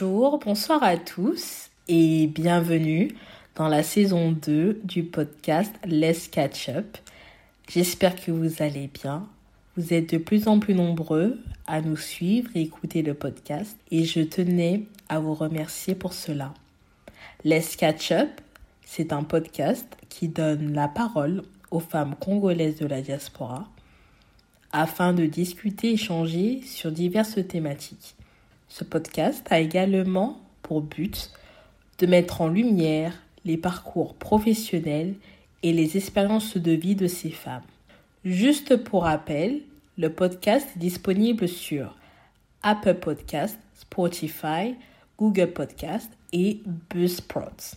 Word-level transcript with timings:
Bonjour, 0.00 0.38
bonsoir 0.38 0.82
à 0.84 0.96
tous 0.96 1.70
et 1.88 2.28
bienvenue 2.28 3.16
dans 3.56 3.66
la 3.66 3.82
saison 3.82 4.30
2 4.30 4.82
du 4.84 5.02
podcast 5.02 5.74
Let's 5.84 6.28
Catch 6.28 6.68
Up. 6.68 6.98
J'espère 7.68 8.14
que 8.14 8.30
vous 8.30 8.62
allez 8.62 8.86
bien. 8.86 9.26
Vous 9.76 9.92
êtes 9.92 10.12
de 10.12 10.18
plus 10.18 10.46
en 10.46 10.60
plus 10.60 10.74
nombreux 10.74 11.38
à 11.66 11.80
nous 11.80 11.96
suivre 11.96 12.48
et 12.54 12.60
écouter 12.60 13.02
le 13.02 13.14
podcast 13.14 13.76
et 13.90 14.04
je 14.04 14.20
tenais 14.20 14.84
à 15.08 15.18
vous 15.18 15.34
remercier 15.34 15.96
pour 15.96 16.12
cela. 16.12 16.54
Let's 17.44 17.74
Catch 17.74 18.12
Up, 18.12 18.30
c'est 18.84 19.12
un 19.12 19.24
podcast 19.24 19.96
qui 20.08 20.28
donne 20.28 20.74
la 20.74 20.86
parole 20.86 21.42
aux 21.72 21.80
femmes 21.80 22.14
congolaises 22.20 22.78
de 22.78 22.86
la 22.86 23.00
diaspora 23.00 23.68
afin 24.70 25.12
de 25.12 25.26
discuter 25.26 25.88
et 25.88 25.94
échanger 25.94 26.60
sur 26.62 26.92
diverses 26.92 27.40
thématiques. 27.48 28.14
Ce 28.68 28.84
podcast 28.84 29.46
a 29.50 29.60
également 29.60 30.40
pour 30.62 30.82
but 30.82 31.30
de 31.98 32.06
mettre 32.06 32.40
en 32.40 32.48
lumière 32.48 33.12
les 33.44 33.56
parcours 33.56 34.14
professionnels 34.14 35.14
et 35.62 35.72
les 35.72 35.96
expériences 35.96 36.56
de 36.56 36.72
vie 36.72 36.94
de 36.94 37.06
ces 37.06 37.30
femmes. 37.30 37.62
Juste 38.24 38.76
pour 38.76 39.04
rappel, 39.04 39.60
le 39.96 40.10
podcast 40.10 40.68
est 40.76 40.78
disponible 40.78 41.48
sur 41.48 41.96
Apple 42.62 42.94
Podcast, 42.94 43.58
Spotify, 43.74 44.74
Google 45.18 45.52
Podcast 45.52 46.10
et 46.32 46.60
Buzzsprout. 46.90 47.74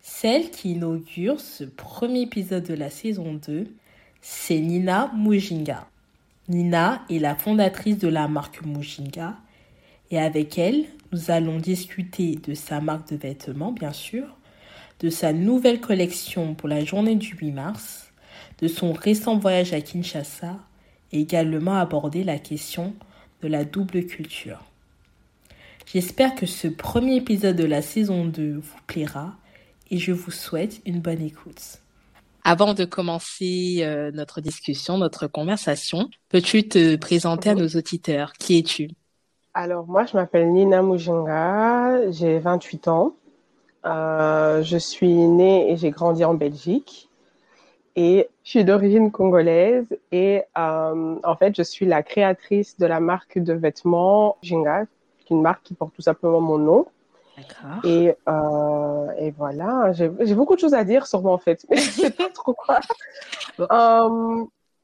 Celle 0.00 0.50
qui 0.50 0.72
inaugure 0.72 1.40
ce 1.40 1.64
premier 1.64 2.22
épisode 2.22 2.64
de 2.64 2.74
la 2.74 2.88
saison 2.88 3.34
2, 3.46 3.66
c'est 4.22 4.60
Nina 4.60 5.12
Mujinga. 5.14 5.86
Nina 6.48 7.02
est 7.10 7.18
la 7.18 7.34
fondatrice 7.34 7.98
de 7.98 8.08
la 8.08 8.28
marque 8.28 8.64
Mujinga 8.64 9.36
et 10.10 10.18
avec 10.18 10.58
elle, 10.58 10.84
nous 11.12 11.30
allons 11.30 11.58
discuter 11.58 12.36
de 12.36 12.54
sa 12.54 12.80
marque 12.80 13.10
de 13.10 13.16
vêtements, 13.16 13.72
bien 13.72 13.92
sûr, 13.92 14.36
de 15.00 15.10
sa 15.10 15.32
nouvelle 15.32 15.80
collection 15.80 16.54
pour 16.54 16.68
la 16.68 16.84
journée 16.84 17.16
du 17.16 17.34
8 17.34 17.52
mars, 17.52 18.12
de 18.60 18.68
son 18.68 18.92
récent 18.92 19.38
voyage 19.38 19.72
à 19.72 19.80
Kinshasa 19.80 20.56
et 21.12 21.20
également 21.20 21.76
aborder 21.76 22.24
la 22.24 22.38
question 22.38 22.94
de 23.42 23.48
la 23.48 23.64
double 23.64 24.06
culture. 24.06 24.64
J'espère 25.86 26.34
que 26.34 26.46
ce 26.46 26.68
premier 26.68 27.16
épisode 27.16 27.56
de 27.56 27.64
la 27.64 27.80
saison 27.80 28.26
2 28.26 28.56
vous 28.56 28.78
plaira 28.86 29.36
et 29.90 29.98
je 29.98 30.12
vous 30.12 30.30
souhaite 30.30 30.80
une 30.84 31.00
bonne 31.00 31.22
écoute. 31.22 31.78
Avant 32.44 32.74
de 32.74 32.84
commencer 32.84 33.78
euh, 33.80 34.10
notre 34.12 34.40
discussion, 34.40 34.98
notre 34.98 35.26
conversation, 35.26 36.10
peux-tu 36.28 36.68
te 36.68 36.96
présenter 36.96 37.50
à 37.50 37.54
nos 37.54 37.68
auditeurs? 37.68 38.32
Qui 38.34 38.58
es-tu? 38.58 38.88
Alors, 39.60 39.88
moi, 39.88 40.04
je 40.04 40.16
m'appelle 40.16 40.52
Nina 40.52 40.82
Mujinga, 40.82 42.12
j'ai 42.12 42.38
28 42.38 42.86
ans. 42.86 43.16
Euh, 43.86 44.62
je 44.62 44.76
suis 44.76 45.12
née 45.12 45.72
et 45.72 45.76
j'ai 45.76 45.90
grandi 45.90 46.24
en 46.24 46.34
Belgique. 46.34 47.10
Et 47.96 48.28
je 48.44 48.50
suis 48.50 48.64
d'origine 48.64 49.10
congolaise 49.10 49.84
et 50.12 50.44
euh, 50.56 51.16
en 51.24 51.34
fait, 51.34 51.56
je 51.56 51.64
suis 51.64 51.86
la 51.86 52.04
créatrice 52.04 52.78
de 52.78 52.86
la 52.86 53.00
marque 53.00 53.40
de 53.40 53.52
vêtements 53.52 54.36
Mujinga, 54.44 54.84
une 55.28 55.42
marque 55.42 55.64
qui 55.64 55.74
porte 55.74 55.92
tout 55.92 56.02
simplement 56.02 56.40
mon 56.40 56.58
nom. 56.58 56.86
Et, 57.82 58.14
euh, 58.28 59.10
et 59.18 59.32
voilà, 59.32 59.90
j'ai 59.92 60.34
beaucoup 60.36 60.54
de 60.54 60.60
choses 60.60 60.74
à 60.74 60.84
dire 60.84 61.04
sur 61.08 61.20
moi 61.20 61.32
en 61.32 61.38
fait, 61.38 61.66
mais 61.70 61.78
je 61.78 61.90
sais 61.90 62.10
pas 62.10 62.28
trop 62.28 62.54
quoi. 62.54 62.78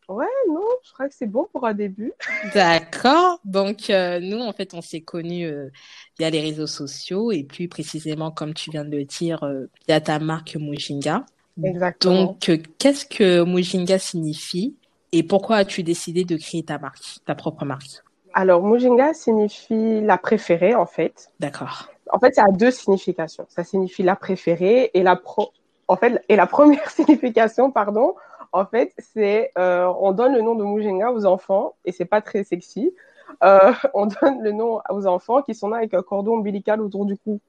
Ouais, 0.09 0.27
non, 0.49 0.67
je 0.85 0.93
crois 0.93 1.09
que 1.09 1.15
c'est 1.15 1.27
bon 1.27 1.47
pour 1.53 1.67
un 1.67 1.75
début. 1.75 2.13
D'accord. 2.55 3.41
Donc 3.45 3.91
euh, 3.91 4.21
nous, 4.21 4.41
en 4.41 4.53
fait, 4.53 4.75
on 4.75 4.81
s'est 4.81 5.01
connus 5.01 5.47
euh, 5.47 5.71
via 6.19 6.31
les 6.31 6.41
réseaux 6.41 6.67
sociaux 6.67 7.33
et 7.33 7.45
plus 7.45 7.69
précisément, 7.69 8.31
comme 8.31 8.55
tu 8.55 8.71
viens 8.71 8.85
de 8.85 8.97
le 8.97 9.05
dire, 9.05 9.43
euh, 9.45 9.67
via 9.89 10.01
ta 10.01 10.19
marque 10.19 10.57
Mujinga. 10.57 11.25
Exactement. 11.63 12.25
Donc, 12.25 12.51
qu'est-ce 12.79 13.07
que 13.07 13.45
Mujinga 13.45 13.99
signifie 13.99 14.77
et 15.13 15.23
pourquoi 15.23 15.57
as-tu 15.59 15.85
décidé 15.85 16.25
de 16.25 16.37
créer 16.37 16.65
ta 16.65 16.79
marque, 16.79 17.19
ta 17.25 17.37
propre 17.37 17.65
marque? 17.65 18.03
Alors, 18.33 18.65
Mujinga 18.67 19.15
signifie 19.15 20.01
la 20.01 20.19
préférée 20.19 20.75
en 20.75 20.87
fait. 20.87 21.31
D'accord. 21.39 21.89
En 22.11 22.19
fait, 22.19 22.35
ça 22.35 22.45
a 22.45 22.51
deux 22.51 22.71
significations. 22.71 23.47
Ça 23.49 23.65
signifie 23.65 24.03
la 24.03 24.17
préférée 24.17 24.91
et 24.93 25.03
la 25.03 25.17
pro. 25.17 25.53
En 25.87 25.97
fait, 25.97 26.23
et 26.29 26.37
la 26.37 26.47
première 26.47 26.91
signification, 26.91 27.71
pardon, 27.71 28.15
en 28.55 28.67
fait, 28.67 28.95
c'est 28.99 29.51
euh, 29.59 29.93
on 29.99 30.13
donne 30.13 30.33
le 30.33 30.41
nom 30.41 30.55
de 30.55 30.63
Mujinga 30.63 31.11
aux 31.11 31.27
enfants 31.27 31.75
et 31.85 31.91
c'est 31.91 32.05
pas 32.05 32.21
très 32.21 32.45
sexy. 32.45 32.95
Euh, 33.43 33.73
on 33.95 34.07
donne 34.07 34.43
le 34.43 34.53
nom 34.53 34.81
aux 34.91 35.07
enfants 35.09 35.43
qui 35.43 35.57
sont 35.57 35.71
nés 35.71 35.77
avec 35.77 35.93
un 35.93 36.03
cordon 36.03 36.35
ombilical 36.35 36.81
autour 36.81 37.05
du 37.05 37.17
cou. 37.17 37.41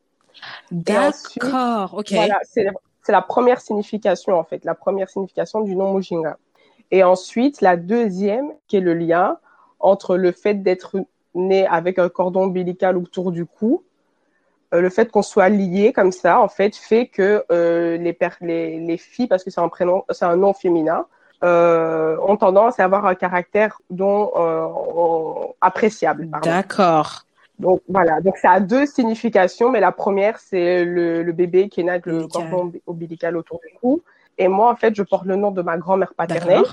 D'accord, 0.71 1.93
ok. 1.93 2.11
Voilà, 2.11 2.39
c'est 2.43 2.67
c'est 3.03 3.11
la 3.11 3.21
première 3.21 3.61
signification 3.61 4.33
en 4.33 4.43
fait, 4.43 4.65
la 4.65 4.73
première 4.73 5.07
signification 5.07 5.61
du 5.61 5.75
nom 5.75 5.93
Mujinga. 5.93 6.37
Et 6.89 7.03
ensuite, 7.03 7.61
la 7.61 7.77
deuxième, 7.77 8.51
qui 8.67 8.77
est 8.77 8.81
le 8.81 8.95
lien 8.95 9.37
entre 9.79 10.17
le 10.17 10.31
fait 10.31 10.55
d'être 10.55 10.97
né 11.35 11.67
avec 11.67 11.99
un 11.99 12.09
cordon 12.09 12.45
ombilical 12.45 12.97
autour 12.97 13.31
du 13.31 13.45
cou, 13.45 13.83
euh, 14.75 14.81
le 14.81 14.89
fait 14.89 15.11
qu'on 15.11 15.21
soit 15.21 15.49
lié 15.49 15.93
comme 15.93 16.11
ça, 16.11 16.39
en 16.39 16.47
fait, 16.47 16.75
fait 16.75 17.07
que 17.07 17.43
euh, 17.51 17.97
les, 17.97 18.17
les, 18.41 18.79
les 18.79 18.97
filles, 18.97 19.27
parce 19.27 19.43
que 19.43 19.49
c'est 19.49 19.61
un 19.61 19.69
prénom, 19.69 20.03
c'est 20.09 20.25
un 20.25 20.35
nom 20.35 20.53
féminin, 20.53 21.05
euh, 21.43 22.17
ont 22.21 22.37
tendance 22.37 22.79
à 22.79 22.83
avoir 22.83 23.05
un 23.05 23.15
caractère 23.15 23.79
dont 23.89 24.31
appréciable. 25.61 26.29
D'accord. 26.43 27.21
Donc 27.57 27.81
voilà, 27.87 28.19
donc 28.19 28.37
ça 28.37 28.51
a 28.51 28.59
deux 28.59 28.85
significations, 28.85 29.69
mais 29.69 29.79
la 29.79 29.93
première 29.93 30.39
c'est 30.39 30.83
le, 30.83 31.23
le, 31.23 31.31
bébé 31.31 31.69
qui 31.69 31.79
est 31.79 31.83
né 31.85 31.91
avec 31.91 32.05
le 32.05 32.27
cordon 32.27 32.73
ombilical 32.85 33.37
autour 33.37 33.61
du 33.65 33.73
cou. 33.79 34.03
Et 34.37 34.49
moi 34.49 34.69
en 34.69 34.75
fait, 34.75 34.93
je 34.93 35.03
porte 35.03 35.25
le 35.25 35.37
nom 35.37 35.51
de 35.51 35.61
ma 35.61 35.77
grand-mère 35.77 36.13
paternelle, 36.15 36.65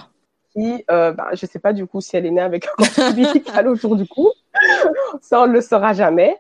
qui, 0.53 0.85
euh, 0.91 1.13
ben, 1.13 1.27
je 1.35 1.47
sais 1.47 1.61
pas 1.61 1.73
du 1.73 1.87
coup 1.87 2.01
si 2.01 2.17
elle 2.17 2.27
est 2.27 2.33
née 2.33 2.41
avec 2.41 2.67
un 2.67 2.85
cordon 2.85 3.11
ombilical 3.11 3.69
autour 3.69 3.95
du 3.95 4.09
cou, 4.09 4.33
ça 5.21 5.43
on 5.43 5.47
le 5.47 5.61
saura 5.61 5.93
jamais. 5.93 6.37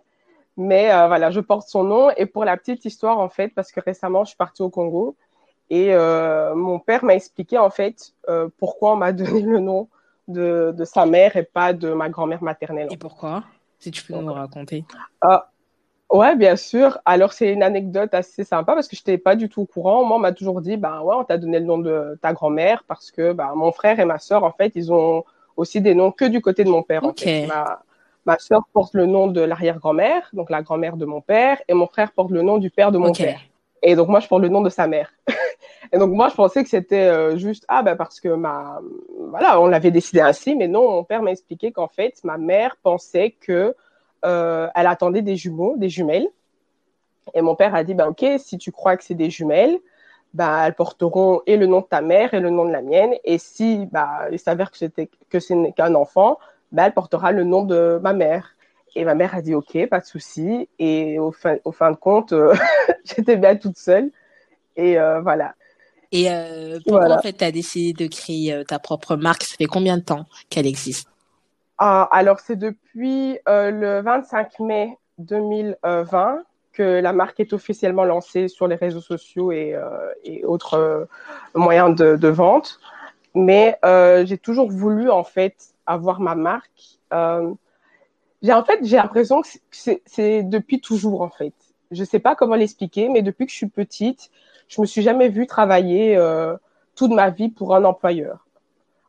Mais 0.56 0.92
euh, 0.92 1.06
voilà, 1.06 1.30
je 1.30 1.40
porte 1.40 1.68
son 1.68 1.84
nom. 1.84 2.10
Et 2.16 2.26
pour 2.26 2.44
la 2.44 2.56
petite 2.56 2.84
histoire 2.84 3.18
en 3.18 3.28
fait, 3.28 3.48
parce 3.48 3.72
que 3.72 3.80
récemment 3.80 4.24
je 4.24 4.28
suis 4.30 4.36
partie 4.36 4.62
au 4.62 4.70
Congo 4.70 5.16
et 5.70 5.94
euh, 5.94 6.54
mon 6.54 6.78
père 6.78 7.02
m'a 7.02 7.14
expliqué 7.14 7.56
en 7.56 7.70
fait 7.70 8.12
euh, 8.28 8.48
pourquoi 8.58 8.92
on 8.92 8.96
m'a 8.96 9.12
donné 9.12 9.40
le 9.40 9.58
nom 9.58 9.88
de, 10.28 10.74
de 10.76 10.84
sa 10.84 11.06
mère 11.06 11.36
et 11.36 11.44
pas 11.44 11.72
de 11.72 11.92
ma 11.92 12.08
grand-mère 12.08 12.42
maternelle. 12.42 12.88
Et 12.90 12.96
pourquoi? 12.96 13.44
Si 13.78 13.90
tu 13.90 14.04
peux 14.04 14.14
nous 14.14 14.32
raconter. 14.32 14.84
Euh, 15.24 15.38
ouais, 16.10 16.36
bien 16.36 16.56
sûr. 16.56 16.98
Alors, 17.04 17.32
c'est 17.32 17.52
une 17.52 17.62
anecdote 17.62 18.14
assez 18.14 18.44
sympa 18.44 18.74
parce 18.74 18.86
que 18.86 18.94
je 18.94 19.00
n'étais 19.00 19.18
pas 19.18 19.34
du 19.34 19.48
tout 19.48 19.62
au 19.62 19.66
courant. 19.66 20.04
Moi, 20.04 20.18
on 20.18 20.20
m'a 20.20 20.32
toujours 20.32 20.60
dit, 20.60 20.76
bah 20.76 21.02
ouais, 21.02 21.16
on 21.18 21.24
t'a 21.24 21.38
donné 21.38 21.58
le 21.58 21.64
nom 21.64 21.78
de 21.78 22.16
ta 22.22 22.32
grand-mère 22.32 22.84
parce 22.86 23.10
que 23.10 23.32
bah, 23.32 23.52
mon 23.56 23.72
frère 23.72 23.98
et 23.98 24.04
ma 24.04 24.18
sœur, 24.18 24.44
en 24.44 24.52
fait, 24.52 24.72
ils 24.76 24.92
ont 24.92 25.24
aussi 25.56 25.80
des 25.80 25.94
noms 25.94 26.12
que 26.12 26.26
du 26.26 26.40
côté 26.40 26.62
de 26.62 26.70
mon 26.70 26.82
père. 26.82 27.02
Okay. 27.02 27.10
En 27.10 27.40
fait. 27.40 27.46
Ma, 27.46 27.82
ma 28.24 28.38
sœur 28.38 28.62
porte 28.72 28.94
le 28.94 29.06
nom 29.06 29.26
de 29.26 29.40
l'arrière-grand-mère, 29.40 30.28
donc 30.32 30.50
la 30.50 30.62
grand-mère 30.62 30.96
de 30.96 31.04
mon 31.04 31.20
père, 31.20 31.60
et 31.68 31.74
mon 31.74 31.86
frère 31.86 32.12
porte 32.12 32.30
le 32.30 32.42
nom 32.42 32.58
du 32.58 32.70
père 32.70 32.92
de 32.92 32.98
mon 32.98 33.10
okay. 33.10 33.24
père. 33.24 33.40
Et 33.82 33.96
donc, 33.96 34.08
moi, 34.08 34.20
je 34.20 34.28
porte 34.28 34.42
le 34.42 34.48
nom 34.48 34.60
de 34.60 34.68
sa 34.68 34.86
mère. 34.86 35.12
et 35.92 35.98
donc, 35.98 36.12
moi, 36.12 36.28
je 36.28 36.34
pensais 36.34 36.62
que 36.62 36.68
c'était 36.68 37.08
euh, 37.08 37.36
juste, 37.36 37.64
ah, 37.68 37.82
ben, 37.82 37.96
parce 37.96 38.20
que 38.20 38.28
ma, 38.28 38.80
voilà, 39.30 39.60
on 39.60 39.66
l'avait 39.66 39.90
décidé 39.90 40.20
ainsi, 40.20 40.54
mais 40.54 40.68
non, 40.68 40.88
mon 40.90 41.04
père 41.04 41.22
m'a 41.22 41.32
expliqué 41.32 41.72
qu'en 41.72 41.88
fait, 41.88 42.22
ma 42.22 42.38
mère 42.38 42.76
pensait 42.82 43.32
que, 43.32 43.74
euh, 44.24 44.68
elle 44.74 44.86
attendait 44.86 45.22
des 45.22 45.36
jumeaux, 45.36 45.74
des 45.76 45.88
jumelles. 45.88 46.28
Et 47.34 47.42
mon 47.42 47.56
père 47.56 47.74
a 47.74 47.82
dit, 47.82 47.94
ben, 47.94 48.08
ok, 48.08 48.24
si 48.38 48.56
tu 48.58 48.70
crois 48.70 48.96
que 48.96 49.04
c'est 49.04 49.14
des 49.14 49.30
jumelles, 49.30 49.78
bah, 50.34 50.62
elles 50.66 50.74
porteront 50.74 51.42
et 51.46 51.56
le 51.56 51.66
nom 51.66 51.80
de 51.80 51.86
ta 51.86 52.00
mère 52.00 52.34
et 52.34 52.40
le 52.40 52.50
nom 52.50 52.64
de 52.64 52.72
la 52.72 52.82
mienne. 52.82 53.14
Et 53.24 53.38
si, 53.38 53.86
bah, 53.86 54.28
il 54.30 54.38
s'avère 54.38 54.70
que 54.70 54.78
c'était, 54.78 55.10
que 55.28 55.40
ce 55.40 55.54
n'est 55.54 55.72
qu'un 55.72 55.94
enfant, 55.94 56.38
bah, 56.72 56.86
elle 56.86 56.94
portera 56.94 57.32
le 57.32 57.44
nom 57.44 57.62
de 57.64 58.00
ma 58.02 58.12
mère. 58.12 58.56
Et 58.94 59.04
ma 59.04 59.14
mère 59.14 59.34
a 59.34 59.42
dit 59.42 59.54
OK, 59.54 59.86
pas 59.88 60.00
de 60.00 60.04
souci. 60.04 60.68
Et 60.78 61.18
au 61.18 61.32
fin, 61.32 61.56
au 61.64 61.72
fin 61.72 61.90
de 61.90 61.96
compte, 61.96 62.32
euh, 62.32 62.54
j'étais 63.04 63.36
bien 63.36 63.56
toute 63.56 63.78
seule. 63.78 64.10
Et 64.76 64.98
euh, 64.98 65.20
voilà. 65.20 65.54
Et 66.10 66.30
euh, 66.30 66.78
pourquoi 66.84 67.00
voilà. 67.00 67.16
en 67.16 67.22
fait 67.22 67.34
tu 67.34 67.44
as 67.44 67.52
décidé 67.52 68.04
de 68.04 68.10
créer 68.10 68.64
ta 68.66 68.78
propre 68.78 69.16
marque? 69.16 69.44
Ça 69.44 69.56
fait 69.56 69.66
combien 69.66 69.96
de 69.96 70.02
temps 70.02 70.26
qu'elle 70.50 70.66
existe? 70.66 71.08
Ah, 71.78 72.08
Alors 72.12 72.40
c'est 72.40 72.56
depuis 72.56 73.38
le 73.46 74.00
25 74.02 74.60
mai 74.60 74.98
2020 75.18 76.42
que 76.72 77.00
la 77.00 77.12
marque 77.12 77.40
est 77.40 77.52
officiellement 77.52 78.04
lancée 78.04 78.48
sur 78.48 78.66
les 78.66 78.76
réseaux 78.76 79.00
sociaux 79.00 79.52
et, 79.52 79.74
et 80.24 80.44
autres 80.44 81.08
moyens 81.54 81.94
de, 81.96 82.16
de, 82.16 82.28
vente. 82.28 82.78
Mais 83.34 83.78
j'ai 84.24 84.38
toujours 84.38 84.70
voulu 84.70 85.10
en 85.10 85.24
fait 85.24 85.71
avoir 85.86 86.20
ma 86.20 86.34
marque 86.34 86.98
j'ai 88.42 88.52
en 88.52 88.64
fait 88.64 88.80
j'ai 88.82 88.96
l'impression 88.96 89.42
que 89.42 89.48
c'est 90.04 90.42
depuis 90.42 90.80
toujours 90.80 91.22
en 91.22 91.30
fait. 91.30 91.54
Je 91.90 92.04
sais 92.04 92.18
pas 92.18 92.34
comment 92.34 92.54
l'expliquer, 92.54 93.08
mais 93.08 93.22
depuis 93.22 93.46
que 93.46 93.52
je 93.52 93.56
suis 93.56 93.68
petite, 93.68 94.30
je 94.68 94.80
me 94.80 94.86
suis 94.86 95.02
jamais 95.02 95.28
vue 95.28 95.46
travailler 95.46 96.16
euh, 96.16 96.56
toute 96.96 97.12
ma 97.12 97.30
vie 97.30 97.50
pour 97.50 97.74
un 97.74 97.84
employeur. 97.84 98.46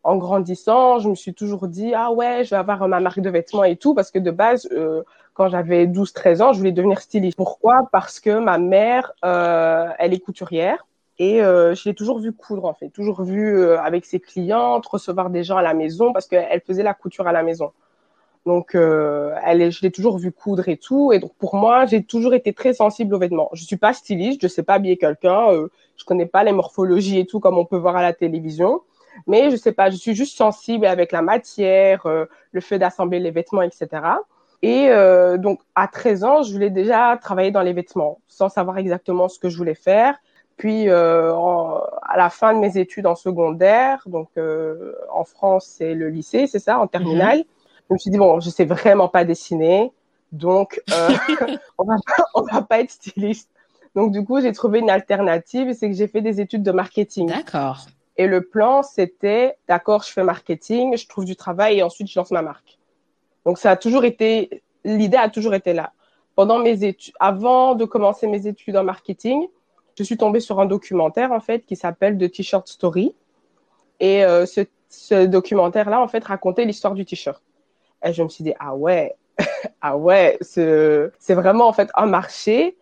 En 0.04 0.18
grandissant, 0.18 1.00
je 1.00 1.10
me 1.10 1.16
suis 1.16 1.34
toujours 1.34 1.68
dit 1.68 1.94
ah 1.96 2.12
ouais, 2.12 2.44
je 2.44 2.52
vais 2.52 2.58
avoir 2.58 2.88
ma 2.88 3.00
marque 3.00 3.22
de 3.22 3.30
vêtements 3.30 3.64
et 3.64 3.78
tout 3.78 3.94
parce 3.96 4.12
que 4.12 4.20
de 4.20 4.32
base, 4.32 4.68
euh, 4.72 5.02
quand 5.34 5.50
j'avais 5.50 5.88
12-13 5.88 6.42
ans, 6.42 6.54
je 6.54 6.60
voulais 6.60 6.74
devenir 6.74 7.00
styliste. 7.00 7.38
Pourquoi? 7.38 7.88
Parce 7.92 8.20
que 8.20 8.38
ma 8.38 8.58
mère, 8.58 9.14
euh, 9.26 9.90
elle 9.98 10.14
est 10.14 10.20
couturière 10.20 10.86
et 11.24 11.42
euh, 11.42 11.74
je 11.74 11.88
l'ai 11.88 11.96
toujours 11.96 12.20
vu 12.20 12.34
coudre 12.34 12.66
en 12.66 12.74
fait, 12.74 12.90
toujours 12.90 13.24
vu 13.24 13.58
euh, 13.58 13.80
avec 13.80 14.06
ses 14.06 14.20
clientes, 14.20 14.86
recevoir 14.86 15.30
des 15.30 15.46
gens 15.46 15.56
à 15.56 15.62
la 15.62 15.74
maison 15.74 16.12
parce 16.12 16.28
qu'elle 16.28 16.62
faisait 16.68 16.84
la 16.84 16.94
couture 16.94 17.28
à 17.28 17.32
la 17.32 17.44
maison. 17.44 17.72
Donc, 18.46 18.76
euh, 18.76 19.34
je 19.48 19.82
l'ai 19.84 19.92
toujours 19.92 20.18
vu 20.18 20.34
coudre 20.34 20.68
et 20.68 20.76
tout. 20.76 21.14
Et 21.14 21.20
donc, 21.20 21.34
pour 21.36 21.56
moi, 21.56 21.86
j'ai 21.86 22.04
toujours 22.04 22.34
été 22.34 22.52
très 22.52 22.74
sensible 22.74 23.16
aux 23.16 23.20
vêtements. 23.20 23.50
Je 23.54 23.64
suis 23.64 23.78
pas 23.78 23.94
styliste, 23.94 24.42
je 24.42 24.50
sais 24.50 24.64
pas 24.64 24.74
habiller 24.74 24.98
quelqu'un, 24.98 25.50
euh, 25.50 25.70
je 25.96 26.04
connais 26.04 26.26
pas 26.26 26.44
les 26.44 26.52
morphologies 26.52 27.20
et 27.20 27.26
tout 27.26 27.40
comme 27.40 27.58
on 27.58 27.64
peut 27.64 27.78
voir 27.78 27.96
à 27.96 28.02
la 28.02 28.12
télévision. 28.12 28.82
Mais 29.26 29.50
je 29.50 29.56
sais 29.56 29.72
pas, 29.72 29.90
je 29.92 29.96
suis 29.96 30.16
juste 30.16 30.36
sensible 30.36 30.86
avec 30.86 31.14
la 31.14 31.22
matière, 31.22 32.06
le 32.52 32.62
fait 32.62 32.80
d'assembler 32.80 33.20
les 33.20 33.32
vêtements, 33.32 33.62
etc. 33.62 33.88
Et 34.64 34.90
donc, 35.38 35.60
à 35.76 35.88
13 35.88 36.24
ans, 36.24 36.42
je 36.42 36.52
voulais 36.52 36.72
déjà 36.72 37.16
travailler 37.22 37.52
dans 37.52 37.62
les 37.62 37.74
vêtements, 37.74 38.20
sans 38.28 38.50
savoir 38.50 38.80
exactement 38.80 39.30
ce 39.30 39.38
que 39.38 39.50
je 39.50 39.58
voulais 39.58 39.76
faire. 39.76 40.16
Puis, 40.58 40.90
euh, 40.90 41.34
à 42.04 42.18
la 42.18 42.30
fin 42.30 42.54
de 42.54 42.60
mes 42.60 42.78
études 42.78 43.08
en 43.08 43.16
secondaire, 43.16 44.04
donc 44.06 44.30
euh, 44.38 44.94
en 45.12 45.24
France, 45.24 45.66
c'est 45.78 45.94
le 45.94 46.10
lycée, 46.10 46.48
c'est 46.48 46.60
ça, 46.60 46.80
en 46.80 46.88
terminale. 46.88 47.40
Mm-hmm. 47.40 47.46
Je 47.90 47.94
me 47.94 47.98
suis 47.98 48.12
dit 48.12 48.18
bon, 48.18 48.40
je 48.40 48.50
sais 48.50 48.66
vraiment 48.66 49.08
pas 49.08 49.26
dessiner, 49.26 49.92
donc 50.32 50.82
euh, 50.92 51.10
on 51.78 51.86
va 51.86 51.96
pas, 52.06 52.24
on 52.36 52.42
va 52.44 52.62
pas 52.62 52.80
être 52.80 52.92
styliste. 52.92 53.50
Donc 53.96 54.12
du 54.12 54.24
coup, 54.24 54.42
j'ai 54.42 54.52
trouvé 54.52 54.80
une 54.80 54.90
alternative, 54.90 55.74
c'est 55.74 55.90
que 55.90 55.96
j'ai 55.96 56.08
fait 56.08 56.22
des 56.22 56.40
études 56.40 56.64
de 56.64 56.72
marketing. 56.72 57.28
D'accord. 57.28 57.86
Et 58.18 58.28
le 58.28 58.42
plan, 58.42 58.84
c'était, 58.84 59.56
d'accord, 59.68 60.04
je 60.04 60.12
fais 60.12 60.24
marketing, 60.24 60.98
je 60.98 61.08
trouve 61.08 61.26
du 61.26 61.36
travail 61.36 61.80
et 61.80 61.84
ensuite 61.84 62.10
je 62.10 62.20
lance 62.20 62.32
ma 62.32 62.42
marque. 62.42 62.78
Donc 63.46 63.58
ça 63.58 63.72
a 63.72 63.76
toujours 63.76 64.06
été, 64.06 64.64
l'idée 64.84 65.18
a 65.18 65.30
toujours 65.30 65.56
été 65.56 65.74
là. 65.74 65.94
Pendant 66.36 66.60
mes 66.60 66.84
études, 66.84 67.14
avant 67.20 67.76
de 67.76 67.86
commencer 67.86 68.28
mes 68.28 68.48
études 68.48 68.78
en 68.78 68.84
marketing, 68.84 69.48
je 69.98 70.04
suis 70.04 70.18
tombée 70.18 70.40
sur 70.40 70.60
un 70.60 70.66
documentaire 70.66 71.32
en 71.32 71.40
fait 71.40 71.66
qui 71.66 71.76
s'appelle 71.76 72.18
The 72.18 72.32
T-shirt 72.32 72.68
Story. 72.68 73.14
Et 74.00 74.24
euh, 74.26 74.46
ce, 74.46 74.62
ce 74.90 75.26
documentaire-là, 75.26 76.00
en 76.02 76.08
fait, 76.08 76.24
racontait 76.24 76.66
l'histoire 76.66 76.94
du 76.94 77.06
t-shirt. 77.06 77.42
Et 78.06 78.14
je 78.14 78.22
me 78.22 78.30
suis 78.30 78.44
dit, 78.44 78.54
ah 78.60 78.76
ouais, 78.76 79.16
ah 79.82 79.98
ouais, 79.98 80.38
c'est 80.42 81.12
vraiment 81.30 81.68
en 81.68 81.74
fait 81.74 81.90
un 81.96 82.06
marché. 82.06 82.78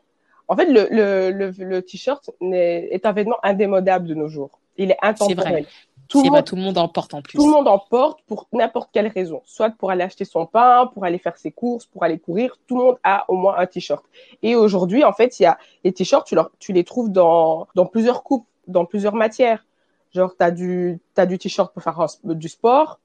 En 0.47 0.55
fait, 0.55 0.65
le, 0.65 0.87
le, 0.89 1.31
le, 1.31 1.51
le 1.63 1.81
t-shirt 1.81 2.29
est 2.41 3.05
un 3.05 3.11
vêtement 3.11 3.37
indémodable 3.43 4.07
de 4.07 4.15
nos 4.15 4.27
jours. 4.27 4.59
Il 4.77 4.91
est 4.91 4.97
intemporel. 5.01 5.63
Vrai. 5.63 5.65
Tout 6.11 6.23
le, 6.23 6.29
monde, 6.29 6.43
tout 6.43 6.55
le 6.57 6.61
monde 6.61 6.77
en 6.77 6.89
porte 6.89 7.13
en 7.13 7.21
plus. 7.21 7.37
Tout 7.37 7.45
le 7.45 7.51
monde 7.51 7.69
en 7.69 7.79
porte 7.79 8.19
pour 8.27 8.47
n'importe 8.51 8.89
quelle 8.91 9.07
raison. 9.07 9.41
Soit 9.45 9.69
pour 9.69 9.91
aller 9.91 10.03
acheter 10.03 10.25
son 10.25 10.45
pain, 10.45 10.87
pour 10.93 11.05
aller 11.05 11.17
faire 11.17 11.37
ses 11.37 11.51
courses, 11.51 11.85
pour 11.85 12.03
aller 12.03 12.19
courir. 12.19 12.57
Tout 12.67 12.77
le 12.77 12.83
monde 12.83 12.97
a 13.03 13.23
au 13.29 13.35
moins 13.35 13.55
un 13.57 13.65
t-shirt. 13.65 14.03
Et 14.43 14.55
aujourd'hui, 14.55 15.05
en 15.05 15.13
fait, 15.13 15.39
il 15.39 15.43
y 15.43 15.45
a 15.45 15.57
les 15.85 15.93
t-shirts, 15.93 16.27
tu, 16.27 16.35
tu 16.59 16.73
les 16.73 16.83
trouves 16.83 17.11
dans, 17.11 17.67
dans 17.75 17.85
plusieurs 17.85 18.23
coupes, 18.23 18.45
dans 18.67 18.83
plusieurs 18.83 19.15
matières. 19.15 19.65
Genre, 20.13 20.35
tu 20.37 20.43
as 20.43 20.51
du, 20.51 20.99
as 21.15 21.25
du 21.25 21.37
t-shirt 21.37 21.73
pour 21.73 21.81
faire 21.81 22.05
du 22.25 22.49
sport, 22.49 22.99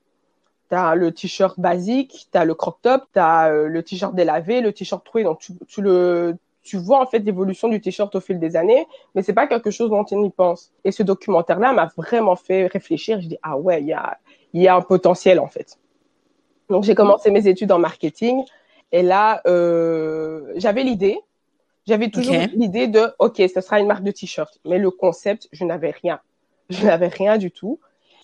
tu 0.68 0.74
as 0.74 0.96
le 0.96 1.12
t-shirt 1.12 1.60
basique, 1.60 2.26
tu 2.32 2.38
as 2.38 2.44
le 2.44 2.54
crop 2.54 2.78
top, 2.82 3.04
tu 3.12 3.20
as 3.20 3.50
euh, 3.52 3.68
le 3.68 3.82
t-shirt 3.84 4.14
délavé, 4.16 4.60
le 4.60 4.72
t-shirt 4.72 5.04
troué. 5.04 5.22
Donc, 5.22 5.38
tu, 5.38 5.52
tu, 5.68 5.80
le, 5.80 6.36
tu 6.66 6.76
vois 6.76 7.00
en 7.00 7.06
fait 7.06 7.20
l'évolution 7.20 7.68
du 7.68 7.80
t-shirt 7.80 8.12
au 8.14 8.20
fil 8.20 8.38
des 8.38 8.56
années, 8.56 8.86
mais 9.14 9.22
c'est 9.22 9.32
pas 9.32 9.46
quelque 9.46 9.70
chose 9.70 9.88
dont 9.88 10.04
on 10.10 10.24
y 10.24 10.30
pense. 10.30 10.72
Et 10.84 10.90
ce 10.90 11.02
documentaire-là 11.02 11.72
m'a 11.72 11.88
vraiment 11.96 12.36
fait 12.36 12.66
réfléchir. 12.66 13.20
Je 13.20 13.28
dis 13.28 13.38
ah 13.42 13.56
ouais, 13.56 13.80
il 13.80 13.86
y 13.86 13.92
a 13.92 14.18
il 14.52 14.62
y 14.62 14.68
a 14.68 14.74
un 14.74 14.82
potentiel 14.82 15.38
en 15.38 15.46
fait. 15.46 15.78
Donc 16.68 16.82
j'ai 16.82 16.96
commencé 16.96 17.30
mes 17.30 17.46
études 17.46 17.70
en 17.70 17.78
marketing 17.78 18.42
et 18.90 19.02
là 19.02 19.40
euh, 19.46 20.52
j'avais 20.56 20.82
l'idée, 20.82 21.18
j'avais 21.86 22.10
toujours 22.10 22.34
okay. 22.34 22.50
l'idée 22.54 22.88
de 22.88 23.02
ok, 23.20 23.36
ce 23.54 23.60
sera 23.60 23.78
une 23.78 23.86
marque 23.86 24.02
de 24.02 24.10
t-shirt, 24.10 24.58
mais 24.64 24.78
le 24.78 24.90
concept 24.90 25.48
je 25.52 25.64
n'avais 25.64 25.90
rien, 25.90 26.18
je 26.68 26.84
n'avais 26.84 27.08
rien 27.08 27.38
du 27.38 27.52
tout. 27.52 27.78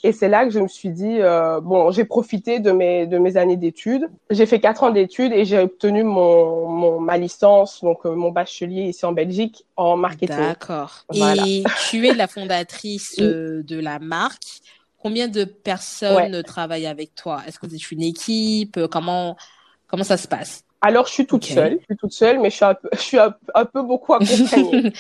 Et 0.04 0.10
c'est 0.12 0.28
là 0.28 0.44
que 0.44 0.50
je 0.50 0.58
me 0.58 0.66
suis 0.66 0.90
dit, 0.90 1.20
euh, 1.20 1.60
bon, 1.60 1.92
j'ai 1.92 2.04
profité 2.04 2.58
de 2.58 2.72
mes, 2.72 3.06
de 3.06 3.18
mes 3.18 3.36
années 3.36 3.56
d'études. 3.56 4.08
J'ai 4.30 4.46
fait 4.46 4.58
quatre 4.58 4.82
ans 4.82 4.90
d'études 4.90 5.32
et 5.32 5.44
j'ai 5.44 5.58
obtenu 5.58 6.02
mon, 6.02 6.68
mon, 6.68 7.00
ma 7.00 7.16
licence, 7.16 7.82
donc 7.82 8.04
euh, 8.04 8.14
mon 8.14 8.32
bachelier 8.32 8.82
ici 8.88 9.06
en 9.06 9.12
Belgique, 9.12 9.64
en 9.76 9.96
marketing. 9.96 10.36
D'accord. 10.36 11.04
Voilà. 11.08 11.44
Et 11.46 11.62
tu 11.90 12.04
es 12.06 12.14
la 12.14 12.26
fondatrice 12.26 13.16
euh, 13.20 13.62
de 13.62 13.78
la 13.78 14.00
marque. 14.00 14.60
Combien 14.98 15.28
de 15.28 15.44
personnes 15.44 16.34
ouais. 16.34 16.42
travaillent 16.42 16.86
avec 16.86 17.14
toi? 17.14 17.42
Est-ce 17.46 17.60
que 17.60 17.68
c'est 17.68 17.92
une 17.92 18.02
équipe? 18.02 18.80
Comment, 18.90 19.36
comment 19.86 20.04
ça 20.04 20.16
se 20.16 20.26
passe? 20.26 20.64
Alors, 20.80 21.06
je 21.06 21.12
suis 21.12 21.26
toute 21.26 21.44
okay. 21.44 21.54
seule. 21.54 21.78
Je 21.78 21.84
suis 21.84 21.96
toute 21.96 22.12
seule, 22.12 22.40
mais 22.40 22.50
je 22.50 22.56
suis 22.56 22.64
un 22.64 22.74
peu, 22.74 22.88
je 22.92 22.98
suis 22.98 23.18
un, 23.18 23.34
un 23.54 23.64
peu 23.64 23.82
beaucoup 23.82 24.14
accompagnée. 24.14 24.92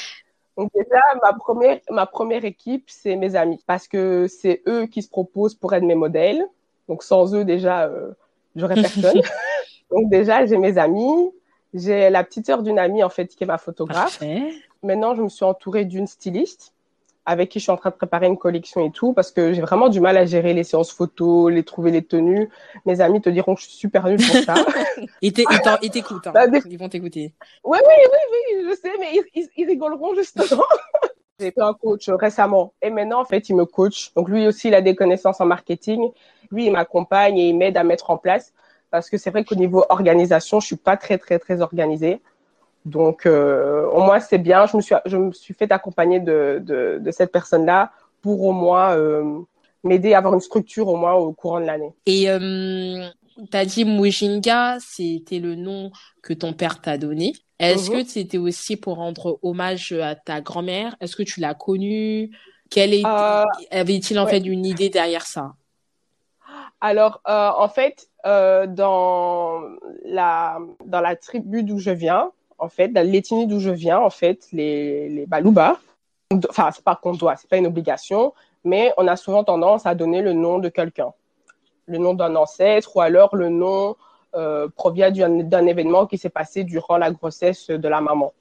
Donc 0.56 0.70
déjà, 0.74 1.00
ma 1.22 1.32
première, 1.32 1.80
ma 1.90 2.06
première 2.06 2.44
équipe, 2.44 2.84
c'est 2.88 3.16
mes 3.16 3.36
amis, 3.36 3.62
parce 3.66 3.88
que 3.88 4.26
c'est 4.28 4.62
eux 4.68 4.86
qui 4.86 5.02
se 5.02 5.08
proposent 5.08 5.54
pour 5.54 5.72
être 5.74 5.84
mes 5.84 5.94
modèles. 5.94 6.46
Donc 6.88 7.02
sans 7.02 7.34
eux, 7.34 7.44
déjà, 7.44 7.86
euh, 7.86 8.12
j'aurais 8.56 8.74
personne. 8.74 9.22
Donc 9.90 10.10
déjà, 10.10 10.44
j'ai 10.46 10.58
mes 10.58 10.78
amis, 10.78 11.32
j'ai 11.74 12.10
la 12.10 12.24
petite 12.24 12.46
sœur 12.46 12.62
d'une 12.62 12.78
amie, 12.78 13.02
en 13.02 13.10
fait, 13.10 13.28
qui 13.28 13.44
est 13.44 13.46
ma 13.46 13.58
photographe. 13.58 14.18
Parfait. 14.18 14.52
Maintenant, 14.82 15.14
je 15.14 15.22
me 15.22 15.28
suis 15.28 15.44
entourée 15.44 15.84
d'une 15.84 16.06
styliste 16.06 16.72
avec 17.24 17.50
qui 17.50 17.58
je 17.58 17.64
suis 17.64 17.72
en 17.72 17.76
train 17.76 17.90
de 17.90 17.94
préparer 17.94 18.26
une 18.26 18.38
collection 18.38 18.84
et 18.84 18.90
tout, 18.90 19.12
parce 19.12 19.30
que 19.30 19.52
j'ai 19.52 19.60
vraiment 19.60 19.88
du 19.88 20.00
mal 20.00 20.16
à 20.16 20.26
gérer 20.26 20.54
les 20.54 20.64
séances 20.64 20.92
photos, 20.92 21.52
les 21.52 21.62
trouver 21.62 21.90
les 21.90 22.02
tenues. 22.02 22.48
Mes 22.84 23.00
amis 23.00 23.20
te 23.20 23.30
diront 23.30 23.54
que 23.54 23.60
je 23.60 23.66
suis 23.66 23.76
super 23.76 24.06
nulle 24.06 24.18
pour 24.18 24.36
ça. 24.42 24.54
ils 25.22 25.32
t'écoutent, 25.32 26.26
hein. 26.26 26.32
bah, 26.32 26.46
des... 26.46 26.60
ils 26.68 26.78
vont 26.78 26.88
t'écouter. 26.88 27.32
Oui, 27.64 27.78
oui, 27.80 27.94
oui, 28.12 28.18
oui, 28.32 28.66
je 28.70 28.76
sais, 28.76 28.92
mais 28.98 29.10
ils, 29.12 29.42
ils, 29.42 29.48
ils 29.56 29.66
rigoleront 29.66 30.14
justement. 30.14 30.62
j'ai 31.42 31.50
fait 31.50 31.60
un 31.60 31.74
coach 31.74 32.08
récemment 32.08 32.72
et 32.82 32.90
maintenant, 32.90 33.20
en 33.20 33.24
fait, 33.24 33.48
il 33.48 33.56
me 33.56 33.64
coach. 33.64 34.12
Donc 34.14 34.28
lui 34.28 34.46
aussi, 34.46 34.68
il 34.68 34.74
a 34.74 34.80
des 34.80 34.94
connaissances 34.94 35.40
en 35.40 35.46
marketing. 35.46 36.10
Lui, 36.50 36.66
il 36.66 36.72
m'accompagne 36.72 37.38
et 37.38 37.48
il 37.48 37.56
m'aide 37.56 37.76
à 37.76 37.84
mettre 37.84 38.10
en 38.10 38.18
place, 38.18 38.52
parce 38.90 39.08
que 39.08 39.16
c'est 39.16 39.30
vrai 39.30 39.44
qu'au 39.44 39.54
niveau 39.54 39.84
organisation, 39.88 40.60
je 40.60 40.66
suis 40.66 40.76
pas 40.76 40.96
très, 40.96 41.18
très, 41.18 41.38
très 41.38 41.60
organisée. 41.62 42.20
Donc, 42.84 43.26
euh, 43.26 43.86
au 43.86 44.00
moins, 44.02 44.20
c'est 44.20 44.38
bien. 44.38 44.66
Je 44.66 44.76
me 44.76 44.82
suis, 44.82 44.94
je 45.06 45.16
me 45.16 45.32
suis 45.32 45.54
fait 45.54 45.70
accompagner 45.70 46.20
de, 46.20 46.60
de, 46.64 46.98
de 47.00 47.10
cette 47.10 47.30
personne-là 47.32 47.92
pour 48.20 48.42
au 48.42 48.52
moins 48.52 48.96
euh, 48.96 49.40
m'aider 49.84 50.14
à 50.14 50.18
avoir 50.18 50.34
une 50.34 50.40
structure 50.40 50.88
au 50.88 50.96
moins 50.96 51.14
au 51.14 51.32
courant 51.32 51.60
de 51.60 51.66
l'année. 51.66 51.92
Et 52.06 52.28
euh, 52.30 53.08
tu 53.50 53.56
as 53.56 53.64
dit 53.64 53.84
Mujinga, 53.84 54.78
c'était 54.80 55.38
le 55.38 55.54
nom 55.54 55.90
que 56.22 56.32
ton 56.34 56.52
père 56.52 56.80
t'a 56.80 56.98
donné. 56.98 57.34
Est-ce 57.58 57.90
-hmm. 57.90 58.02
que 58.02 58.08
c'était 58.08 58.38
aussi 58.38 58.76
pour 58.76 58.96
rendre 58.96 59.38
hommage 59.42 59.92
à 59.92 60.14
ta 60.16 60.40
grand-mère? 60.40 60.96
Est-ce 61.00 61.14
que 61.14 61.22
tu 61.22 61.40
l'as 61.40 61.54
connue? 61.54 62.30
Quelle 62.70 62.94
est... 62.94 63.06
Euh, 63.06 63.44
avait-il 63.70 64.18
en 64.18 64.24
ouais. 64.24 64.30
fait 64.30 64.38
une 64.56 64.66
idée 64.66 64.88
derrière 64.88 65.26
ça? 65.26 65.52
Alors, 66.80 67.20
euh, 67.28 67.50
en 67.64 67.68
fait, 67.68 68.08
euh, 68.26 68.66
dans 68.66 69.60
la 70.04 70.58
dans 70.92 71.00
la 71.08 71.14
tribu 71.14 71.62
d'où 71.62 71.78
je 71.78 71.92
viens, 72.04 72.24
en 72.62 72.68
fait, 72.68 72.88
dans 72.88 73.04
l'ethnie 73.04 73.48
d'où 73.48 73.58
je 73.58 73.70
viens, 73.70 73.98
en 73.98 74.10
fait, 74.10 74.46
les, 74.52 75.08
les 75.08 75.26
Balouba, 75.26 75.78
enfin, 76.48 76.70
c'est 76.72 76.84
pas 76.84 76.94
qu'on 76.94 77.12
doit, 77.12 77.34
c'est 77.34 77.50
pas 77.50 77.56
une 77.56 77.66
obligation, 77.66 78.32
mais 78.64 78.92
on 78.98 79.08
a 79.08 79.16
souvent 79.16 79.42
tendance 79.42 79.84
à 79.84 79.96
donner 79.96 80.22
le 80.22 80.32
nom 80.32 80.60
de 80.60 80.68
quelqu'un, 80.68 81.12
le 81.86 81.98
nom 81.98 82.14
d'un 82.14 82.36
ancêtre, 82.36 82.96
ou 82.96 83.00
alors 83.00 83.34
le 83.34 83.48
nom 83.48 83.96
euh, 84.36 84.68
provient 84.76 85.10
d'un 85.10 85.66
événement 85.66 86.06
qui 86.06 86.18
s'est 86.18 86.30
passé 86.30 86.62
durant 86.62 86.98
la 86.98 87.10
grossesse 87.10 87.66
de 87.66 87.88
la 87.88 88.00
maman. 88.00 88.32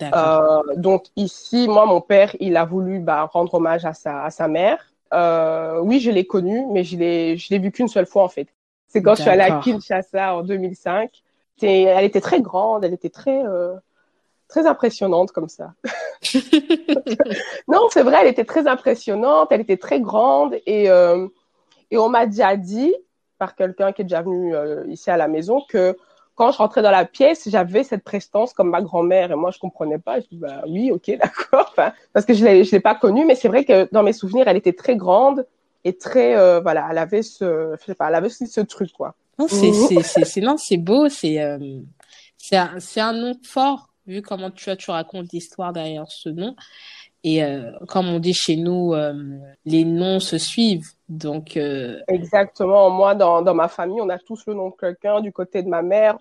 Euh, 0.00 0.62
donc 0.76 1.06
ici, 1.16 1.66
moi, 1.66 1.84
mon 1.84 2.00
père, 2.00 2.36
il 2.38 2.56
a 2.56 2.64
voulu 2.64 3.00
bah, 3.00 3.24
rendre 3.24 3.54
hommage 3.54 3.84
à 3.84 3.92
sa, 3.92 4.22
à 4.22 4.30
sa 4.30 4.46
mère. 4.46 4.78
Euh, 5.12 5.80
oui, 5.80 5.98
je 5.98 6.12
l'ai 6.12 6.26
connu, 6.26 6.64
mais 6.70 6.84
je 6.84 6.96
l'ai, 6.96 7.36
je 7.36 7.48
l'ai 7.50 7.58
vu 7.58 7.72
qu'une 7.72 7.88
seule 7.88 8.06
fois 8.06 8.22
en 8.22 8.28
fait. 8.28 8.46
C'est 8.86 9.02
quand 9.02 9.16
je 9.16 9.22
suis 9.22 9.30
allée 9.30 9.42
à 9.42 9.58
Kinshasa 9.58 10.36
en 10.36 10.42
2005 10.42 11.22
elle 11.66 12.04
était 12.04 12.20
très 12.20 12.40
grande, 12.40 12.84
elle 12.84 12.94
était 12.94 13.10
très, 13.10 13.44
euh, 13.44 13.74
très 14.48 14.66
impressionnante 14.66 15.32
comme 15.32 15.48
ça. 15.48 15.72
non, 17.68 17.88
c'est 17.90 18.02
vrai, 18.02 18.18
elle 18.22 18.28
était 18.28 18.44
très 18.44 18.66
impressionnante, 18.66 19.48
elle 19.50 19.60
était 19.60 19.76
très 19.76 20.00
grande 20.00 20.56
et, 20.66 20.90
euh, 20.90 21.26
et 21.90 21.98
on 21.98 22.08
m'a 22.08 22.26
déjà 22.26 22.56
dit 22.56 22.94
par 23.38 23.54
quelqu'un 23.54 23.92
qui 23.92 24.02
est 24.02 24.04
déjà 24.04 24.22
venu 24.22 24.54
euh, 24.54 24.84
ici 24.88 25.10
à 25.10 25.16
la 25.16 25.26
maison 25.28 25.62
que 25.68 25.96
quand 26.34 26.50
je 26.50 26.58
rentrais 26.58 26.82
dans 26.82 26.90
la 26.90 27.04
pièce, 27.04 27.48
j'avais 27.48 27.84
cette 27.84 28.04
prestance 28.04 28.52
comme 28.52 28.70
ma 28.70 28.80
grand-mère 28.80 29.32
et 29.32 29.34
moi 29.34 29.50
je 29.50 29.58
comprenais 29.58 29.98
pas. 29.98 30.20
Je 30.20 30.26
dis 30.30 30.36
bah 30.36 30.62
oui, 30.66 30.90
ok, 30.90 31.06
d'accord, 31.22 31.68
enfin, 31.70 31.92
parce 32.12 32.24
que 32.26 32.34
je 32.34 32.44
l'ai, 32.44 32.64
je 32.64 32.72
l'ai 32.72 32.80
pas 32.80 32.94
connue, 32.94 33.24
mais 33.24 33.34
c'est 33.34 33.48
vrai 33.48 33.64
que 33.64 33.88
dans 33.92 34.02
mes 34.02 34.12
souvenirs, 34.12 34.48
elle 34.48 34.56
était 34.56 34.72
très 34.72 34.96
grande 34.96 35.46
et 35.84 35.96
très, 35.96 36.36
euh, 36.36 36.60
voilà, 36.60 36.88
elle 36.90 36.98
avait 36.98 37.22
ce, 37.22 37.74
je 37.78 37.84
sais 37.84 37.94
pas, 37.94 38.08
elle 38.08 38.14
avait 38.14 38.28
ce, 38.28 38.46
ce 38.46 38.60
truc 38.60 38.92
quoi. 38.92 39.14
Non, 39.38 39.48
c'est, 39.48 39.72
c'est, 39.72 40.02
c'est, 40.02 40.24
c'est, 40.24 40.40
non, 40.40 40.56
c'est 40.56 40.76
beau, 40.76 41.08
c'est, 41.08 41.40
euh, 41.40 41.80
c'est 42.36 42.56
un, 42.56 42.78
c'est 42.80 43.00
un 43.00 43.12
nom 43.12 43.34
fort, 43.42 43.88
vu 44.06 44.22
comment 44.22 44.50
tu, 44.50 44.76
tu 44.76 44.90
racontes 44.90 45.32
l'histoire 45.32 45.72
derrière 45.72 46.06
ce 46.08 46.28
nom. 46.28 46.54
Et 47.24 47.44
euh, 47.44 47.70
comme 47.88 48.08
on 48.08 48.18
dit 48.18 48.34
chez 48.34 48.56
nous, 48.56 48.94
euh, 48.94 49.14
les 49.64 49.84
noms 49.84 50.18
se 50.18 50.38
suivent. 50.38 50.88
Donc 51.08 51.56
euh, 51.56 52.00
exactement. 52.08 52.90
Moi, 52.90 53.14
dans, 53.14 53.42
dans 53.42 53.54
ma 53.54 53.68
famille, 53.68 54.00
on 54.00 54.08
a 54.08 54.18
tous 54.18 54.44
le 54.46 54.54
nom 54.54 54.70
de 54.70 54.74
quelqu'un. 54.74 55.20
Du 55.20 55.32
côté 55.32 55.62
de 55.62 55.68
ma 55.68 55.82
mère, 55.82 56.18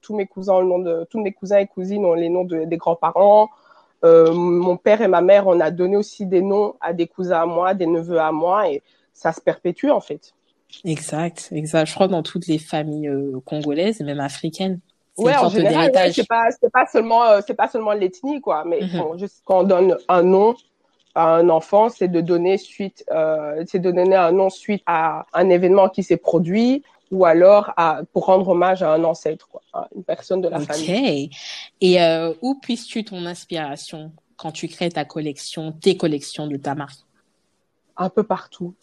tous 0.00 0.14
mes 0.14 0.26
cousins, 0.26 0.60
le 0.60 0.66
nom 0.66 0.78
de 0.78 1.06
tous 1.10 1.20
mes 1.20 1.32
cousins 1.32 1.58
et 1.58 1.66
cousines 1.66 2.04
ont 2.04 2.14
les 2.14 2.28
noms 2.28 2.44
de, 2.44 2.64
des 2.64 2.76
grands-parents. 2.76 3.48
mon 4.02 4.76
père 4.76 5.00
et 5.02 5.08
ma 5.08 5.22
mère, 5.22 5.46
on 5.48 5.58
a 5.60 5.70
donné 5.70 5.96
aussi 5.96 6.26
des 6.26 6.42
noms 6.42 6.74
à 6.80 6.92
des 6.92 7.08
cousins 7.08 7.42
à 7.42 7.46
moi, 7.46 7.74
des 7.74 7.86
neveux 7.86 8.20
à 8.20 8.30
moi, 8.30 8.70
et 8.70 8.82
ça 9.12 9.32
se 9.32 9.40
perpétue 9.40 9.90
en 9.90 10.00
fait. 10.00 10.34
Exact, 10.84 11.48
exact. 11.52 11.88
Je 11.88 11.94
crois 11.94 12.08
dans 12.08 12.22
toutes 12.22 12.46
les 12.46 12.58
familles 12.58 13.10
congolaises, 13.44 14.00
même 14.00 14.20
africaines. 14.20 14.80
Ouais, 15.16 15.36
en 15.36 15.48
général, 15.48 15.92
ouais, 15.94 16.12
c'est 16.12 16.26
pas, 16.26 16.48
pas 16.72 16.86
seulement, 16.86 17.24
euh, 17.24 17.40
c'est 17.46 17.54
pas 17.54 17.68
seulement 17.68 17.92
l'ethnie, 17.92 18.40
quoi. 18.40 18.64
Mais 18.66 18.80
mhm. 18.80 18.98
bon, 18.98 19.16
juste 19.16 19.42
quand 19.44 19.60
on 19.60 19.64
donne 19.64 19.96
un 20.08 20.22
nom 20.22 20.56
à 21.14 21.36
un 21.36 21.48
enfant, 21.48 21.88
c'est 21.88 22.08
de 22.08 22.20
donner 22.20 22.58
suite, 22.58 23.04
euh, 23.12 23.62
c'est 23.68 23.78
de 23.78 23.92
donner 23.92 24.16
un 24.16 24.32
nom 24.32 24.50
suite 24.50 24.82
à 24.86 25.24
un 25.32 25.48
événement 25.50 25.88
qui 25.88 26.02
s'est 26.02 26.16
produit 26.16 26.82
ou 27.12 27.24
alors 27.24 27.72
à, 27.76 28.00
pour 28.12 28.26
rendre 28.26 28.48
hommage 28.48 28.82
à 28.82 28.92
un 28.92 29.04
ancêtre, 29.04 29.46
quoi, 29.46 29.62
à 29.72 29.86
une 29.94 30.02
personne 30.02 30.40
de 30.40 30.48
la 30.48 30.58
famille. 30.58 31.26
Ok. 31.26 31.38
Et 31.80 32.02
euh, 32.02 32.34
où 32.42 32.56
puisses-tu 32.56 33.04
ton 33.04 33.24
inspiration 33.26 34.10
quand 34.36 34.50
tu 34.50 34.66
crées 34.66 34.88
ta 34.88 35.04
collection, 35.04 35.70
tes 35.70 35.96
collections 35.96 36.48
de 36.48 36.56
ta 36.56 36.74
marque 36.74 36.98
Un 37.96 38.08
peu 38.08 38.24
partout. 38.24 38.74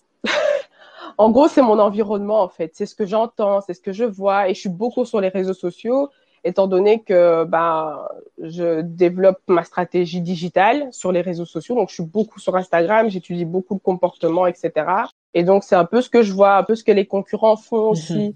En 1.17 1.29
gros, 1.31 1.47
c'est 1.47 1.61
mon 1.61 1.79
environnement, 1.79 2.41
en 2.41 2.49
fait. 2.49 2.71
C'est 2.73 2.85
ce 2.85 2.95
que 2.95 3.05
j'entends, 3.05 3.61
c'est 3.61 3.73
ce 3.73 3.81
que 3.81 3.93
je 3.93 4.03
vois. 4.03 4.49
Et 4.49 4.53
je 4.53 4.59
suis 4.59 4.69
beaucoup 4.69 5.05
sur 5.05 5.21
les 5.21 5.29
réseaux 5.29 5.53
sociaux 5.53 6.09
étant 6.43 6.67
donné 6.67 7.01
que 7.01 7.43
ben, 7.43 8.07
je 8.39 8.81
développe 8.81 9.39
ma 9.47 9.63
stratégie 9.63 10.21
digitale 10.21 10.87
sur 10.91 11.11
les 11.11 11.21
réseaux 11.21 11.45
sociaux. 11.45 11.75
Donc, 11.75 11.89
je 11.89 11.95
suis 11.95 12.03
beaucoup 12.03 12.39
sur 12.39 12.55
Instagram, 12.55 13.09
j'étudie 13.09 13.45
beaucoup 13.45 13.75
le 13.75 13.79
comportement, 13.79 14.47
etc. 14.47 14.71
Et 15.33 15.43
donc, 15.43 15.63
c'est 15.63 15.75
un 15.75 15.85
peu 15.85 16.01
ce 16.01 16.09
que 16.09 16.23
je 16.23 16.33
vois, 16.33 16.57
un 16.57 16.63
peu 16.63 16.75
ce 16.75 16.83
que 16.83 16.91
les 16.91 17.05
concurrents 17.05 17.57
font 17.57 17.85
mhm. 17.85 17.91
aussi. 17.91 18.35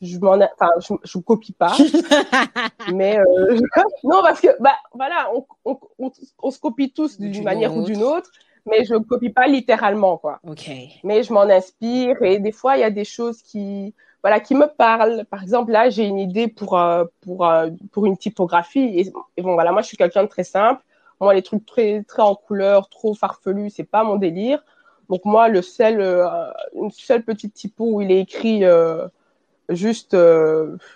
Je 0.00 0.18
m'en, 0.18 0.32
enfin, 0.32 0.70
je, 0.78 0.94
je 1.04 1.18
copie 1.18 1.52
pas, 1.52 1.76
mais 2.94 3.18
euh, 3.18 3.58
non 4.02 4.22
parce 4.22 4.40
que 4.40 4.48
bah 4.58 4.72
voilà, 4.94 5.30
on, 5.34 5.44
on, 5.66 5.78
on, 5.98 6.10
on 6.42 6.50
se 6.50 6.58
copie 6.58 6.90
tous 6.90 7.20
d'une 7.20 7.44
manière 7.44 7.76
ou 7.76 7.82
d'une 7.82 8.02
autre, 8.02 8.30
mais 8.66 8.84
je 8.84 8.94
copie 8.96 9.30
pas 9.30 9.46
littéralement 9.46 10.18
quoi. 10.18 10.40
Ok. 10.46 10.70
Mais 11.04 11.22
je 11.22 11.32
m'en 11.32 11.42
inspire 11.42 12.22
et 12.22 12.38
des 12.38 12.52
fois 12.52 12.76
il 12.76 12.80
y 12.80 12.84
a 12.84 12.90
des 12.90 13.04
choses 13.04 13.42
qui 13.42 13.94
voilà, 14.22 14.40
qui 14.40 14.54
me 14.54 14.66
parle. 14.66 15.24
Par 15.30 15.42
exemple, 15.42 15.72
là, 15.72 15.90
j'ai 15.90 16.04
une 16.04 16.18
idée 16.18 16.48
pour 16.48 16.78
euh, 16.78 17.04
pour 17.22 17.46
euh, 17.46 17.70
pour 17.92 18.06
une 18.06 18.16
typographie. 18.16 19.00
Et, 19.36 19.42
bon, 19.42 19.54
voilà, 19.54 19.72
moi, 19.72 19.82
je 19.82 19.88
suis 19.88 19.96
quelqu'un 19.96 20.24
de 20.24 20.28
très 20.28 20.44
simple. 20.44 20.82
Moi, 21.20 21.34
les 21.34 21.42
trucs 21.42 21.66
très 21.66 22.02
très 22.04 22.22
en 22.22 22.34
couleur, 22.34 22.88
trop 22.88 23.14
farfelus, 23.14 23.70
c'est 23.70 23.84
pas 23.84 24.04
mon 24.04 24.16
délire. 24.16 24.62
Donc 25.08 25.24
moi, 25.24 25.48
le 25.48 25.62
seul 25.62 26.00
euh, 26.00 26.26
une 26.74 26.90
seule 26.90 27.24
petite 27.24 27.54
typo 27.54 27.84
où 27.84 28.00
il 28.00 28.12
est 28.12 28.20
écrit 28.20 28.62
juste 29.68 30.16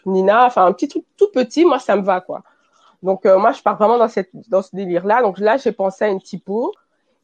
Nina, 0.07 0.47
enfin 0.47 0.67
un 0.67 0.73
petit 0.73 0.89
truc 0.89 1.05
tout 1.17 1.29
petit, 1.33 1.65
moi, 1.65 1.79
ça 1.79 1.97
me 1.97 2.03
va 2.03 2.21
quoi. 2.21 2.43
Donc 3.03 3.25
moi, 3.25 3.53
je 3.53 3.63
pars 3.63 3.77
vraiment 3.77 3.99
dans 3.99 4.09
cette 4.09 4.31
dans 4.49 4.63
ce 4.63 4.75
délire 4.75 5.07
là. 5.07 5.23
Donc 5.23 5.39
là, 5.39 5.57
j'ai 5.57 5.73
pensé 5.73 6.05
à 6.05 6.09
une 6.09 6.21
typo. 6.21 6.73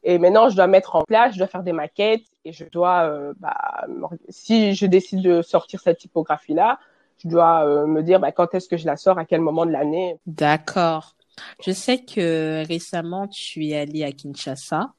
Et 0.03 0.17
maintenant, 0.17 0.49
je 0.49 0.55
dois 0.55 0.67
mettre 0.67 0.95
en 0.95 1.03
place, 1.03 1.33
je 1.33 1.37
dois 1.37 1.47
faire 1.47 1.63
des 1.63 1.73
maquettes 1.73 2.25
et 2.43 2.53
je 2.53 2.65
dois, 2.65 3.03
euh, 3.03 3.33
bah, 3.39 3.85
si 4.29 4.73
je 4.73 4.85
décide 4.85 5.21
de 5.21 5.41
sortir 5.41 5.79
cette 5.79 5.99
typographie-là, 5.99 6.79
je 7.23 7.29
dois 7.29 7.65
euh, 7.65 7.85
me 7.85 8.01
dire 8.01 8.19
bah, 8.19 8.31
quand 8.31 8.53
est-ce 8.55 8.67
que 8.67 8.77
je 8.77 8.85
la 8.85 8.97
sors, 8.97 9.19
à 9.19 9.25
quel 9.25 9.41
moment 9.41 9.65
de 9.65 9.71
l'année. 9.71 10.17
D'accord. 10.25 11.15
Je 11.63 11.71
sais 11.71 11.99
que 11.99 12.65
récemment, 12.67 13.27
tu 13.27 13.67
es 13.67 13.77
allé 13.77 14.03
à 14.03 14.11
Kinshasa. 14.11 14.91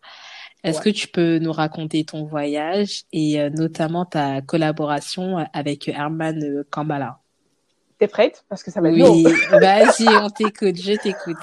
Est-ce 0.64 0.80
que 0.80 0.90
tu 0.90 1.09
peux 1.09 1.38
nous 1.38 1.50
raconter 1.50 2.04
ton 2.04 2.25
voyage 2.25 3.02
et 3.12 3.40
euh, 3.40 3.50
notamment 3.50 4.04
ta 4.04 4.40
collaboration 4.42 5.44
avec 5.52 5.88
Herman 5.88 6.64
Kambala 6.71 7.18
T'es 7.99 8.06
prête? 8.06 8.44
Parce 8.49 8.62
que 8.62 8.71
ça 8.71 8.80
va 8.80 8.90
être 8.90 9.11
Oui, 9.11 9.25
vas-y, 9.50 10.09
on 10.09 10.30
t'écoute, 10.30 10.76
je 10.76 10.97
t'écoute. 11.00 11.37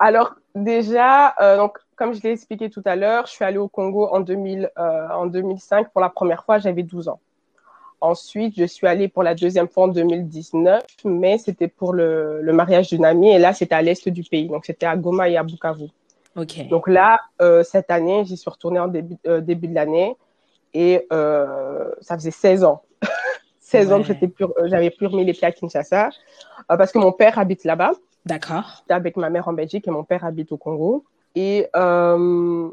Alors 0.00 0.34
déjà, 0.56 1.34
euh, 1.40 1.56
donc 1.56 1.78
comme 1.96 2.14
je 2.14 2.22
l'ai 2.22 2.30
expliqué 2.30 2.70
tout 2.70 2.82
à 2.84 2.94
l'heure, 2.94 3.26
je 3.26 3.32
suis 3.32 3.44
allée 3.44 3.58
au 3.58 3.68
Congo 3.68 4.06
en, 4.06 4.20
2000, 4.20 4.70
euh, 4.78 5.08
en 5.10 5.26
2005 5.26 5.90
pour 5.90 6.00
la 6.00 6.10
première 6.10 6.44
fois, 6.44 6.58
j'avais 6.58 6.82
12 6.82 7.08
ans. 7.08 7.20
Ensuite, 8.00 8.54
je 8.58 8.64
suis 8.64 8.86
allée 8.86 9.08
pour 9.08 9.22
la 9.22 9.34
deuxième 9.34 9.68
fois 9.68 9.84
en 9.84 9.88
2019, 9.88 10.84
mais 11.06 11.38
c'était 11.38 11.68
pour 11.68 11.94
le, 11.94 12.42
le 12.42 12.52
mariage 12.52 12.88
d'une 12.88 13.06
amie 13.06 13.30
et 13.30 13.38
là, 13.38 13.54
c'était 13.54 13.74
à 13.74 13.82
l'est 13.82 14.08
du 14.08 14.22
pays, 14.22 14.48
donc 14.48 14.66
c'était 14.66 14.86
à 14.86 14.96
Goma 14.96 15.28
et 15.28 15.36
à 15.36 15.42
Bukavu. 15.42 15.88
Okay. 16.36 16.64
Donc 16.64 16.86
là, 16.86 17.18
euh, 17.40 17.62
cette 17.62 17.90
année, 17.90 18.24
j'y 18.26 18.36
suis 18.36 18.50
retournée 18.50 18.78
en 18.78 18.88
début, 18.88 19.16
euh, 19.26 19.40
début 19.40 19.68
de 19.68 19.74
l'année 19.74 20.16
et 20.74 21.06
euh, 21.10 21.90
ça 22.02 22.16
faisait 22.16 22.30
16 22.30 22.64
ans. 22.64 22.82
16 23.60 23.86
ouais. 23.86 23.92
ans 23.94 24.00
que 24.02 24.08
j'étais 24.08 24.28
plus, 24.28 24.44
euh, 24.44 24.68
j'avais 24.68 24.90
plus 24.90 25.06
remis 25.06 25.24
les 25.24 25.32
pieds 25.32 25.46
à 25.46 25.52
Kinshasa 25.52 26.10
parce 26.68 26.92
que 26.92 26.98
mon 26.98 27.12
père 27.12 27.38
habite 27.38 27.64
là-bas. 27.64 27.92
D'accord. 28.26 28.84
Avec 28.90 29.16
ma 29.16 29.30
mère 29.30 29.48
en 29.48 29.54
Belgique 29.54 29.88
et 29.88 29.90
mon 29.90 30.04
père 30.04 30.24
habite 30.24 30.52
au 30.52 30.58
Congo. 30.58 31.04
Et 31.36 31.68
euh, 31.76 32.70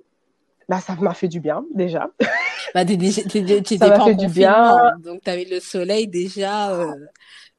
bah, 0.67 0.79
ça 0.79 0.96
m'a 1.00 1.13
fait 1.13 1.27
du 1.27 1.39
bien 1.39 1.65
déjà. 1.75 2.10
Bah, 2.74 2.84
tu 2.86 2.98
n'étais 2.98 3.77
pas 3.77 4.00
en 4.00 4.13
du 4.13 4.27
bien. 4.27 4.93
donc 4.98 5.22
tu 5.24 5.29
avais 5.29 5.46
le 5.46 5.60
soleil 5.60 6.08
déjà. 6.08 6.72
Euh... 6.72 6.96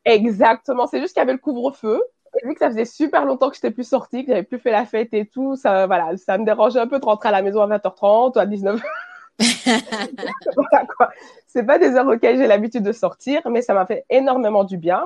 Exactement. 0.05 0.89
C'est 0.89 1.01
juste 1.01 1.13
qu'il 1.13 1.21
y 1.21 1.23
avait 1.23 1.35
le 1.35 1.39
couvre-feu. 1.39 2.03
Vu 2.43 2.55
que 2.55 2.59
ça 2.59 2.69
faisait 2.69 2.85
super 2.85 3.25
longtemps 3.25 3.49
que 3.49 3.55
je 3.55 3.61
n'étais 3.61 3.71
plus 3.71 3.87
sortie, 3.87 4.25
que 4.25 4.33
j'avais 4.33 4.43
plus 4.43 4.59
fait 4.59 4.73
la 4.73 4.87
fête 4.87 5.11
et 5.13 5.25
tout, 5.25 5.55
ça, 5.55 5.87
voilà, 5.87 6.17
ça 6.17 6.37
me 6.37 6.45
dérangeait 6.45 6.81
un 6.81 6.89
peu 6.89 6.99
de 6.99 7.05
rentrer 7.05 7.29
à 7.29 7.33
la 7.33 7.43
maison 7.43 7.61
à 7.61 7.79
20h30 7.79 8.35
ou 8.35 8.39
à 8.41 8.47
19h. 8.47 8.83
voilà, 10.57 10.87
quoi. 10.97 11.11
C'est 11.47 11.65
pas 11.65 11.79
des 11.79 11.95
heures 11.95 12.09
auxquelles 12.09 12.39
j'ai 12.39 12.49
l'habitude 12.49 12.83
de 12.83 12.93
sortir, 12.93 13.43
mais 13.51 13.63
ça 13.63 13.75
m'a 13.75 13.87
fait 13.87 14.05
énormément 14.11 14.65
du 14.65 14.79
bien. 14.79 15.05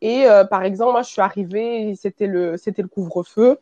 Et 0.00 0.26
euh, 0.26 0.44
par 0.44 0.62
exemple, 0.64 0.92
moi, 0.92 1.02
je 1.02 1.10
suis 1.10 1.20
arrivée, 1.20 1.94
c'était 1.96 2.26
le, 2.26 2.56
c'était 2.56 2.82
le 2.82 2.88
couvre-feu, 2.88 3.58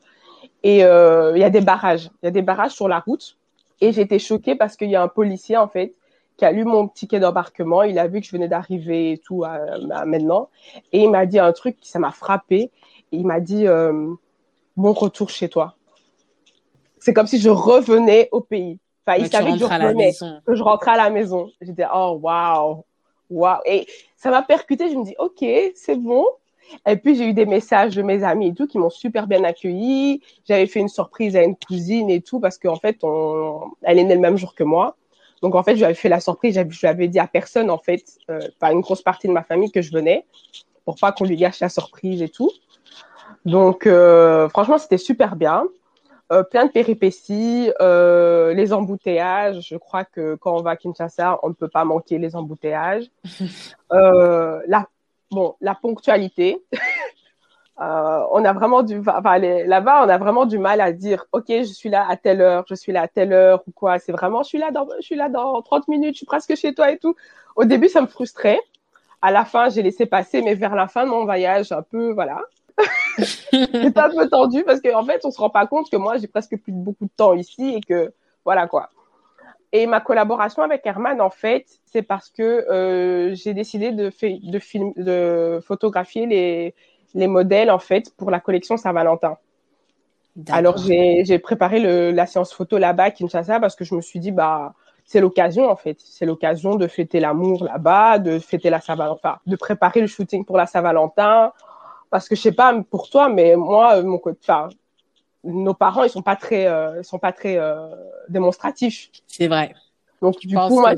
et 0.62 0.84
euh, 0.84 1.32
il 1.34 1.40
y 1.40 1.44
a 1.44 1.50
des 1.50 1.60
barrages, 1.60 2.10
il 2.22 2.26
y 2.26 2.28
a 2.28 2.30
des 2.30 2.42
barrages 2.42 2.72
sur 2.72 2.88
la 2.88 3.00
route. 3.00 3.36
Et 3.80 3.92
j'étais 3.92 4.18
choquée 4.18 4.54
parce 4.54 4.76
qu'il 4.76 4.90
y 4.90 4.96
a 4.96 5.02
un 5.02 5.08
policier 5.08 5.56
en 5.56 5.66
fait 5.66 5.94
qui 6.36 6.44
a 6.44 6.52
lu 6.52 6.64
mon 6.64 6.88
ticket 6.88 7.20
d'embarquement, 7.20 7.82
il 7.82 7.98
a 7.98 8.06
vu 8.06 8.20
que 8.20 8.26
je 8.26 8.32
venais 8.32 8.48
d'arriver 8.48 9.12
et 9.12 9.18
tout 9.18 9.44
à, 9.44 9.58
à, 9.90 10.06
maintenant, 10.06 10.48
et 10.92 11.02
il 11.02 11.10
m'a 11.10 11.26
dit 11.26 11.38
un 11.38 11.52
truc 11.52 11.78
qui 11.78 11.90
ça 11.90 11.98
m'a 11.98 12.10
frappé. 12.10 12.70
il 13.10 13.26
m'a 13.26 13.40
dit 13.40 13.66
euh, 13.66 14.14
bon 14.76 14.92
retour 14.92 15.28
chez 15.28 15.48
toi. 15.48 15.74
C'est 17.00 17.12
comme 17.12 17.26
si 17.26 17.38
je 17.38 17.50
revenais 17.50 18.28
au 18.32 18.40
pays. 18.40 18.78
Enfin, 19.04 19.18
il 19.18 19.28
savait 19.28 19.52
que 19.52 19.58
je 19.58 19.64
revenais, 19.64 20.12
que 20.46 20.54
je 20.54 20.62
rentrais 20.62 20.92
à 20.92 20.96
la 20.96 21.10
maison. 21.10 21.50
J'étais 21.60 21.86
oh 21.92 22.18
waouh 22.22 22.84
waouh. 23.32 23.60
Et 23.64 23.86
ça 24.16 24.30
m'a 24.30 24.42
percuté. 24.42 24.90
Je 24.90 24.96
me 24.96 25.04
dis, 25.04 25.14
OK, 25.18 25.44
c'est 25.74 25.96
bon. 25.96 26.24
Et 26.86 26.96
puis, 26.96 27.16
j'ai 27.16 27.28
eu 27.28 27.32
des 27.34 27.46
messages 27.46 27.94
de 27.94 28.02
mes 28.02 28.24
amis 28.24 28.48
et 28.48 28.54
tout 28.54 28.66
qui 28.66 28.78
m'ont 28.78 28.90
super 28.90 29.26
bien 29.26 29.44
accueilli. 29.44 30.22
J'avais 30.46 30.66
fait 30.66 30.80
une 30.80 30.88
surprise 30.88 31.36
à 31.36 31.42
une 31.42 31.56
cousine 31.56 32.10
et 32.10 32.20
tout 32.20 32.40
parce 32.40 32.58
qu'en 32.58 32.76
fait, 32.76 32.98
on... 33.02 33.72
elle 33.82 33.98
est 33.98 34.04
née 34.04 34.14
le 34.14 34.20
même 34.20 34.36
jour 34.36 34.54
que 34.54 34.64
moi. 34.64 34.96
Donc, 35.42 35.54
en 35.54 35.62
fait, 35.62 35.76
j'avais 35.76 35.94
fait 35.94 36.08
la 36.08 36.20
surprise. 36.20 36.54
Je 36.54 36.80
lui 36.80 36.88
avais 36.88 37.08
dit 37.08 37.18
à 37.18 37.26
personne, 37.26 37.70
en 37.70 37.78
fait, 37.78 38.04
euh, 38.30 38.40
pas 38.58 38.72
une 38.72 38.80
grosse 38.80 39.02
partie 39.02 39.28
de 39.28 39.32
ma 39.32 39.42
famille 39.42 39.70
que 39.70 39.82
je 39.82 39.92
venais 39.92 40.24
pour 40.84 40.96
pas 40.96 41.12
qu'on 41.12 41.24
lui 41.24 41.36
gâche 41.36 41.60
la 41.60 41.68
surprise 41.68 42.22
et 42.22 42.28
tout. 42.28 42.50
Donc, 43.44 43.86
euh, 43.86 44.48
franchement, 44.48 44.78
c'était 44.78 44.98
super 44.98 45.36
bien. 45.36 45.64
Euh, 46.32 46.42
plein 46.42 46.64
de 46.64 46.70
péripéties, 46.70 47.70
euh, 47.80 48.54
les 48.54 48.72
embouteillages. 48.72 49.66
Je 49.68 49.76
crois 49.76 50.04
que 50.04 50.34
quand 50.36 50.56
on 50.56 50.62
va 50.62 50.70
à 50.70 50.76
Kinshasa, 50.76 51.38
on 51.42 51.50
ne 51.50 51.54
peut 51.54 51.68
pas 51.68 51.84
manquer 51.84 52.18
les 52.18 52.34
embouteillages. 52.34 53.10
euh, 53.92 54.60
la, 54.66 54.88
bon, 55.32 55.56
la 55.60 55.74
ponctualité. 55.74 56.62
euh, 57.80 58.20
on 58.30 58.44
a 58.44 58.52
vraiment 58.52 58.82
du, 58.82 58.98
enfin, 59.00 59.38
là-bas, 59.38 60.04
on 60.04 60.08
a 60.08 60.18
vraiment 60.18 60.46
du 60.46 60.58
mal 60.58 60.80
à 60.80 60.92
dire, 60.92 61.26
ok, 61.32 61.46
je 61.48 61.72
suis 61.72 61.88
là 61.88 62.06
à 62.08 62.16
telle 62.16 62.40
heure, 62.40 62.64
je 62.68 62.74
suis 62.74 62.92
là 62.92 63.02
à 63.02 63.08
telle 63.08 63.32
heure 63.32 63.62
ou 63.66 63.72
quoi. 63.72 63.98
C'est 63.98 64.12
vraiment, 64.12 64.42
je 64.42 64.48
suis 64.48 64.58
là 64.58 64.70
dans, 64.70 64.86
je 65.00 65.04
suis 65.04 65.16
là 65.16 65.28
dans 65.28 65.60
30 65.62 65.88
minutes, 65.88 66.14
je 66.14 66.18
suis 66.18 66.26
presque 66.26 66.54
chez 66.54 66.74
toi 66.74 66.92
et 66.92 66.98
tout. 66.98 67.16
Au 67.56 67.64
début, 67.64 67.88
ça 67.88 68.00
me 68.00 68.06
frustrait. 68.06 68.60
À 69.20 69.30
la 69.30 69.44
fin, 69.44 69.68
j'ai 69.68 69.82
laissé 69.82 70.06
passer, 70.06 70.42
mais 70.42 70.54
vers 70.54 70.74
la 70.74 70.88
fin 70.88 71.04
de 71.04 71.10
mon 71.10 71.24
voyage, 71.24 71.70
un 71.72 71.82
peu, 71.82 72.12
voilà, 72.12 72.42
c'est 73.18 73.98
un 73.98 74.10
peu 74.10 74.28
tendu 74.28 74.64
parce 74.64 74.80
qu'en 74.80 75.00
en 75.00 75.04
fait, 75.04 75.20
on 75.24 75.30
se 75.30 75.38
rend 75.38 75.50
pas 75.50 75.66
compte 75.66 75.90
que 75.90 75.96
moi, 75.96 76.16
j'ai 76.18 76.26
presque 76.26 76.56
plus 76.56 76.72
beaucoup 76.72 77.04
de 77.04 77.10
temps 77.16 77.34
ici 77.34 77.74
et 77.76 77.80
que 77.80 78.12
voilà 78.44 78.66
quoi. 78.66 78.90
Et 79.72 79.86
ma 79.86 80.00
collaboration 80.00 80.62
avec 80.62 80.84
Herman, 80.84 81.20
en 81.20 81.30
fait, 81.30 81.66
c'est 81.86 82.02
parce 82.02 82.28
que 82.28 82.42
euh, 82.42 83.34
j'ai 83.34 83.54
décidé 83.54 83.90
de, 83.90 84.10
de, 84.50 84.58
film, 84.58 84.92
de 84.96 85.60
photographier 85.66 86.26
les, 86.26 86.74
les 87.14 87.26
modèles 87.26 87.70
en 87.70 87.78
fait 87.78 88.14
pour 88.16 88.30
la 88.30 88.40
collection 88.40 88.76
Saint-Valentin. 88.76 89.38
Alors 90.50 90.78
j'ai 90.78 91.38
préparé 91.38 91.78
le, 91.78 92.10
la 92.10 92.26
séance 92.26 92.54
photo 92.54 92.78
là-bas 92.78 93.04
à 93.04 93.10
Kinshasa 93.10 93.60
parce 93.60 93.76
que 93.76 93.84
je 93.84 93.94
me 93.94 94.00
suis 94.00 94.18
dit 94.18 94.30
bah 94.30 94.72
c'est 95.04 95.20
l'occasion 95.20 95.68
en 95.68 95.76
fait, 95.76 95.98
c'est 96.00 96.24
l'occasion 96.24 96.76
de 96.76 96.86
fêter 96.86 97.20
l'amour 97.20 97.64
là-bas, 97.64 98.18
de 98.18 98.38
fêter 98.38 98.70
la 98.70 98.80
Saint-Valentin, 98.80 99.38
de 99.46 99.56
préparer 99.56 100.00
le 100.00 100.06
shooting 100.06 100.44
pour 100.44 100.56
la 100.56 100.66
Saint-Valentin. 100.66 101.52
Parce 102.08 102.28
que 102.28 102.36
je 102.36 102.42
sais 102.42 102.52
pas 102.52 102.74
pour 102.90 103.08
toi, 103.08 103.30
mais 103.30 103.56
moi, 103.56 104.02
mon 104.02 104.18
côté, 104.18 104.38
enfin, 104.42 104.68
nos 105.44 105.74
parents, 105.74 106.04
ils 106.04 106.10
sont 106.10 106.22
pas 106.22 106.36
très, 106.36 106.66
euh, 106.66 107.02
sont 107.02 107.18
pas 107.18 107.32
très 107.32 107.56
euh, 107.58 107.88
démonstratifs. 108.28 109.10
C'est 109.26 109.48
vrai. 109.48 109.74
Donc 110.20 110.38
du 110.38 110.54
coup, 110.54 110.80
moi, 110.80 110.94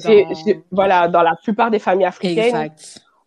voilà, 0.70 1.08
dans 1.08 1.22
la 1.22 1.34
plupart 1.34 1.70
des 1.70 1.78
familles 1.78 2.06
africaines, 2.06 2.70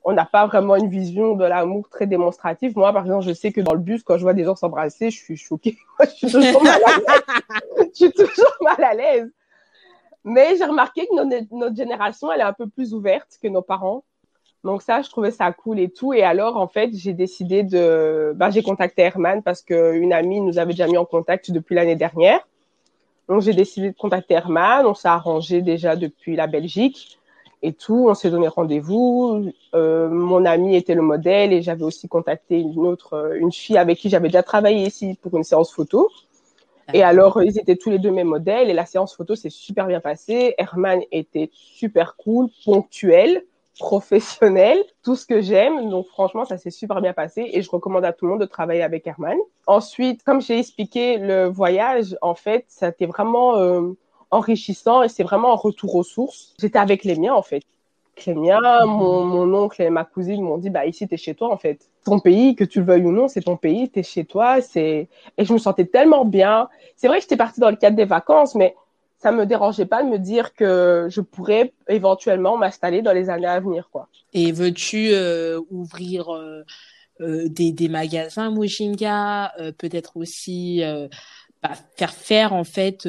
on 0.04 0.14
n'a 0.14 0.26
pas 0.26 0.46
vraiment 0.46 0.76
une 0.76 0.90
vision 0.90 1.36
de 1.36 1.44
l'amour 1.44 1.90
très 1.90 2.06
démonstrative. 2.06 2.78
Moi, 2.78 2.94
par 2.94 3.04
exemple, 3.04 3.26
je 3.26 3.34
sais 3.34 3.52
que 3.52 3.62
dans 3.62 3.74
le 3.74 3.80
bus, 3.80 4.04
quand 4.04 4.18
je 4.18 4.22
vois 4.22 4.34
des 4.34 4.44
gens 4.44 4.56
s'embrasser, 4.56 5.10
je 5.10 5.18
suis 5.18 5.38
choquée. 5.38 5.78
je 6.00 6.06
suis 6.06 6.32
toujours 6.32 6.64
mal 6.64 6.82
à 6.86 7.00
l'aise. 7.00 7.90
je 7.90 7.96
suis 7.96 8.12
toujours 8.12 8.58
mal 8.62 8.84
à 8.84 8.94
l'aise. 8.94 9.32
Mais 10.24 10.56
j'ai 10.56 10.66
remarqué 10.66 11.08
que 11.08 11.16
notre, 11.16 11.48
notre 11.52 11.76
génération, 11.76 12.32
elle 12.32 12.42
est 12.42 12.44
un 12.44 12.54
peu 12.54 12.68
plus 12.68 12.94
ouverte 12.94 13.38
que 13.42 13.48
nos 13.48 13.62
parents. 13.62 14.04
Donc 14.68 14.82
ça, 14.82 15.02
je 15.02 15.10
trouvais 15.10 15.32
ça 15.32 15.50
cool 15.54 15.80
et 15.80 15.88
tout. 15.88 16.12
Et 16.12 16.24
alors, 16.24 16.58
en 16.58 16.68
fait, 16.68 16.90
j'ai 16.94 17.14
décidé 17.14 17.64
de... 17.64 18.34
Ben, 18.36 18.50
j'ai 18.50 18.62
contacté 18.62 19.02
Herman 19.02 19.42
parce 19.42 19.62
qu'une 19.62 20.12
amie 20.12 20.42
nous 20.42 20.60
avait 20.60 20.74
déjà 20.74 20.88
mis 20.88 20.98
en 20.98 21.06
contact 21.06 21.52
depuis 21.52 21.74
l'année 21.74 21.96
dernière. 21.96 22.46
Donc 23.30 23.44
j'ai 23.44 23.54
décidé 23.54 23.92
de 23.92 23.96
contacter 23.96 24.34
Herman. 24.34 24.86
On 24.86 24.94
s'est 24.94 25.08
arrangé 25.08 25.62
déjà 25.62 25.96
depuis 25.96 26.36
la 26.36 26.48
Belgique 26.48 27.18
et 27.64 27.72
tout. 27.72 28.08
On 28.10 28.14
s'est 28.14 28.30
donné 28.30 28.50
rendez-vous. 28.50 29.54
Euh, 29.74 30.10
mon 30.10 30.44
ami 30.44 30.76
était 30.76 30.96
le 30.96 31.02
modèle 31.02 31.54
et 31.54 31.62
j'avais 31.62 31.84
aussi 31.84 32.10
contacté 32.10 32.60
une 32.60 32.78
autre, 32.80 33.14
euh, 33.14 33.40
une 33.40 33.54
fille 33.54 33.78
avec 33.78 33.98
qui 33.98 34.10
j'avais 34.10 34.28
déjà 34.28 34.44
travaillé 34.44 34.86
ici 34.86 35.18
pour 35.22 35.38
une 35.38 35.46
séance 35.46 35.72
photo. 35.72 36.10
Et 36.94 37.04
alors, 37.04 37.42
ils 37.42 37.58
étaient 37.58 37.78
tous 37.78 37.90
les 37.90 38.00
deux 38.00 38.12
mes 38.12 38.26
modèles 38.26 38.70
et 38.70 38.74
la 38.74 38.86
séance 38.86 39.16
photo 39.16 39.34
s'est 39.34 39.50
super 39.50 39.88
bien 39.88 40.02
passée. 40.02 40.56
Herman 40.58 41.00
était 41.14 41.52
super 41.54 42.18
cool, 42.18 42.50
ponctuel 42.66 43.44
professionnel, 43.78 44.78
tout 45.04 45.16
ce 45.16 45.26
que 45.26 45.42
j'aime. 45.42 45.90
Donc 45.90 46.08
franchement, 46.08 46.46
ça 46.46 46.58
s'est 46.58 46.72
super 46.72 47.02
bien 47.02 47.14
passé 47.14 47.50
et 47.54 47.62
je 47.62 47.70
recommande 47.70 48.06
à 48.06 48.14
tout 48.14 48.26
le 48.26 48.32
monde 48.32 48.42
de 48.42 48.46
travailler 48.46 48.84
avec 48.84 49.08
Herman. 49.08 49.38
Ensuite, 49.66 50.24
comme 50.24 50.42
j'ai 50.42 50.60
expliqué, 50.60 51.18
le 51.18 51.46
voyage, 51.46 52.18
en 52.22 52.36
fait, 52.36 52.66
ça 52.68 52.88
a 52.88 52.90
été 52.90 53.06
vraiment 53.06 53.58
euh, 53.58 53.94
enrichissant 54.32 55.04
et 55.04 55.10
c'est 55.10 55.24
vraiment 55.24 55.52
un 55.52 55.56
retour 55.56 55.96
aux 55.96 56.04
sources. 56.04 56.56
J'étais 56.60 56.80
avec 56.80 57.04
les 57.04 57.16
miens, 57.16 57.34
en 57.34 57.42
fait. 57.42 57.64
Les 58.26 58.34
miens, 58.34 58.60
mon, 58.86 59.24
mon 59.26 59.54
oncle 59.54 59.80
et 59.80 59.92
ma 59.92 60.04
cousine 60.04 60.42
m'ont 60.42 60.58
dit, 60.58 60.72
bah 60.72 60.88
ici, 60.88 61.08
t'es 61.08 61.18
chez 61.18 61.36
toi, 61.36 61.54
en 61.54 61.58
fait. 61.58 61.88
Ton 62.04 62.20
pays, 62.20 62.56
que 62.56 62.64
tu 62.64 62.80
le 62.80 62.86
veuilles 62.86 63.06
ou 63.06 63.12
non, 63.12 63.28
c'est 63.28 63.42
ton 63.42 63.58
pays, 63.58 63.90
t'es 63.90 64.02
chez 64.02 64.26
toi. 64.26 64.60
C'est 64.60 65.08
Et 65.38 65.46
je 65.46 65.54
me 65.54 65.60
sentais 65.60 65.86
tellement 65.86 66.26
bien. 66.26 66.68
C'est 66.96 67.08
vrai 67.08 67.18
que 67.18 67.24
j'étais 67.24 67.38
partie 67.38 67.60
dans 67.60 67.70
le 67.70 67.76
cadre 67.76 67.96
des 67.96 68.06
vacances, 68.06 68.56
mais 68.56 68.76
ça 69.20 69.32
me 69.32 69.46
dérangeait 69.46 69.86
pas 69.86 70.04
de 70.04 70.10
me 70.10 70.20
dire 70.20 70.54
que 70.54 71.08
je 71.10 71.22
pourrais 71.22 71.74
éventuellement 71.88 72.58
m'installer 72.58 73.02
dans 73.02 73.14
les 73.14 73.30
années 73.30 73.48
à 73.48 73.60
venir, 73.60 73.90
quoi. 73.92 74.08
Et 74.34 74.52
veux-tu 74.52 75.10
euh, 75.12 75.60
ouvrir 75.72 76.34
euh, 76.34 76.64
euh, 77.22 77.48
des, 77.50 77.72
des 77.72 77.90
magasins 77.90 78.52
Mojinga, 78.52 79.54
peut-être 79.78 80.18
aussi 80.18 80.82
bah, 81.64 81.72
faire 81.96 82.14
faire 82.14 82.54
en 82.54 82.64
fait 82.64 83.08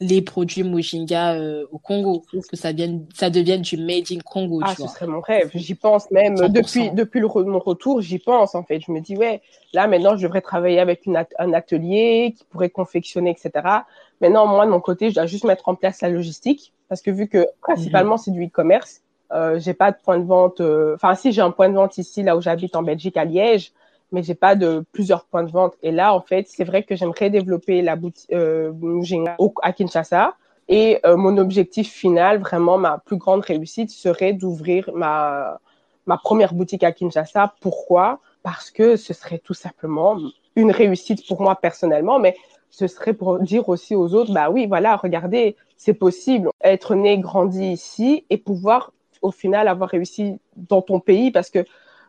les 0.00 0.22
produits 0.22 0.62
Mojinga 0.62 1.38
au 1.70 1.78
Congo, 1.78 2.22
que 2.48 2.56
ça 2.56 2.72
devienne 2.72 3.06
ça 3.14 3.28
devienne 3.28 3.60
du 3.60 3.76
made 3.76 4.10
in 4.10 4.18
Congo. 4.24 4.60
Ah, 4.64 4.74
ce 4.74 4.86
serait 4.86 5.06
mon 5.06 5.20
rêve. 5.20 5.50
J'y 5.54 5.74
pense 5.74 6.10
même 6.10 6.36
depuis 6.48 6.90
depuis 6.90 7.20
le, 7.20 7.28
mon 7.44 7.58
retour, 7.58 8.00
j'y 8.00 8.18
pense 8.18 8.54
en 8.54 8.62
fait. 8.62 8.80
Je 8.80 8.90
me 8.92 9.00
dis 9.00 9.16
ouais, 9.16 9.42
là 9.74 9.86
maintenant 9.86 10.16
je 10.16 10.22
devrais 10.22 10.40
travailler 10.40 10.80
avec 10.80 11.06
une 11.06 11.22
un 11.38 11.52
atelier 11.52 12.34
qui 12.36 12.44
pourrait 12.44 12.70
confectionner, 12.70 13.30
etc. 13.30 13.82
Maintenant, 14.20 14.46
moi, 14.46 14.66
de 14.66 14.70
mon 14.70 14.80
côté, 14.80 15.10
je 15.10 15.14
dois 15.14 15.26
juste 15.26 15.44
mettre 15.44 15.68
en 15.68 15.74
place 15.74 16.02
la 16.02 16.10
logistique 16.10 16.72
parce 16.88 17.00
que 17.02 17.10
vu 17.10 17.28
que 17.28 17.46
principalement 17.62 18.16
c'est 18.16 18.32
du 18.32 18.46
e-commerce, 18.46 19.00
euh, 19.32 19.58
j'ai 19.58 19.74
pas 19.74 19.92
de 19.92 19.96
point 20.02 20.18
de 20.18 20.24
vente. 20.24 20.60
Euh, 20.60 20.94
enfin, 20.96 21.14
si 21.14 21.32
j'ai 21.32 21.40
un 21.40 21.52
point 21.52 21.68
de 21.68 21.74
vente 21.74 21.98
ici, 21.98 22.22
là 22.22 22.36
où 22.36 22.40
j'habite 22.40 22.76
en 22.76 22.82
Belgique, 22.82 23.16
à 23.16 23.24
Liège, 23.24 23.72
mais 24.12 24.22
j'ai 24.22 24.34
pas 24.34 24.54
de 24.54 24.84
plusieurs 24.92 25.24
points 25.24 25.44
de 25.44 25.50
vente. 25.50 25.74
Et 25.82 25.90
là, 25.90 26.14
en 26.14 26.20
fait, 26.20 26.46
c'est 26.48 26.64
vrai 26.64 26.82
que 26.82 26.96
j'aimerais 26.96 27.30
développer 27.30 27.82
la 27.82 27.96
boutique 27.96 28.32
euh, 28.32 28.72
à 29.62 29.72
Kinshasa. 29.72 30.34
Et 30.68 31.00
euh, 31.04 31.16
mon 31.16 31.36
objectif 31.38 31.90
final, 31.92 32.38
vraiment 32.38 32.78
ma 32.78 32.98
plus 32.98 33.16
grande 33.16 33.44
réussite, 33.44 33.90
serait 33.90 34.32
d'ouvrir 34.32 34.90
ma 34.94 35.58
ma 36.06 36.16
première 36.16 36.54
boutique 36.54 36.82
à 36.82 36.92
Kinshasa. 36.92 37.54
Pourquoi? 37.60 38.20
Parce 38.42 38.70
que 38.70 38.96
ce 38.96 39.12
serait 39.14 39.38
tout 39.38 39.54
simplement 39.54 40.18
une 40.56 40.70
réussite 40.70 41.26
pour 41.26 41.40
moi 41.42 41.54
personnellement, 41.56 42.18
mais 42.18 42.36
ce 42.70 42.86
serait 42.86 43.14
pour 43.14 43.38
dire 43.38 43.68
aussi 43.68 43.94
aux 43.94 44.14
autres, 44.14 44.32
bah 44.32 44.50
oui, 44.50 44.66
voilà, 44.66 44.96
regardez, 44.96 45.56
c'est 45.76 45.94
possible, 45.94 46.50
être 46.62 46.94
né, 46.94 47.18
grandi 47.18 47.72
ici 47.72 48.24
et 48.30 48.38
pouvoir 48.38 48.92
au 49.22 49.30
final 49.30 49.68
avoir 49.68 49.90
réussi 49.90 50.38
dans 50.56 50.82
ton 50.82 51.00
pays 51.00 51.30
parce 51.30 51.50
que 51.50 51.64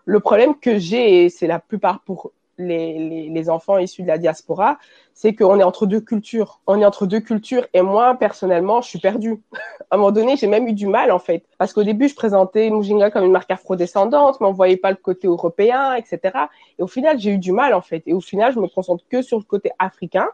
le 0.05 0.19
problème 0.19 0.55
que 0.59 0.77
j'ai, 0.77 1.25
et 1.25 1.29
c'est 1.29 1.47
la 1.47 1.59
plupart 1.59 2.01
pour 2.01 2.31
les, 2.57 3.49
enfants 3.49 3.77
issus 3.77 4.03
de 4.03 4.07
la 4.07 4.17
diaspora, 4.17 4.77
c'est 5.13 5.33
qu'on 5.33 5.59
est 5.59 5.63
entre 5.63 5.85
deux 5.85 6.01
cultures. 6.01 6.61
On 6.67 6.79
est 6.79 6.85
entre 6.85 7.05
deux 7.05 7.19
cultures 7.19 7.67
et 7.73 7.81
moi, 7.81 8.15
personnellement, 8.15 8.81
je 8.81 8.89
suis 8.89 8.99
perdue. 8.99 9.41
à 9.91 9.95
un 9.95 9.97
moment 9.97 10.11
donné, 10.11 10.37
j'ai 10.37 10.47
même 10.47 10.67
eu 10.67 10.73
du 10.73 10.87
mal, 10.87 11.11
en 11.11 11.19
fait. 11.19 11.43
Parce 11.57 11.73
qu'au 11.73 11.83
début, 11.83 12.07
je 12.07 12.15
présentais 12.15 12.69
Mujinga 12.69 13.11
comme 13.11 13.25
une 13.25 13.31
marque 13.31 13.51
afro-descendante, 13.51 14.39
mais 14.39 14.47
on 14.47 14.53
voyait 14.53 14.77
pas 14.77 14.91
le 14.91 14.97
côté 14.97 15.27
européen, 15.27 15.95
etc. 15.95 16.37
Et 16.77 16.83
au 16.83 16.87
final, 16.87 17.19
j'ai 17.19 17.31
eu 17.31 17.37
du 17.37 17.51
mal, 17.51 17.73
en 17.73 17.81
fait. 17.81 18.03
Et 18.05 18.13
au 18.13 18.21
final, 18.21 18.53
je 18.53 18.59
me 18.59 18.67
concentre 18.67 19.03
que 19.09 19.21
sur 19.21 19.37
le 19.37 19.43
côté 19.43 19.71
africain 19.79 20.27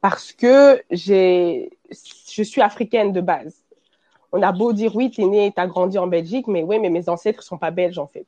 parce 0.00 0.32
que 0.32 0.80
j'ai, 0.90 1.70
je 2.30 2.42
suis 2.42 2.60
africaine 2.60 3.12
de 3.12 3.20
base. 3.20 3.64
On 4.32 4.42
a 4.42 4.52
beau 4.52 4.72
dire 4.72 4.94
oui, 4.94 5.10
t'es 5.10 5.24
née, 5.24 5.52
t'as 5.54 5.66
grandi 5.66 5.98
en 5.98 6.06
Belgique, 6.06 6.46
mais 6.46 6.62
oui, 6.62 6.78
mais 6.78 6.90
mes 6.90 7.08
ancêtres 7.08 7.42
sont 7.42 7.58
pas 7.58 7.70
belges 7.70 7.98
en 7.98 8.06
fait. 8.06 8.26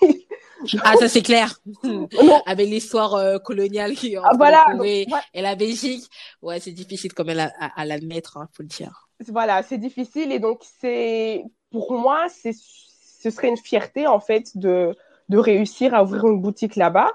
ah, 0.82 0.94
ça 0.98 1.08
c'est 1.08 1.22
clair. 1.22 1.60
Avec 2.46 2.68
l'histoire 2.68 3.14
euh, 3.14 3.38
coloniale 3.38 3.94
qui 3.94 4.16
ah, 4.16 4.30
voilà, 4.36 4.66
et 4.84 5.06
la 5.34 5.54
Belgique, 5.54 6.04
ouais, 6.42 6.60
c'est 6.60 6.72
difficile 6.72 7.14
comme 7.14 7.30
elle 7.30 7.40
à, 7.40 7.52
à, 7.58 7.84
l'admettre, 7.84 8.36
hein, 8.36 8.48
faut 8.52 8.62
le 8.62 8.68
dire. 8.68 9.08
Voilà, 9.28 9.62
c'est 9.62 9.78
difficile 9.78 10.32
et 10.32 10.38
donc 10.38 10.60
c'est 10.80 11.44
pour 11.70 11.92
moi, 11.92 12.26
c'est 12.28 12.52
ce 12.54 13.30
serait 13.30 13.48
une 13.48 13.56
fierté 13.56 14.06
en 14.06 14.20
fait 14.20 14.56
de 14.56 14.94
de 15.28 15.38
réussir 15.38 15.94
à 15.94 16.02
ouvrir 16.02 16.26
une 16.26 16.40
boutique 16.40 16.76
là-bas 16.76 17.10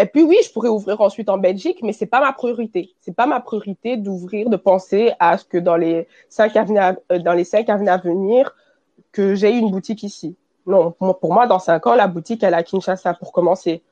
et 0.00 0.06
puis 0.06 0.22
oui, 0.22 0.38
je 0.44 0.52
pourrais 0.52 0.68
ouvrir 0.68 1.00
ensuite 1.00 1.28
en 1.28 1.38
Belgique, 1.38 1.80
mais 1.82 1.92
c'est 1.92 2.06
pas 2.06 2.20
ma 2.20 2.32
priorité. 2.32 2.94
C'est 3.00 3.14
pas 3.14 3.26
ma 3.26 3.40
priorité 3.40 3.96
d'ouvrir, 3.96 4.48
de 4.48 4.56
penser 4.56 5.12
à 5.18 5.36
ce 5.36 5.44
que 5.44 5.58
dans 5.58 5.76
les 5.76 6.06
cinq 6.28 6.56
à, 6.56 6.96
euh, 7.10 7.18
dans 7.18 7.32
les 7.32 7.44
cinq 7.44 7.68
années 7.68 7.90
à 7.90 7.96
venir, 7.96 8.54
que 9.10 9.34
j'ai 9.34 9.50
une 9.50 9.70
boutique 9.70 10.04
ici. 10.04 10.36
Non, 10.66 10.92
pour 10.92 11.32
moi, 11.32 11.46
dans 11.46 11.58
cinq 11.58 11.86
ans, 11.88 11.94
la 11.94 12.06
boutique 12.06 12.42
elle 12.44 12.54
est 12.54 12.58
à 12.58 12.62
Kinshasa 12.62 13.14
pour 13.14 13.32
commencer. 13.32 13.82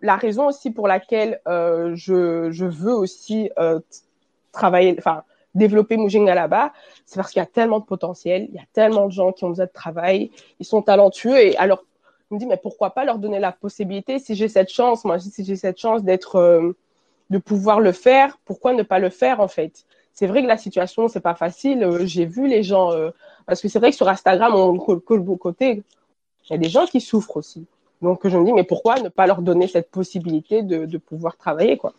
La 0.00 0.16
raison 0.16 0.48
aussi 0.48 0.70
pour 0.72 0.88
laquelle 0.88 1.40
euh, 1.46 1.92
je, 1.94 2.50
je 2.50 2.64
veux 2.64 2.94
aussi 2.94 3.50
euh, 3.58 3.78
travailler, 4.50 4.96
enfin 4.98 5.22
développer 5.54 5.96
Mujinga 5.96 6.34
là-bas, 6.34 6.72
c'est 7.04 7.16
parce 7.16 7.32
qu'il 7.32 7.40
y 7.40 7.42
a 7.42 7.46
tellement 7.46 7.80
de 7.80 7.84
potentiel, 7.84 8.46
il 8.48 8.54
y 8.54 8.58
a 8.58 8.66
tellement 8.72 9.06
de 9.06 9.12
gens 9.12 9.32
qui 9.32 9.44
ont 9.44 9.48
besoin 9.50 9.66
de 9.66 9.70
travail, 9.70 10.30
ils 10.58 10.66
sont 10.66 10.80
talentueux 10.80 11.38
et 11.38 11.56
alors 11.56 11.84
me 12.34 12.38
dis 12.38 12.46
mais 12.46 12.56
pourquoi 12.56 12.90
pas 12.90 13.04
leur 13.04 13.18
donner 13.18 13.38
la 13.38 13.52
possibilité 13.52 14.18
si 14.18 14.34
j'ai 14.34 14.48
cette 14.48 14.70
chance 14.70 15.04
moi 15.04 15.18
si 15.18 15.44
j'ai 15.44 15.56
cette 15.56 15.78
chance 15.78 16.02
d'être 16.02 16.36
euh, 16.36 16.76
de 17.30 17.38
pouvoir 17.38 17.80
le 17.80 17.92
faire 17.92 18.38
pourquoi 18.44 18.72
ne 18.72 18.82
pas 18.82 18.98
le 18.98 19.10
faire 19.10 19.40
en 19.40 19.48
fait? 19.48 19.84
C'est 20.12 20.26
vrai 20.26 20.42
que 20.42 20.48
la 20.48 20.58
situation 20.58 21.08
c'est 21.08 21.20
pas 21.20 21.34
facile 21.34 21.82
euh, 21.84 22.06
j'ai 22.06 22.26
vu 22.26 22.46
les 22.46 22.62
gens 22.62 22.92
euh, 22.92 23.10
parce 23.46 23.60
que 23.60 23.68
c'est 23.68 23.78
vrai 23.78 23.90
que 23.90 23.96
sur 23.96 24.08
Instagram 24.08 24.54
on 24.54 24.72
le 24.72 25.20
beau 25.20 25.36
côté. 25.36 25.82
Il 26.48 26.52
y 26.52 26.56
a 26.56 26.58
des 26.58 26.68
gens 26.68 26.86
qui 26.86 27.00
souffrent 27.00 27.36
aussi. 27.36 27.66
Donc 28.02 28.26
je 28.26 28.36
me 28.36 28.44
dis 28.44 28.52
mais 28.52 28.64
pourquoi 28.64 28.98
ne 29.00 29.08
pas 29.08 29.26
leur 29.26 29.42
donner 29.42 29.68
cette 29.68 29.90
possibilité 29.90 30.62
de, 30.62 30.86
de 30.86 30.98
pouvoir 30.98 31.36
travailler 31.36 31.76
quoi? 31.76 31.92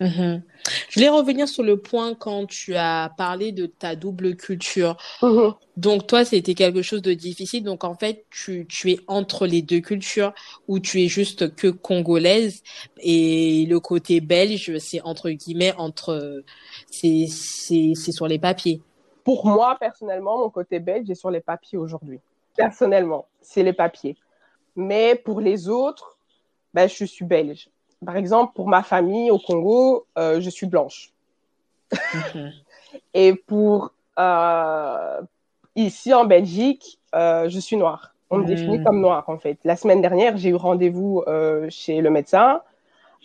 Mhm. 0.00 0.42
Je 0.88 0.94
voulais 0.94 1.08
revenir 1.08 1.48
sur 1.48 1.64
le 1.64 1.76
point 1.76 2.14
quand 2.14 2.46
tu 2.46 2.74
as 2.76 3.12
parlé 3.16 3.52
de 3.52 3.66
ta 3.66 3.96
double 3.96 4.36
culture. 4.36 4.96
Mhm. 5.22 5.54
Donc 5.76 6.06
toi, 6.06 6.24
c'était 6.24 6.54
quelque 6.54 6.82
chose 6.82 7.02
de 7.02 7.14
difficile. 7.14 7.64
Donc 7.64 7.84
en 7.84 7.94
fait, 7.94 8.24
tu, 8.30 8.66
tu 8.68 8.92
es 8.92 9.00
entre 9.06 9.46
les 9.46 9.62
deux 9.62 9.80
cultures 9.80 10.32
ou 10.68 10.78
tu 10.78 11.02
es 11.02 11.08
juste 11.08 11.54
que 11.54 11.68
congolaise 11.68 12.62
et 12.98 13.66
le 13.68 13.80
côté 13.80 14.20
belge, 14.20 14.76
c'est 14.78 15.00
entre 15.02 15.30
guillemets 15.30 15.74
entre 15.78 16.44
c'est 16.90 17.26
sur 17.26 18.28
les 18.28 18.38
papiers. 18.38 18.80
Pour 19.24 19.46
moi 19.46 19.76
personnellement, 19.78 20.38
mon 20.38 20.50
côté 20.50 20.78
belge 20.78 21.10
est 21.10 21.14
sur 21.14 21.30
les 21.30 21.40
papiers 21.40 21.78
aujourd'hui. 21.78 22.20
Personnellement, 22.56 23.26
c'est 23.40 23.62
les 23.62 23.72
papiers. 23.72 24.16
Mais 24.74 25.14
pour 25.16 25.40
les 25.40 25.68
autres, 25.68 26.18
ben 26.72 26.88
je 26.88 27.04
suis 27.04 27.24
belge 27.24 27.68
par 28.04 28.16
exemple, 28.16 28.52
pour 28.54 28.68
ma 28.68 28.82
famille 28.82 29.30
au 29.30 29.38
Congo, 29.38 30.06
euh, 30.18 30.40
je 30.40 30.50
suis 30.50 30.66
blanche. 30.66 31.10
Et 33.14 33.34
pour 33.34 33.92
euh, 34.18 35.20
ici 35.74 36.14
en 36.14 36.24
Belgique, 36.24 36.98
euh, 37.14 37.48
je 37.48 37.58
suis 37.58 37.76
noire. 37.76 38.14
On 38.30 38.38
me 38.38 38.44
définit 38.44 38.78
hmm. 38.78 38.84
comme 38.84 39.00
noire 39.00 39.24
en 39.28 39.38
fait. 39.38 39.58
La 39.64 39.74
semaine 39.74 40.02
dernière, 40.02 40.36
j'ai 40.36 40.50
eu 40.50 40.54
rendez-vous 40.54 41.24
chez 41.70 42.00
le 42.02 42.10
médecin. 42.10 42.60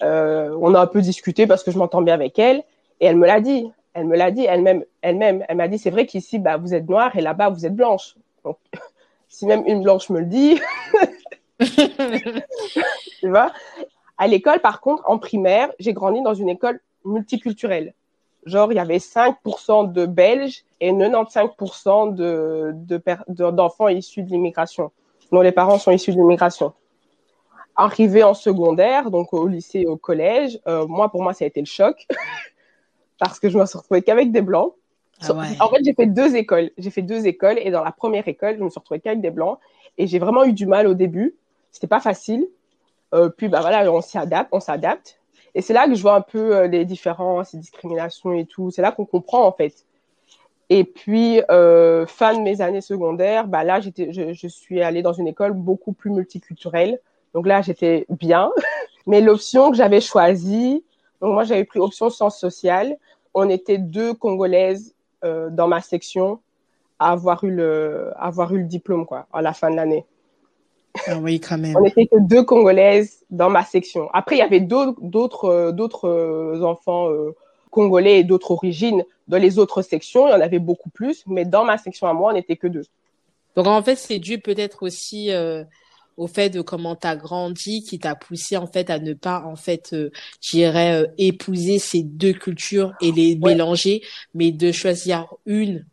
on 0.01 0.75
a 0.75 0.79
un 0.79 0.88
peu 0.88 1.01
discuté 1.01 1.45
parce 1.45 1.63
que 1.63 1.71
je 1.71 1.77
m'entends 1.77 2.01
bien 2.01 2.13
avec 2.13 2.39
elle 2.39 2.63
et 2.99 3.07
elle 3.07 3.17
me 3.17 3.27
l'a 3.27 3.41
dit. 3.41 3.69
Elle 3.93 4.05
me 4.07 4.15
l'a 4.15 4.31
dit 4.31 4.45
elle-même. 4.45 4.86
Elle-même, 5.01 5.45
elle 5.47 5.57
m'a 5.57 5.67
dit 5.67 5.77
c'est 5.77 5.91
vrai 5.91 6.05
qu'ici, 6.05 6.39
bah, 6.39 6.57
vous 6.57 6.73
êtes 6.73 6.88
noire 6.88 7.15
et 7.15 7.21
là-bas 7.21 7.49
vous 7.49 7.65
êtes 7.65 7.75
blanche. 7.75 8.15
Donc, 8.45 8.57
si 9.27 9.45
même 9.45 9.63
une 9.67 9.83
blanche 9.83 10.09
me 10.09 10.21
le 10.21 10.25
dit, 10.25 10.59
tu 13.19 13.29
vois 13.29 13.51
À 14.23 14.27
l'école, 14.27 14.62
par 14.62 14.79
contre, 14.79 15.03
en 15.05 15.17
primaire, 15.17 15.69
j'ai 15.79 15.91
grandi 15.91 16.21
dans 16.21 16.33
une 16.33 16.47
école 16.47 16.79
multiculturelle. 17.03 17.93
Genre, 18.45 18.71
il 18.71 18.75
y 18.75 18.79
avait 18.79 18.99
5% 18.99 19.91
de 19.91 20.05
Belges 20.05 20.63
et 20.79 20.93
95% 20.93 22.15
de, 22.15 22.71
de, 22.73 23.51
d'enfants 23.51 23.89
issus 23.89 24.23
de 24.23 24.29
l'immigration, 24.29 24.93
dont 25.33 25.41
les 25.41 25.51
parents 25.51 25.77
sont 25.77 25.91
issus 25.91 26.13
de 26.13 26.15
l'immigration. 26.15 26.71
Arrivé 27.75 28.23
en 28.23 28.33
secondaire, 28.33 29.12
donc 29.12 29.33
au 29.33 29.45
lycée, 29.45 29.86
au 29.88 29.97
collège, 29.97 30.57
euh, 30.69 30.88
moi, 30.88 31.09
pour 31.09 31.21
moi, 31.21 31.33
ça 31.33 31.43
a 31.43 31.47
été 31.49 31.59
le 31.59 31.65
choc 31.65 32.07
parce 33.19 33.41
que 33.41 33.49
je 33.49 33.59
me 33.59 33.65
suis 33.65 33.77
retrouvée 33.77 34.03
qu'avec 34.03 34.31
des 34.31 34.41
blancs. 34.41 34.73
Ah 35.27 35.33
en 35.33 35.67
fait, 35.67 35.83
j'ai 35.83 35.93
fait 35.93 36.07
deux 36.07 36.38
écoles. 36.38 36.71
J'ai 36.77 36.91
fait 36.91 37.01
deux 37.01 37.27
écoles 37.27 37.59
et 37.59 37.71
dans 37.71 37.83
la 37.83 37.91
première 37.91 38.25
école, 38.29 38.55
je 38.57 38.63
me 38.63 38.69
suis 38.69 38.79
retrouvée 38.79 39.01
qu'avec 39.01 39.19
des 39.19 39.31
blancs 39.31 39.59
et 39.97 40.07
j'ai 40.07 40.19
vraiment 40.19 40.45
eu 40.45 40.53
du 40.53 40.65
mal 40.65 40.88
au 40.88 40.93
début. 40.93 41.36
C'était 41.71 41.88
pas 41.88 41.99
facile. 41.99 42.47
Euh, 43.13 43.30
puis 43.30 43.47
bah 43.47 43.62
voilà, 43.62 43.91
on 43.91 44.02
s'adapte, 44.02 44.49
on 44.52 44.60
s'adapte. 44.60 45.19
Et 45.56 45.62
c'est 45.62 45.73
là 45.73 45.88
que 45.88 45.93
je 45.93 46.02
vois 46.02 46.15
un 46.15 46.21
peu 46.21 46.56
euh, 46.56 46.67
les 46.67 46.84
différences, 46.84 47.54
les 47.54 47.60
discriminations 47.60 48.34
et 48.34 48.45
tout. 48.45 48.71
C'est 48.71 48.82
là 48.82 48.91
qu'on 48.91 49.06
comprend 49.06 49.45
en 49.45 49.52
fait. 49.52 49.86
Et 50.69 50.84
puis 50.84 51.41
euh, 51.52 52.08
fin 52.08 52.34
de 52.34 52.39
mes 52.39 52.62
années 52.62 52.82
secondaires, 52.82 53.47
bah 53.47 53.63
là 53.63 53.80
j'étais, 53.80 54.12
je, 54.12 54.47
suis 54.47 54.82
allée 54.82 55.04
dans 55.04 55.13
une 55.13 55.28
école 55.28 55.54
beaucoup 55.54 55.93
plus 55.93 56.10
multiculturelle. 56.10 56.99
Donc 57.34 57.45
là 57.45 57.62
j'étais 57.62 58.06
bien. 58.10 58.52
Mais 59.08 59.21
l'option 59.21 59.69
que 59.69 59.78
j'avais 59.78 60.02
choisie, 60.02 60.84
donc 61.21 61.34
moi 61.34 61.43
j'avais 61.43 61.65
pris 61.65 61.80
option 61.80 62.10
sciences 62.10 62.39
sociales. 62.39 62.97
On 63.36 63.49
était 63.49 63.78
deux 63.78 64.13
Congolaises 64.13 64.95
dans 65.23 65.69
ma 65.69 65.80
section 65.80 66.41
à 66.99 67.12
avoir 67.12 67.43
eu 67.45 67.52
le, 67.52 68.12
à 68.17 68.28
avoir 68.28 68.54
eu 68.54 68.60
le 68.60 68.65
diplôme 68.65 69.06
quoi 69.06 69.26
à 69.32 69.41
la 69.41 69.54
fin 69.54 69.71
de 69.71 69.76
l'année. 69.76 70.06
Ah 71.08 71.17
oui, 71.17 71.39
quand 71.39 71.58
même. 71.58 71.75
On 71.75 71.82
n'était 71.82 72.06
que 72.06 72.19
deux 72.19 72.43
Congolaises 72.43 73.25
dans 73.29 73.49
ma 73.49 73.63
section. 73.63 74.10
Après, 74.13 74.36
il 74.36 74.39
y 74.39 74.43
avait 74.43 74.60
d'autres, 74.60 75.45
euh, 75.45 75.71
d'autres 75.71 76.08
euh, 76.08 76.63
enfants 76.63 77.10
euh, 77.10 77.36
congolais 77.71 78.19
et 78.19 78.23
d'autres 78.23 78.51
origines 78.51 79.03
dans 79.27 79.38
les 79.38 79.58
autres 79.58 79.82
sections. 79.82 80.27
Il 80.27 80.32
y 80.32 80.34
en 80.34 80.41
avait 80.41 80.60
beaucoup 80.60 80.89
plus, 80.89 81.23
mais 81.25 81.45
dans 81.45 81.65
ma 81.65 81.77
section 81.77 82.08
à 82.08 82.13
moi, 82.13 82.32
on 82.32 82.34
n'était 82.34 82.58
que 82.58 82.67
deux. 82.67 82.86
Donc 83.56 83.67
en 83.67 83.82
fait, 83.82 83.95
c'est 83.95 84.19
dû 84.19 84.39
peut-être 84.39 84.84
aussi 84.84 85.32
au 86.17 86.27
fait 86.27 86.49
de 86.49 86.62
comment 86.62 86.95
tu 86.95 87.08
as 87.08 87.15
grandi 87.15 87.84
qui 87.84 87.99
t'a 87.99 88.15
poussé 88.15 88.58
en 88.58 88.67
fait 88.67 88.89
à 88.89 88.99
ne 88.99 89.13
pas 89.13 89.41
en 89.45 89.56
fait 89.56 89.93
euh, 89.93 90.12
j'irais 90.41 91.12
épouser 91.17 91.79
ces 91.79 92.03
deux 92.03 92.34
cultures 92.34 92.93
et 93.01 93.12
les 93.12 93.36
mélanger 93.36 94.03
mais 94.34 94.51
de 94.51 94.71
choisir 94.71 95.27
une 95.45 95.86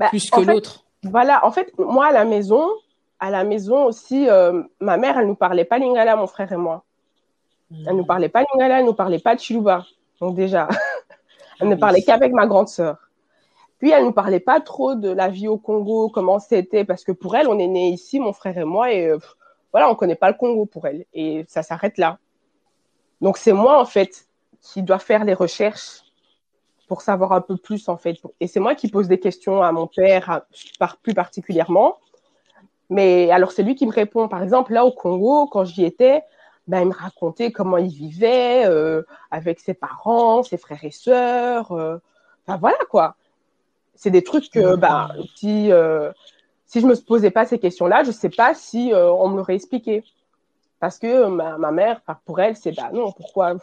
bah, 0.00 0.08
plus 0.08 0.30
que 0.30 0.40
l'autre. 0.40 0.84
Voilà, 1.02 1.46
en 1.46 1.52
fait, 1.52 1.72
moi 1.78 2.06
à 2.06 2.12
la 2.12 2.24
maison, 2.24 2.66
à 3.20 3.30
la 3.30 3.44
maison 3.44 3.84
aussi, 3.84 4.28
euh, 4.28 4.62
ma 4.80 4.96
mère, 4.96 5.18
elle 5.18 5.26
nous 5.26 5.34
parlait 5.34 5.66
pas 5.66 5.78
lingala, 5.78 6.16
mon 6.16 6.26
frère 6.26 6.50
et 6.52 6.56
moi. 6.56 6.84
Elle 7.86 7.96
nous 7.96 8.04
parlait 8.04 8.30
pas 8.30 8.42
lingala, 8.42 8.80
elle 8.80 8.86
nous 8.86 8.94
parlait 8.94 9.18
pas 9.18 9.34
de 9.36 9.40
chiluba. 9.40 9.84
Donc 10.20 10.34
déjà, 10.34 10.68
elle 11.60 11.68
ne 11.68 11.76
parlait 11.76 12.02
qu'avec 12.02 12.32
ma 12.32 12.46
grande 12.46 12.68
sœur. 12.68 13.10
Puis 13.78 13.90
elle 13.90 14.04
nous 14.04 14.12
parlait 14.12 14.40
pas 14.40 14.60
trop 14.60 14.94
de 14.94 15.10
la 15.10 15.28
vie 15.28 15.48
au 15.48 15.58
Congo, 15.58 16.08
comment 16.08 16.38
c'était, 16.38 16.84
parce 16.84 17.04
que 17.04 17.12
pour 17.12 17.36
elle, 17.36 17.48
on 17.48 17.58
est 17.58 17.66
né 17.66 17.90
ici, 17.90 18.20
mon 18.20 18.32
frère 18.32 18.56
et 18.58 18.64
moi, 18.64 18.92
et 18.92 19.06
euh, 19.06 19.18
voilà, 19.72 19.90
on 19.90 19.94
connaît 19.94 20.16
pas 20.16 20.30
le 20.30 20.36
Congo 20.36 20.66
pour 20.66 20.86
elle, 20.86 21.04
et 21.14 21.44
ça 21.48 21.62
s'arrête 21.62 21.96
là. 21.96 22.18
Donc 23.20 23.36
c'est 23.36 23.52
moi 23.52 23.80
en 23.80 23.84
fait 23.84 24.26
qui 24.60 24.82
dois 24.82 24.98
faire 24.98 25.24
les 25.24 25.34
recherches 25.34 26.02
pour 26.88 27.02
savoir 27.02 27.32
un 27.32 27.40
peu 27.40 27.56
plus 27.56 27.88
en 27.88 27.96
fait, 27.96 28.16
et 28.40 28.46
c'est 28.46 28.60
moi 28.60 28.74
qui 28.74 28.88
pose 28.88 29.08
des 29.08 29.20
questions 29.20 29.62
à 29.62 29.72
mon 29.72 29.86
père, 29.86 30.42
par, 30.78 30.96
plus 30.98 31.14
particulièrement. 31.14 31.96
Mais 32.90 33.30
alors, 33.30 33.52
c'est 33.52 33.62
lui 33.62 33.76
qui 33.76 33.86
me 33.86 33.92
répond. 33.92 34.28
Par 34.28 34.42
exemple, 34.42 34.72
là 34.72 34.84
au 34.84 34.90
Congo, 34.90 35.46
quand 35.46 35.64
j'y 35.64 35.84
étais, 35.84 36.22
ben, 36.66 36.80
il 36.80 36.88
me 36.88 36.94
racontait 36.94 37.52
comment 37.52 37.78
il 37.78 37.88
vivait 37.88 38.64
euh, 38.66 39.02
avec 39.30 39.60
ses 39.60 39.74
parents, 39.74 40.42
ses 40.42 40.58
frères 40.58 40.84
et 40.84 40.90
sœurs. 40.90 41.72
Euh, 41.72 41.96
voilà 42.46 42.78
quoi. 42.88 43.16
C'est 43.94 44.10
des 44.10 44.22
trucs 44.22 44.50
que 44.50 44.74
ben, 44.76 45.10
si, 45.36 45.70
euh, 45.70 46.10
si 46.66 46.80
je 46.80 46.86
me 46.86 46.94
posais 46.96 47.30
pas 47.30 47.46
ces 47.46 47.58
questions-là, 47.58 48.02
je 48.02 48.08
ne 48.08 48.12
sais 48.12 48.28
pas 48.28 48.54
si 48.54 48.92
euh, 48.92 49.10
on 49.10 49.28
me 49.28 49.36
l'aurait 49.36 49.54
expliqué. 49.54 50.04
Parce 50.80 50.98
que 50.98 51.26
ma, 51.26 51.58
ma 51.58 51.70
mère, 51.70 52.00
pour 52.24 52.40
elle, 52.40 52.56
c'est 52.56 52.72
bah 52.72 52.90
non, 52.92 53.12
pourquoi, 53.12 53.54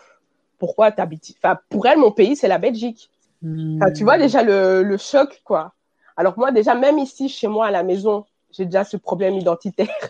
pourquoi 0.60 0.92
t'habites. 0.92 1.34
Enfin, 1.44 1.58
pour 1.70 1.86
elle, 1.88 1.98
mon 1.98 2.12
pays, 2.12 2.36
c'est 2.36 2.48
la 2.48 2.60
Belgique. 2.60 3.10
Enfin, 3.44 3.92
tu 3.92 4.04
vois 4.04 4.18
déjà 4.18 4.44
le, 4.44 4.84
le 4.84 4.98
choc, 4.98 5.42
quoi. 5.44 5.74
Alors 6.16 6.38
moi, 6.38 6.52
déjà, 6.52 6.76
même 6.76 6.98
ici, 7.00 7.30
chez 7.30 7.48
moi, 7.48 7.68
à 7.68 7.72
la 7.72 7.84
maison, 7.84 8.26
j'ai 8.52 8.66
déjà 8.66 8.84
ce 8.84 8.98
problème 8.98 9.36
identitaire, 9.36 10.10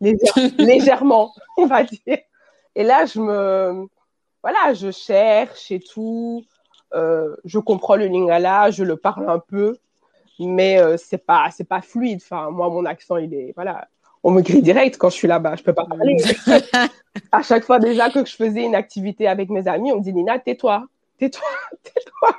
légèrement, 0.00 1.32
on 1.56 1.66
va 1.66 1.84
dire. 1.84 2.18
Et 2.74 2.82
là, 2.82 3.06
je 3.06 3.20
me, 3.20 3.86
voilà, 4.42 4.74
je 4.74 4.90
cherche 4.90 5.70
et 5.70 5.80
tout. 5.80 6.44
Euh, 6.94 7.34
je 7.44 7.58
comprends 7.58 7.96
le 7.96 8.06
lingala, 8.06 8.70
je 8.70 8.84
le 8.84 8.96
parle 8.96 9.28
un 9.28 9.38
peu, 9.38 9.76
mais 10.38 10.78
euh, 10.80 10.96
c'est 10.96 11.24
pas, 11.24 11.48
c'est 11.50 11.68
pas 11.68 11.80
fluide. 11.80 12.20
Enfin, 12.22 12.50
moi, 12.50 12.68
mon 12.68 12.84
accent, 12.84 13.16
il 13.16 13.34
est, 13.34 13.52
voilà, 13.54 13.88
on 14.22 14.30
me 14.30 14.42
grille 14.42 14.62
direct 14.62 14.96
quand 14.96 15.10
je 15.10 15.16
suis 15.16 15.28
là-bas. 15.28 15.56
Je 15.56 15.62
peux 15.62 15.74
pas 15.74 15.86
parler. 15.86 16.16
à 17.32 17.42
chaque 17.42 17.64
fois 17.64 17.78
déjà 17.78 18.10
que 18.10 18.24
je 18.24 18.34
faisais 18.34 18.64
une 18.64 18.74
activité 18.74 19.28
avec 19.28 19.50
mes 19.50 19.68
amis, 19.68 19.92
on 19.92 19.98
me 19.98 20.02
dit 20.02 20.12
Nina, 20.12 20.38
tais-toi, 20.38 20.86
tais-toi, 21.18 21.48
tais-toi. 21.82 22.36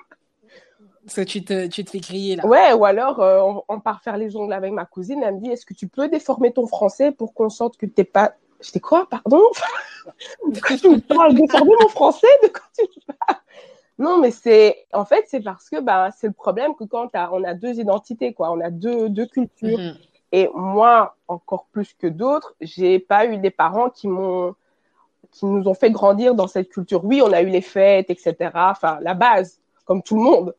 Parce 1.05 1.17
que 1.17 1.21
tu 1.21 1.43
te, 1.43 1.67
tu 1.67 1.85
te 1.85 1.91
fais 1.91 1.99
crier 1.99 2.35
là. 2.35 2.45
Ouais, 2.47 2.73
ou 2.73 2.83
alors 2.83 3.19
euh, 3.19 3.61
on, 3.69 3.79
part 3.79 4.01
faire 4.01 4.17
les 4.17 4.35
ongles 4.35 4.53
avec 4.53 4.73
ma 4.73 4.85
cousine. 4.85 5.21
Elle 5.23 5.35
me 5.35 5.39
dit 5.39 5.51
Est-ce 5.51 5.65
que 5.65 5.75
tu 5.75 5.87
peux 5.87 6.07
déformer 6.07 6.51
ton 6.51 6.65
français 6.65 7.11
pour 7.11 7.33
qu'on 7.33 7.49
sente 7.49 7.77
que 7.77 7.85
t'es 7.85 8.03
pas. 8.03 8.33
Je 8.61 8.71
dis 8.71 8.81
quoi, 8.81 9.07
pardon? 9.09 9.41
De 10.47 10.59
quoi 10.59 10.77
tu 10.77 10.89
me 10.89 10.99
parles? 10.99 11.35
Déformer 11.35 11.73
mon 11.79 11.89
français? 11.89 12.27
De 12.41 12.47
quoi 12.47 12.63
tu 12.75 12.83
me 12.83 13.13
parles? 13.13 13.41
Non, 13.99 14.19
mais 14.19 14.31
c'est. 14.31 14.87
En 14.93 15.05
fait, 15.05 15.25
c'est 15.27 15.41
parce 15.41 15.69
que 15.69 15.79
bah, 15.79 16.09
c'est 16.17 16.27
le 16.27 16.33
problème 16.33 16.73
que 16.75 16.83
quand 16.83 17.09
on 17.13 17.43
a 17.43 17.53
deux 17.53 17.79
identités, 17.79 18.33
quoi. 18.33 18.51
On 18.51 18.59
a 18.59 18.71
deux, 18.71 19.09
deux 19.09 19.27
cultures. 19.27 19.77
Mhm. 19.77 19.97
Et 20.31 20.49
moi, 20.53 21.15
encore 21.27 21.67
plus 21.71 21.93
que 21.93 22.07
d'autres, 22.07 22.55
j'ai 22.59 22.99
pas 22.99 23.27
eu 23.27 23.37
des 23.37 23.51
parents 23.51 23.89
qui 23.89 24.07
m'ont 24.07 24.55
qui 25.31 25.45
nous 25.45 25.67
ont 25.67 25.73
fait 25.73 25.91
grandir 25.91 26.33
dans 26.33 26.47
cette 26.47 26.69
culture. 26.69 27.03
Oui, 27.03 27.21
on 27.21 27.31
a 27.31 27.41
eu 27.41 27.47
les 27.47 27.61
fêtes, 27.61 28.09
etc. 28.09 28.35
Enfin, 28.53 28.99
la 29.01 29.13
base, 29.13 29.59
comme 29.85 30.01
tout 30.01 30.15
le 30.15 30.23
monde. 30.23 30.55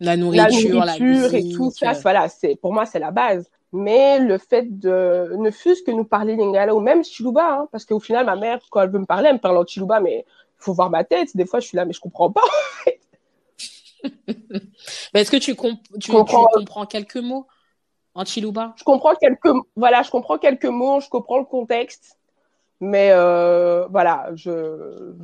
La 0.00 0.16
nourriture, 0.16 0.84
la 0.84 0.98
nourriture 0.98 1.34
et 1.34 1.48
tout 1.50 1.70
ça, 1.70 1.92
voilà, 1.92 2.28
c'est 2.28 2.56
pour 2.56 2.72
moi 2.72 2.86
c'est 2.86 2.98
la 2.98 3.10
base. 3.10 3.50
Mais 3.72 4.18
le 4.18 4.38
fait 4.38 4.78
de 4.78 5.34
ne 5.36 5.50
fût-ce 5.50 5.82
que 5.82 5.90
nous 5.90 6.04
parler 6.04 6.36
lingala 6.36 6.74
ou 6.74 6.80
même 6.80 7.04
chiluba, 7.04 7.60
hein, 7.60 7.68
parce 7.72 7.84
qu'au 7.84 8.00
final 8.00 8.26
ma 8.26 8.36
mère 8.36 8.60
quand 8.70 8.82
elle 8.82 8.90
veut 8.90 8.98
me 8.98 9.06
parler, 9.06 9.28
elle 9.28 9.36
me 9.36 9.40
parle 9.40 9.58
en 9.58 9.66
chiluba, 9.66 10.00
mais 10.00 10.24
il 10.26 10.62
faut 10.62 10.74
voir 10.74 10.90
ma 10.90 11.04
tête. 11.04 11.36
Des 11.36 11.46
fois 11.46 11.60
je 11.60 11.66
suis 11.66 11.76
là, 11.76 11.84
mais 11.84 11.92
je 11.92 12.00
comprends 12.00 12.30
pas. 12.30 12.42
mais 14.28 15.20
est-ce 15.20 15.30
que 15.30 15.36
tu, 15.36 15.56
tu, 16.00 16.12
comprends... 16.12 16.86
quelques 16.86 17.16
mots 17.16 17.46
en 18.14 18.24
chiluba? 18.24 18.74
Je 18.76 18.84
comprends 18.84 19.14
quelques, 19.14 19.52
voilà, 19.76 20.02
je 20.02 20.10
comprends 20.10 20.38
quelques 20.38 20.66
mots, 20.66 21.00
je 21.00 21.08
comprends 21.08 21.38
le 21.38 21.44
contexte, 21.44 22.18
mais 22.80 23.10
euh, 23.12 23.86
voilà, 23.88 24.30
je 24.34 25.14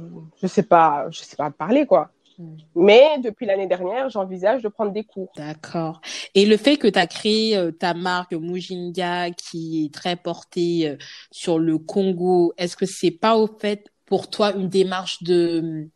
je 0.40 0.46
sais 0.46 0.62
pas, 0.62 1.06
je 1.10 1.20
sais 1.20 1.36
pas 1.36 1.50
parler 1.50 1.86
quoi. 1.86 2.10
Mm. 2.38 2.56
Mais 2.74 3.18
depuis 3.18 3.46
l'année 3.46 3.66
dernière, 3.66 4.08
j'envisage 4.10 4.62
de 4.62 4.68
prendre 4.68 4.92
des 4.92 5.04
cours. 5.04 5.32
D'accord. 5.36 6.00
Et 6.34 6.46
le 6.46 6.56
fait 6.56 6.76
que 6.76 6.88
tu 6.88 6.98
as 6.98 7.06
créé 7.06 7.56
euh, 7.56 7.70
ta 7.70 7.94
marque 7.94 8.32
Mujinga 8.32 9.30
qui 9.30 9.84
est 9.84 9.94
très 9.94 10.16
portée 10.16 10.88
euh, 10.88 10.96
sur 11.30 11.58
le 11.58 11.78
Congo, 11.78 12.52
est-ce 12.56 12.76
que 12.76 12.86
c'est 12.86 13.10
pas 13.10 13.36
au 13.36 13.46
fait 13.46 13.88
pour 14.06 14.30
toi 14.30 14.52
une 14.52 14.68
démarche 14.68 15.22
de 15.22 15.88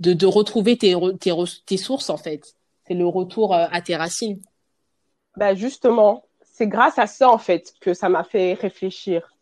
de, 0.00 0.14
de 0.14 0.26
retrouver 0.26 0.78
tes, 0.78 0.96
tes, 1.20 1.32
tes 1.66 1.76
sources 1.76 2.10
en 2.10 2.16
fait? 2.16 2.54
C'est 2.86 2.94
le 2.94 3.06
retour 3.06 3.54
euh, 3.54 3.66
à 3.70 3.82
tes 3.82 3.96
racines. 3.96 4.40
Ben 5.36 5.54
justement, 5.54 6.24
c'est 6.42 6.66
grâce 6.66 6.98
à 6.98 7.06
ça 7.06 7.30
en 7.30 7.38
fait 7.38 7.72
que 7.80 7.94
ça 7.94 8.08
m'a 8.08 8.24
fait 8.24 8.54
réfléchir. 8.54 9.34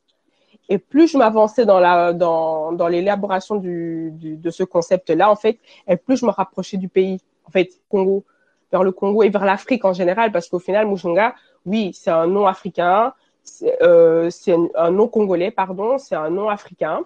Et 0.68 0.78
plus 0.78 1.08
je 1.08 1.16
m'avançais 1.16 1.64
dans 1.64 1.80
la 1.80 2.12
dans, 2.12 2.72
dans 2.72 2.88
l'élaboration 2.88 3.56
du, 3.56 4.10
de 4.12 4.50
ce 4.50 4.64
concept-là, 4.64 5.30
en 5.30 5.36
fait, 5.36 5.58
et 5.86 5.96
plus 5.96 6.18
je 6.18 6.26
me 6.26 6.30
rapprochais 6.30 6.76
du 6.76 6.88
pays, 6.88 7.20
en 7.46 7.50
fait, 7.50 7.70
Congo, 7.88 8.24
vers 8.70 8.82
le 8.82 8.92
Congo 8.92 9.22
et 9.22 9.30
vers 9.30 9.44
l'Afrique 9.44 9.84
en 9.84 9.92
général, 9.92 10.30
parce 10.30 10.48
qu'au 10.48 10.58
final, 10.58 10.86
Mujunga, 10.86 11.34
oui, 11.64 11.92
c'est 11.94 12.10
un 12.10 12.26
nom 12.26 12.46
africain, 12.46 13.14
c'est 13.42 13.82
euh, 13.82 14.30
un 14.76 14.90
nom 14.90 15.08
congolais, 15.08 15.50
pardon, 15.50 15.98
c'est 15.98 16.14
un 16.14 16.30
nom 16.30 16.48
africain. 16.48 17.04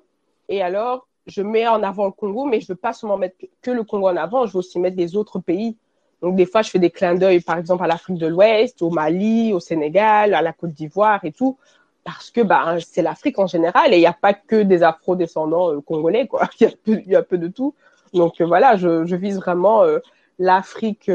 Et 0.48 0.60
alors, 0.60 1.06
je 1.26 1.42
mets 1.42 1.68
en 1.68 1.82
avant 1.82 2.06
le 2.06 2.12
Congo, 2.12 2.44
mais 2.44 2.60
je 2.60 2.66
veux 2.68 2.76
pas 2.76 2.92
seulement 2.92 3.16
mettre 3.16 3.36
que 3.60 3.70
le 3.70 3.84
Congo 3.84 4.08
en 4.08 4.16
avant, 4.16 4.46
je 4.46 4.52
veux 4.52 4.58
aussi 4.58 4.78
mettre 4.80 4.96
les 4.96 5.16
autres 5.16 5.38
pays. 5.38 5.76
Donc, 6.20 6.36
des 6.36 6.46
fois, 6.46 6.62
je 6.62 6.70
fais 6.70 6.78
des 6.78 6.90
clins 6.90 7.14
d'œil, 7.14 7.40
par 7.40 7.58
exemple, 7.58 7.82
à 7.82 7.86
l'Afrique 7.86 8.18
de 8.18 8.26
l'Ouest, 8.26 8.80
au 8.82 8.90
Mali, 8.90 9.52
au 9.52 9.60
Sénégal, 9.60 10.34
à 10.34 10.42
la 10.42 10.52
Côte 10.52 10.72
d'Ivoire 10.72 11.24
et 11.24 11.32
tout, 11.32 11.58
parce 12.04 12.30
que 12.30 12.40
bah, 12.40 12.76
c'est 12.86 13.02
l'Afrique 13.02 13.38
en 13.38 13.46
général 13.46 13.92
et 13.92 13.96
il 13.96 14.00
n'y 14.00 14.06
a 14.06 14.12
pas 14.12 14.34
que 14.34 14.62
des 14.62 14.82
afro-descendants 14.82 15.72
euh, 15.72 15.80
congolais, 15.80 16.26
quoi. 16.26 16.48
Il 16.60 16.64
y, 16.64 16.66
a 16.66 16.72
peu, 16.84 17.00
il 17.04 17.12
y 17.12 17.16
a 17.16 17.22
peu 17.22 17.38
de 17.38 17.48
tout. 17.48 17.74
Donc 18.12 18.40
euh, 18.40 18.44
voilà, 18.44 18.76
je, 18.76 19.06
je, 19.06 19.16
vise 19.16 19.36
vraiment 19.36 19.82
euh, 19.84 19.98
l'Afrique 20.38 21.10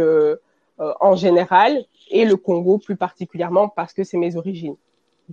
en 0.78 1.16
général 1.16 1.84
et 2.10 2.26
le 2.26 2.36
Congo 2.38 2.78
plus 2.78 2.96
particulièrement 2.96 3.68
parce 3.68 3.94
que 3.94 4.04
c'est 4.04 4.18
mes 4.18 4.36
origines. 4.36 4.76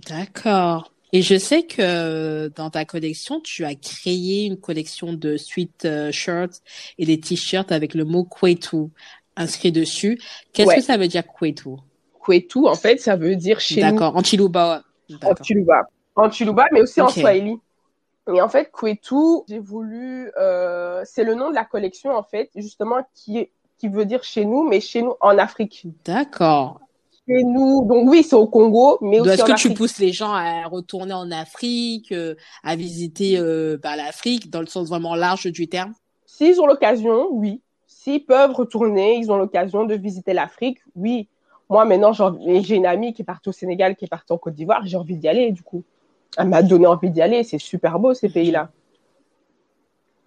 D'accord. 0.09 0.91
Et 1.13 1.21
je 1.21 1.37
sais 1.37 1.63
que 1.63 2.51
dans 2.55 2.69
ta 2.69 2.83
collection, 2.83 3.39
tu 3.39 3.63
as 3.63 3.75
créé 3.75 4.45
une 4.45 4.57
collection 4.57 5.13
de 5.13 5.37
sweat 5.37 5.87
shirts 6.11 6.61
et 6.97 7.05
des 7.05 7.19
t-shirts 7.19 7.71
avec 7.71 7.93
le 7.93 8.03
mot 8.03 8.25
Kwetu 8.25 8.89
inscrit 9.35 9.71
dessus. 9.71 10.19
Qu'est-ce 10.51 10.75
que 10.75 10.81
ça 10.81 10.97
veut 10.97 11.07
dire 11.07 11.25
Kwetu 11.25 11.77
Kwetu, 12.19 12.67
en 12.67 12.75
fait, 12.75 12.99
ça 12.99 13.15
veut 13.15 13.35
dire 13.35 13.59
chez 13.59 13.75
nous. 13.75 13.81
D'accord, 13.81 14.15
en 14.17 14.23
Chiluba. 14.23 14.83
En. 15.23 15.33
En 16.17 16.31
Chiluba, 16.31 16.65
mais 16.71 16.81
aussi 16.81 17.01
en 17.01 17.09
Swahili. 17.09 17.59
Et 18.33 18.41
en 18.41 18.49
fait, 18.49 18.71
Kwetu, 18.71 19.43
j'ai 19.47 19.59
voulu, 19.59 20.31
euh, 20.37 21.01
c'est 21.05 21.23
le 21.23 21.35
nom 21.35 21.49
de 21.49 21.55
la 21.55 21.65
collection 21.65 22.11
en 22.15 22.23
fait, 22.23 22.49
justement 22.55 23.05
qui 23.13 23.49
qui 23.77 23.89
veut 23.89 24.05
dire 24.05 24.23
chez 24.23 24.45
nous, 24.45 24.63
mais 24.63 24.79
chez 24.79 25.01
nous 25.01 25.15
en 25.19 25.37
Afrique. 25.37 25.85
D'accord. 26.05 26.79
Chez 27.27 27.43
nous, 27.43 27.85
donc 27.85 28.07
oui, 28.09 28.23
c'est 28.23 28.35
au 28.35 28.47
Congo, 28.47 28.99
mais 29.01 29.19
aussi 29.19 29.31
Est-ce 29.31 29.43
que 29.43 29.55
tu 29.55 29.73
pousses 29.73 29.97
les 29.97 30.11
gens 30.11 30.31
à 30.31 30.65
retourner 30.67 31.13
en 31.13 31.31
Afrique, 31.31 32.11
euh, 32.11 32.35
à 32.63 32.75
visiter 32.75 33.37
euh, 33.37 33.77
bah, 33.81 33.95
l'Afrique 33.95 34.49
dans 34.49 34.61
le 34.61 34.67
sens 34.67 34.87
vraiment 34.87 35.15
large 35.15 35.47
du 35.47 35.67
terme? 35.67 35.93
S'ils 36.25 36.61
ont 36.61 36.67
l'occasion, 36.67 37.27
oui. 37.31 37.61
S'ils 37.87 38.23
peuvent 38.23 38.53
retourner, 38.53 39.17
ils 39.17 39.31
ont 39.31 39.37
l'occasion 39.37 39.85
de 39.85 39.95
visiter 39.95 40.33
l'Afrique, 40.33 40.79
oui. 40.95 41.27
Moi, 41.69 41.85
maintenant, 41.85 42.11
j'ai 42.13 42.75
une 42.75 42.85
amie 42.85 43.13
qui 43.13 43.23
est 43.23 43.25
partie 43.25 43.49
au 43.49 43.51
Sénégal, 43.51 43.95
qui 43.95 44.05
est 44.05 44.09
partie 44.09 44.31
en 44.33 44.37
Côte 44.37 44.53
d'Ivoire, 44.53 44.85
j'ai 44.85 44.97
envie 44.97 45.17
d'y 45.17 45.27
aller, 45.27 45.51
du 45.51 45.63
coup 45.63 45.83
elle 46.37 46.49
m'a 46.49 46.63
donné 46.63 46.85
envie 46.85 47.09
d'y 47.09 47.21
aller. 47.21 47.43
C'est 47.43 47.59
super 47.59 47.99
beau 47.99 48.13
ces 48.13 48.29
pays-là. 48.29 48.69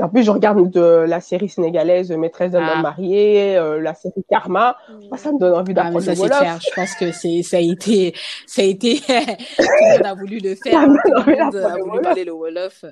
En 0.01 0.09
plus, 0.09 0.23
je 0.23 0.31
regarde 0.31 0.71
de 0.71 0.81
la 0.81 1.21
série 1.21 1.49
sénégalaise 1.49 2.13
Maîtresse 2.13 2.53
d'un 2.53 2.61
homme 2.61 2.69
ah. 2.77 2.83
marié, 2.83 3.57
euh, 3.57 3.81
la 3.81 3.95
série 3.95 4.25
Karma. 4.29 4.77
ça 5.17 5.33
me 5.33 5.41
donne 5.41 5.55
envie 5.55 5.73
ah, 5.73 5.91
d'apprendre 5.91 6.05
ah, 6.07 6.15
le 6.15 6.21
Wolof. 6.21 6.63
Je 6.63 6.75
pense 6.75 6.95
que 6.95 7.11
c'est, 7.11 7.43
ça 7.43 7.57
a 7.57 7.61
été, 7.61 8.15
ça 8.47 8.63
a 8.63 8.65
été, 8.65 8.97
tout 9.01 9.05
le 9.09 9.93
monde 9.93 10.07
a 10.07 10.15
voulu 10.15 10.39
le 10.39 10.55
faire. 10.55 10.83
Tout 10.83 11.31
le 11.31 11.45
monde 11.45 11.57
a 11.57 11.77
voulu 11.79 12.01
parler 12.01 12.25
le 12.25 12.33
Wolof 12.33 12.85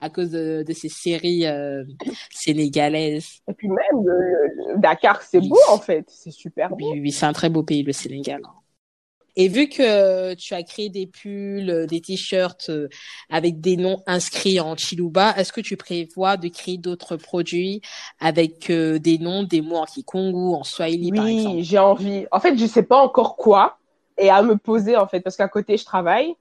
à 0.00 0.10
cause 0.10 0.30
de, 0.30 0.64
de 0.66 0.72
ces 0.72 0.88
séries 0.88 1.46
euh, 1.46 1.84
sénégalaises. 2.30 3.42
Et 3.48 3.54
puis 3.54 3.68
même, 3.68 4.04
Dakar, 4.76 5.22
c'est 5.22 5.40
beau 5.40 5.56
en 5.70 5.78
fait. 5.78 6.04
C'est 6.08 6.32
super 6.32 6.70
beau. 6.70 6.90
Oui, 6.92 7.00
oui, 7.00 7.12
c'est 7.12 7.26
un 7.26 7.32
très 7.32 7.48
beau 7.48 7.62
pays, 7.62 7.84
le 7.84 7.92
Sénégal. 7.92 8.40
Et 9.36 9.48
vu 9.48 9.68
que 9.68 10.34
tu 10.34 10.54
as 10.54 10.62
créé 10.62 10.88
des 10.88 11.06
pulls, 11.06 11.86
des 11.88 12.00
t-shirts 12.00 12.70
euh, 12.70 12.88
avec 13.28 13.60
des 13.60 13.76
noms 13.76 14.02
inscrits 14.06 14.60
en 14.60 14.76
Chiluba, 14.76 15.34
est-ce 15.36 15.52
que 15.52 15.60
tu 15.60 15.76
prévois 15.76 16.36
de 16.36 16.48
créer 16.48 16.78
d'autres 16.78 17.16
produits 17.16 17.80
avec 18.18 18.70
euh, 18.70 18.98
des 18.98 19.18
noms, 19.18 19.42
des 19.42 19.60
mots 19.60 19.76
en 19.76 19.84
Kikongu, 19.84 20.54
en 20.54 20.64
Swahili 20.64 21.12
par 21.12 21.26
exemple? 21.26 21.56
Oui, 21.56 21.64
j'ai 21.64 21.78
envie. 21.78 22.26
En 22.32 22.40
fait, 22.40 22.56
je 22.56 22.66
sais 22.66 22.82
pas 22.82 22.98
encore 22.98 23.36
quoi 23.36 23.78
et 24.20 24.30
à 24.30 24.42
me 24.42 24.56
poser 24.56 24.96
en 24.96 25.06
fait 25.06 25.20
parce 25.20 25.36
qu'à 25.36 25.48
côté 25.48 25.76
je 25.76 25.84
travaille. 25.84 26.34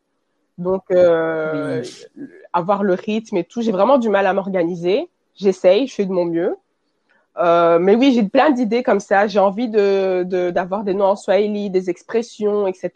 Donc 0.58 0.84
euh, 0.92 1.82
avoir 2.52 2.84
le 2.84 2.94
rythme 2.94 3.38
et 3.38 3.46
tout, 3.46 3.62
j'ai 3.62 3.72
vraiment 3.72 3.98
du 3.98 4.10
mal 4.10 4.28
à 4.28 4.34
m'organiser. 4.34 5.10
J'essaye, 5.36 5.88
je 5.88 5.96
fais 5.96 6.06
de 6.06 6.12
mon 6.12 6.26
mieux. 6.26 6.58
Euh, 7.38 7.80
mais 7.80 7.96
oui, 7.96 8.14
j'ai 8.14 8.24
plein 8.24 8.50
d'idées 8.50 8.84
comme 8.84 9.00
ça. 9.00 9.28
J'ai 9.28 9.40
envie 9.40 9.70
de 9.70 10.24
d'avoir 10.52 10.84
des 10.84 10.94
noms 10.94 11.06
en 11.06 11.16
swahili, 11.16 11.70
des 11.70 11.90
expressions, 11.90 12.68
etc. 12.68 12.92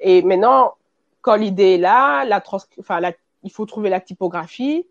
Et 0.00 0.22
maintenant, 0.22 0.74
quand 1.22 1.36
l'idée 1.36 1.74
est 1.74 1.78
là, 1.78 2.24
la 2.24 2.42
enfin, 2.78 3.00
il 3.42 3.50
faut 3.50 3.66
trouver 3.66 3.90
la 3.90 4.00
typographie. 4.00 4.86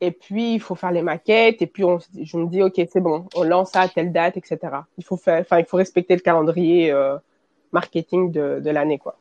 Et 0.00 0.10
puis, 0.10 0.54
il 0.54 0.60
faut 0.60 0.74
faire 0.74 0.92
les 0.92 1.02
maquettes. 1.02 1.62
Et 1.62 1.66
puis, 1.66 1.84
on, 1.84 1.98
je 1.98 2.36
me 2.36 2.46
dis, 2.48 2.62
OK, 2.62 2.74
c'est 2.90 3.00
bon, 3.00 3.26
on 3.34 3.44
lance 3.44 3.70
ça 3.70 3.82
à 3.82 3.88
telle 3.88 4.12
date, 4.12 4.36
etc. 4.36 4.58
Il 4.98 5.04
faut 5.04 5.16
faire, 5.16 5.40
enfin, 5.40 5.58
il 5.58 5.64
faut 5.64 5.78
respecter 5.78 6.14
le 6.14 6.20
calendrier 6.20 6.90
euh, 6.92 7.16
marketing 7.72 8.30
de, 8.30 8.60
de 8.62 8.70
l'année, 8.70 8.98
quoi. 8.98 9.16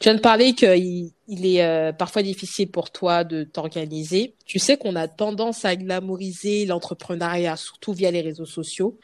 Tu 0.00 0.08
viens 0.08 0.14
de 0.14 0.20
parler 0.20 0.52
qu'il 0.52 1.10
il 1.28 1.46
est 1.46 1.64
euh, 1.64 1.92
parfois 1.92 2.22
difficile 2.22 2.70
pour 2.70 2.90
toi 2.90 3.24
de 3.24 3.44
t'organiser. 3.44 4.34
Tu 4.44 4.58
sais 4.58 4.76
qu'on 4.76 4.96
a 4.96 5.08
tendance 5.08 5.64
à 5.64 5.76
glamouriser 5.76 6.66
l'entrepreneuriat, 6.66 7.56
surtout 7.56 7.92
via 7.92 8.10
les 8.10 8.20
réseaux 8.20 8.44
sociaux. 8.44 8.98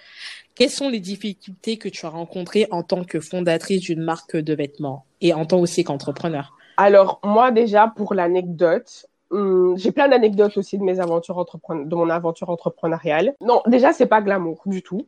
Quelles 0.55 0.71
sont 0.71 0.89
les 0.89 1.01
difficultés 1.01 1.79
que 1.79 1.89
tu 1.89 2.07
as 2.07 2.11
rencontrées 2.11 2.69
en 2.71 2.83
tant 2.83 3.05
que 3.05 3.19
fondatrice 3.19 3.81
d'une 3.81 4.03
marque 4.03 4.37
de 4.37 4.55
vêtements 4.55 5.05
et 5.21 5.35
en 5.35 5.47
tant 5.47 5.59
aussi 5.59 5.85
qu'entrepreneur? 5.85 6.53
Alors 6.77 7.21
moi 7.25 7.51
déjà 7.51 7.89
pour 7.89 8.15
l'anecdote, 8.15 9.07
hum, 9.31 9.77
j'ai 9.77 9.91
plein 9.91 10.09
d'anecdotes 10.09 10.57
aussi 10.57 10.79
de 10.79 10.83
mes 10.85 11.01
aventures 11.01 11.45
de 11.45 11.95
mon 11.95 12.11
aventure 12.11 12.51
entrepreneuriale. 12.51 13.35
Non, 13.41 13.63
déjà 13.67 13.93
c'est 13.93 14.07
pas 14.07 14.21
glamour 14.21 14.63
du 14.67 14.83
tout. 14.83 15.07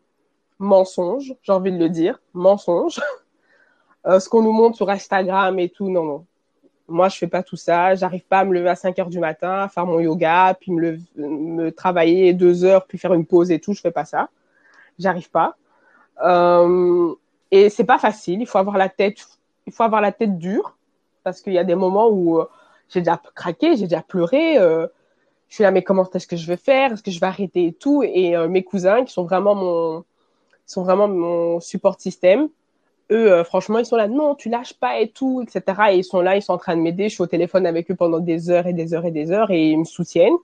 Mensonge, 0.58 1.34
j'ai 1.42 1.52
envie 1.52 1.72
de 1.72 1.78
le 1.78 1.90
dire, 1.90 2.18
mensonge. 2.32 3.00
Euh, 4.06 4.20
ce 4.20 4.28
qu'on 4.28 4.42
nous 4.42 4.52
montre 4.52 4.76
sur 4.76 4.88
Instagram 4.88 5.58
et 5.58 5.68
tout, 5.68 5.90
non, 5.90 6.04
non. 6.04 6.26
Moi, 6.88 7.08
je 7.08 7.18
fais 7.18 7.26
pas 7.26 7.42
tout 7.42 7.56
ça. 7.56 7.94
J'arrive 7.96 8.24
pas 8.24 8.40
à 8.40 8.44
me 8.44 8.54
lever 8.54 8.68
à 8.68 8.76
5 8.76 8.96
heures 9.00 9.10
du 9.10 9.18
matin, 9.18 9.62
à 9.62 9.68
faire 9.68 9.86
mon 9.86 9.98
yoga, 9.98 10.56
puis 10.60 10.70
me, 10.70 10.98
me 11.16 11.70
travailler 11.70 12.32
deux 12.32 12.64
heures, 12.64 12.86
puis 12.86 12.98
faire 12.98 13.12
une 13.14 13.26
pause 13.26 13.50
et 13.50 13.58
tout. 13.58 13.72
Je 13.72 13.80
fais 13.80 13.90
pas 13.90 14.04
ça. 14.04 14.28
J'arrive 14.98 15.30
pas. 15.30 15.56
Euh, 16.24 17.12
et 17.50 17.68
c'est 17.70 17.84
pas 17.84 17.98
facile. 17.98 18.40
Il 18.40 18.46
faut 18.46 18.58
avoir 18.58 18.78
la 18.78 18.88
tête, 18.88 19.26
il 19.66 19.72
faut 19.72 19.82
avoir 19.82 20.00
la 20.00 20.12
tête 20.12 20.38
dure 20.38 20.76
parce 21.24 21.40
qu'il 21.40 21.52
y 21.52 21.58
a 21.58 21.64
des 21.64 21.74
moments 21.74 22.08
où 22.08 22.38
euh, 22.38 22.46
j'ai 22.88 23.00
déjà 23.00 23.20
craqué, 23.34 23.76
j'ai 23.76 23.84
déjà 23.84 24.02
pleuré. 24.02 24.58
Euh, 24.58 24.86
je 25.48 25.56
suis 25.56 25.62
là, 25.62 25.70
mais 25.70 25.82
comment 25.82 26.08
est-ce 26.12 26.26
que 26.26 26.36
je 26.36 26.46
vais 26.46 26.56
faire? 26.56 26.92
Est-ce 26.92 27.02
que 27.02 27.10
je 27.10 27.20
vais 27.20 27.26
arrêter 27.26 27.66
et 27.66 27.72
tout? 27.72 28.02
Et 28.02 28.36
mes 28.48 28.64
cousins, 28.64 29.04
qui 29.04 29.12
sont 29.12 29.22
vraiment 29.22 29.54
mon, 29.54 30.04
sont 30.66 30.82
vraiment 30.82 31.06
mon 31.06 31.60
support 31.60 32.00
système, 32.00 32.48
eux, 33.10 33.32
euh, 33.32 33.44
franchement, 33.44 33.78
ils 33.78 33.86
sont 33.86 33.96
là, 33.96 34.08
non, 34.08 34.34
tu 34.34 34.48
lâches 34.48 34.74
pas 34.74 35.00
et 35.00 35.08
tout, 35.08 35.42
etc. 35.42 35.82
Et 35.90 35.98
ils 35.98 36.04
sont 36.04 36.20
là, 36.20 36.36
ils 36.36 36.42
sont 36.42 36.52
en 36.52 36.58
train 36.58 36.76
de 36.76 36.82
m'aider. 36.82 37.08
Je 37.08 37.14
suis 37.14 37.22
au 37.22 37.26
téléphone 37.26 37.66
avec 37.66 37.90
eux 37.90 37.94
pendant 37.94 38.18
des 38.18 38.50
heures 38.50 38.66
et 38.66 38.72
des 38.72 38.94
heures 38.94 39.04
et 39.04 39.10
des 39.10 39.30
heures 39.32 39.50
et 39.50 39.70
ils 39.70 39.78
me 39.78 39.84
soutiennent. 39.84 40.36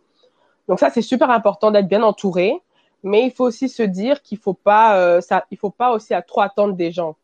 Donc 0.68 0.79
ça, 0.79 0.90
c'est 0.90 1.03
super 1.03 1.31
important 1.31 1.70
d'être 1.70 1.88
bien 1.88 2.03
entouré. 2.03 2.61
Mais 3.03 3.25
il 3.27 3.33
faut 3.33 3.44
aussi 3.44 3.68
se 3.68 3.83
dire 3.83 4.22
qu'il 4.22 4.38
faut 4.38 4.55
pas, 4.55 4.96
euh, 4.96 5.20
ça, 5.20 5.44
il 5.51 5.59
faut 5.59 5.70
pas 5.70 5.92
aussi 5.92 6.14
à 6.14 6.22
trop 6.22 6.40
attendre 6.40 6.75
des 6.75 6.92
gens. 6.92 7.16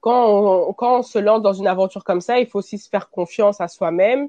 Quand 0.00 0.26
on, 0.26 0.72
quand 0.72 1.00
on 1.00 1.02
se 1.02 1.18
lance 1.18 1.42
dans 1.42 1.52
une 1.52 1.66
aventure 1.66 2.02
comme 2.02 2.22
ça, 2.22 2.38
il 2.38 2.46
faut 2.46 2.60
aussi 2.60 2.78
se 2.78 2.88
faire 2.88 3.10
confiance 3.10 3.60
à 3.60 3.68
soi-même 3.68 4.28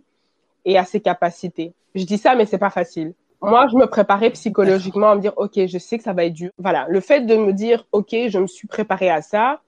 et 0.65 0.77
à 0.77 0.83
ses 0.83 0.99
capacités. 0.99 1.73
Je 1.95 2.03
dis 2.03 2.17
ça, 2.17 2.35
mais 2.35 2.45
c'est 2.45 2.57
pas 2.57 2.69
facile. 2.69 3.13
Moi, 3.41 3.67
je 3.67 3.75
me 3.75 3.87
préparais 3.87 4.29
psychologiquement 4.31 5.11
à 5.11 5.15
me 5.15 5.21
dire, 5.21 5.33
OK, 5.35 5.65
je 5.65 5.77
sais 5.77 5.97
que 5.97 6.03
ça 6.03 6.13
va 6.13 6.25
être 6.25 6.33
dur. 6.33 6.51
Voilà. 6.57 6.85
Le 6.87 7.01
fait 7.01 7.21
de 7.21 7.35
me 7.35 7.51
dire, 7.51 7.85
OK, 7.91 8.15
je 8.27 8.39
me 8.39 8.47
suis 8.47 8.67
préparé 8.67 9.09
à 9.09 9.21
ça, 9.21 9.61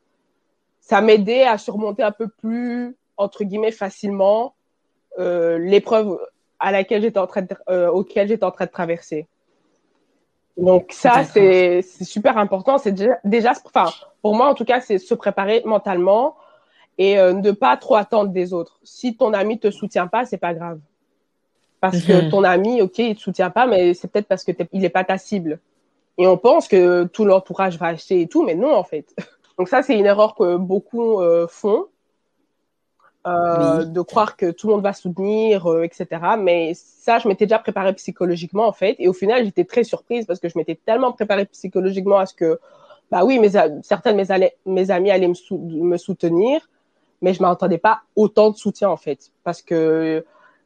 ça 0.86 1.02
m'aidait 1.02 1.46
à 1.46 1.58
surmonter 1.58 2.04
un 2.04 2.12
peu 2.12 2.28
plus 2.28 2.96
entre 3.18 3.44
guillemets 3.44 3.72
facilement 3.72 4.54
euh, 5.18 5.58
l'épreuve 5.58 6.20
à 6.60 6.72
laquelle 6.72 7.02
j'étais 7.02 7.18
en 7.18 7.26
train 7.26 7.42
de, 7.42 7.56
euh, 7.70 7.90
auquel 7.90 8.28
j'étais 8.28 8.44
en 8.44 8.52
train 8.52 8.66
de 8.66 8.72
traverser. 8.72 9.28
Donc 10.58 10.92
ça 10.92 11.24
c'est 11.24 11.82
super 11.82 12.38
important. 12.38 12.78
C'est 12.78 12.92
déjà, 12.92 13.18
déjà, 13.24 13.54
enfin 13.66 13.92
pour 14.22 14.36
moi 14.36 14.48
en 14.48 14.54
tout 14.54 14.64
cas 14.64 14.80
c'est 14.80 15.00
se 15.00 15.16
préparer 15.16 15.64
mentalement 15.66 16.36
et 17.00 17.18
euh, 17.18 17.34
ne 17.34 17.52
pas 17.52 17.76
trop 17.78 17.96
attendre 17.96 18.30
des 18.30 18.54
autres. 18.54 18.80
Si 18.84 19.18
ton 19.18 19.34
ami 19.34 19.60
te 19.60 19.72
soutient 19.72 20.08
pas, 20.08 20.26
c'est 20.26 20.38
pas 20.38 20.54
grave. 20.54 20.80
Parce 21.82 22.02
que 22.04 22.26
mhm. 22.26 22.30
ton 22.30 22.44
ami, 22.44 22.82
ok, 22.82 23.00
il 23.00 23.16
te 23.16 23.22
soutient 23.22 23.50
pas, 23.50 23.66
mais 23.66 23.96
c'est 23.96 24.08
peut-être 24.08 24.28
parce 24.28 24.44
que 24.44 24.52
il 24.72 24.86
est 24.86 24.90
pas 24.90 25.04
ta 25.04 25.18
cible. 25.18 25.60
Et 26.18 26.28
on 26.28 26.38
pense 26.38 26.68
que 26.68 27.06
tout 27.06 27.26
l'entourage 27.26 27.78
va 27.78 27.88
acheter 27.88 28.22
et 28.22 28.28
tout, 28.28 28.44
mais 28.44 28.56
non 28.56 28.74
en 28.76 28.84
fait. 28.84 29.16
Donc 29.58 29.70
ça, 29.70 29.82
c'est 29.82 29.98
une 29.98 30.06
erreur 30.06 30.36
que 30.36 30.58
beaucoup 30.58 31.22
euh, 31.22 31.48
font, 31.48 31.88
euh, 33.28 33.86
de 33.86 34.02
croire 34.02 34.38
que 34.38 34.52
tout 34.52 34.68
le 34.68 34.74
monde 34.74 34.84
va 34.84 34.94
soutenir, 34.94 35.66
euh, 35.66 35.84
etc. 35.84 36.08
Mais 36.38 36.74
ça, 36.76 37.18
je 37.18 37.28
m'étais 37.28 37.46
déjà 37.46 37.58
préparée 37.58 37.94
psychologiquement 37.94 38.68
en 38.68 38.72
fait, 38.72 38.96
et 39.00 39.08
au 39.08 39.14
final, 39.14 39.46
j'étais 39.46 39.66
très 39.66 39.84
surprise 39.84 40.26
parce 40.26 40.40
que 40.40 40.48
je 40.48 40.58
m'étais 40.58 40.76
tellement 40.76 41.12
préparée 41.12 41.46
psychologiquement 41.46 42.18
à 42.18 42.28
ce 42.28 42.36
que, 42.36 42.60
bah 43.10 43.26
oui, 43.26 43.40
mes, 43.40 43.50
certaines 43.82 44.16
mes, 44.16 44.52
mes 44.66 44.92
amis 44.92 45.10
allaient 45.10 45.28
me, 45.28 45.84
me 45.84 45.98
soutenir, 45.98 46.70
mais 47.22 47.34
je 47.34 47.42
m'attendais 47.42 47.80
pas 47.80 48.02
autant 48.16 48.52
de 48.52 48.58
soutien 48.58 48.90
en 48.90 48.98
fait, 48.98 49.32
parce 49.44 49.62
que 49.62 50.24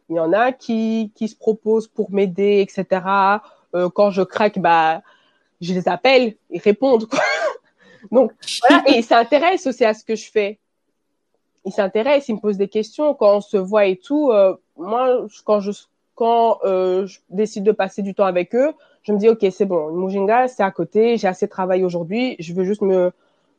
il 0.10 0.16
y 0.16 0.20
en 0.20 0.34
a 0.34 0.52
qui 0.52 1.12
qui 1.16 1.28
se 1.28 1.36
proposent 1.38 1.88
pour 1.88 2.12
m'aider, 2.12 2.60
etc. 2.60 3.40
Euh, 3.76 3.90
quand 3.90 4.10
je 4.10 4.24
craque, 4.24 4.60
bah 4.60 5.02
je 5.62 5.74
les 5.74 5.88
appelle, 5.88 6.36
ils 6.50 6.60
répondent. 6.60 7.08
Quoi. 7.08 7.20
Donc, 8.12 8.32
voilà, 8.68 8.84
et 8.88 8.98
il 8.98 9.04
s'intéresse 9.04 9.68
aussi 9.68 9.86
à 9.86 9.94
ce 9.94 10.04
que 10.04 10.16
je 10.16 10.30
fais. 10.32 10.60
Il 11.66 11.74
s'intéresse, 11.74 12.28
il 12.30 12.36
me 12.36 12.40
pose 12.40 12.58
des 12.58 12.68
questions 12.68 13.14
quand 13.14 13.38
on 13.38 13.42
se 13.42 13.58
voit 13.58 13.86
et 13.86 13.98
tout. 13.98 14.32
Euh, 14.32 14.56
moi, 14.78 15.26
quand 15.46 15.60
je 15.60 15.72
quand 16.16 16.60
euh, 16.66 17.06
je 17.08 17.20
décide 17.30 17.64
de 17.64 17.72
passer 17.72 18.02
du 18.02 18.14
temps 18.14 18.26
avec 18.26 18.54
eux, 18.54 18.74
je 19.04 19.14
me 19.14 19.18
dis 19.18 19.30
ok, 19.30 19.46
c'est 19.52 19.66
bon, 19.66 19.92
Mujinga, 19.92 20.50
c'est 20.50 20.64
à 20.64 20.72
côté, 20.72 21.16
j'ai 21.18 21.28
assez 21.28 21.48
travaillé 21.48 21.86
aujourd'hui, 21.86 22.36
je 22.40 22.54
veux 22.54 22.66
juste 22.66 22.82
me, 22.82 23.14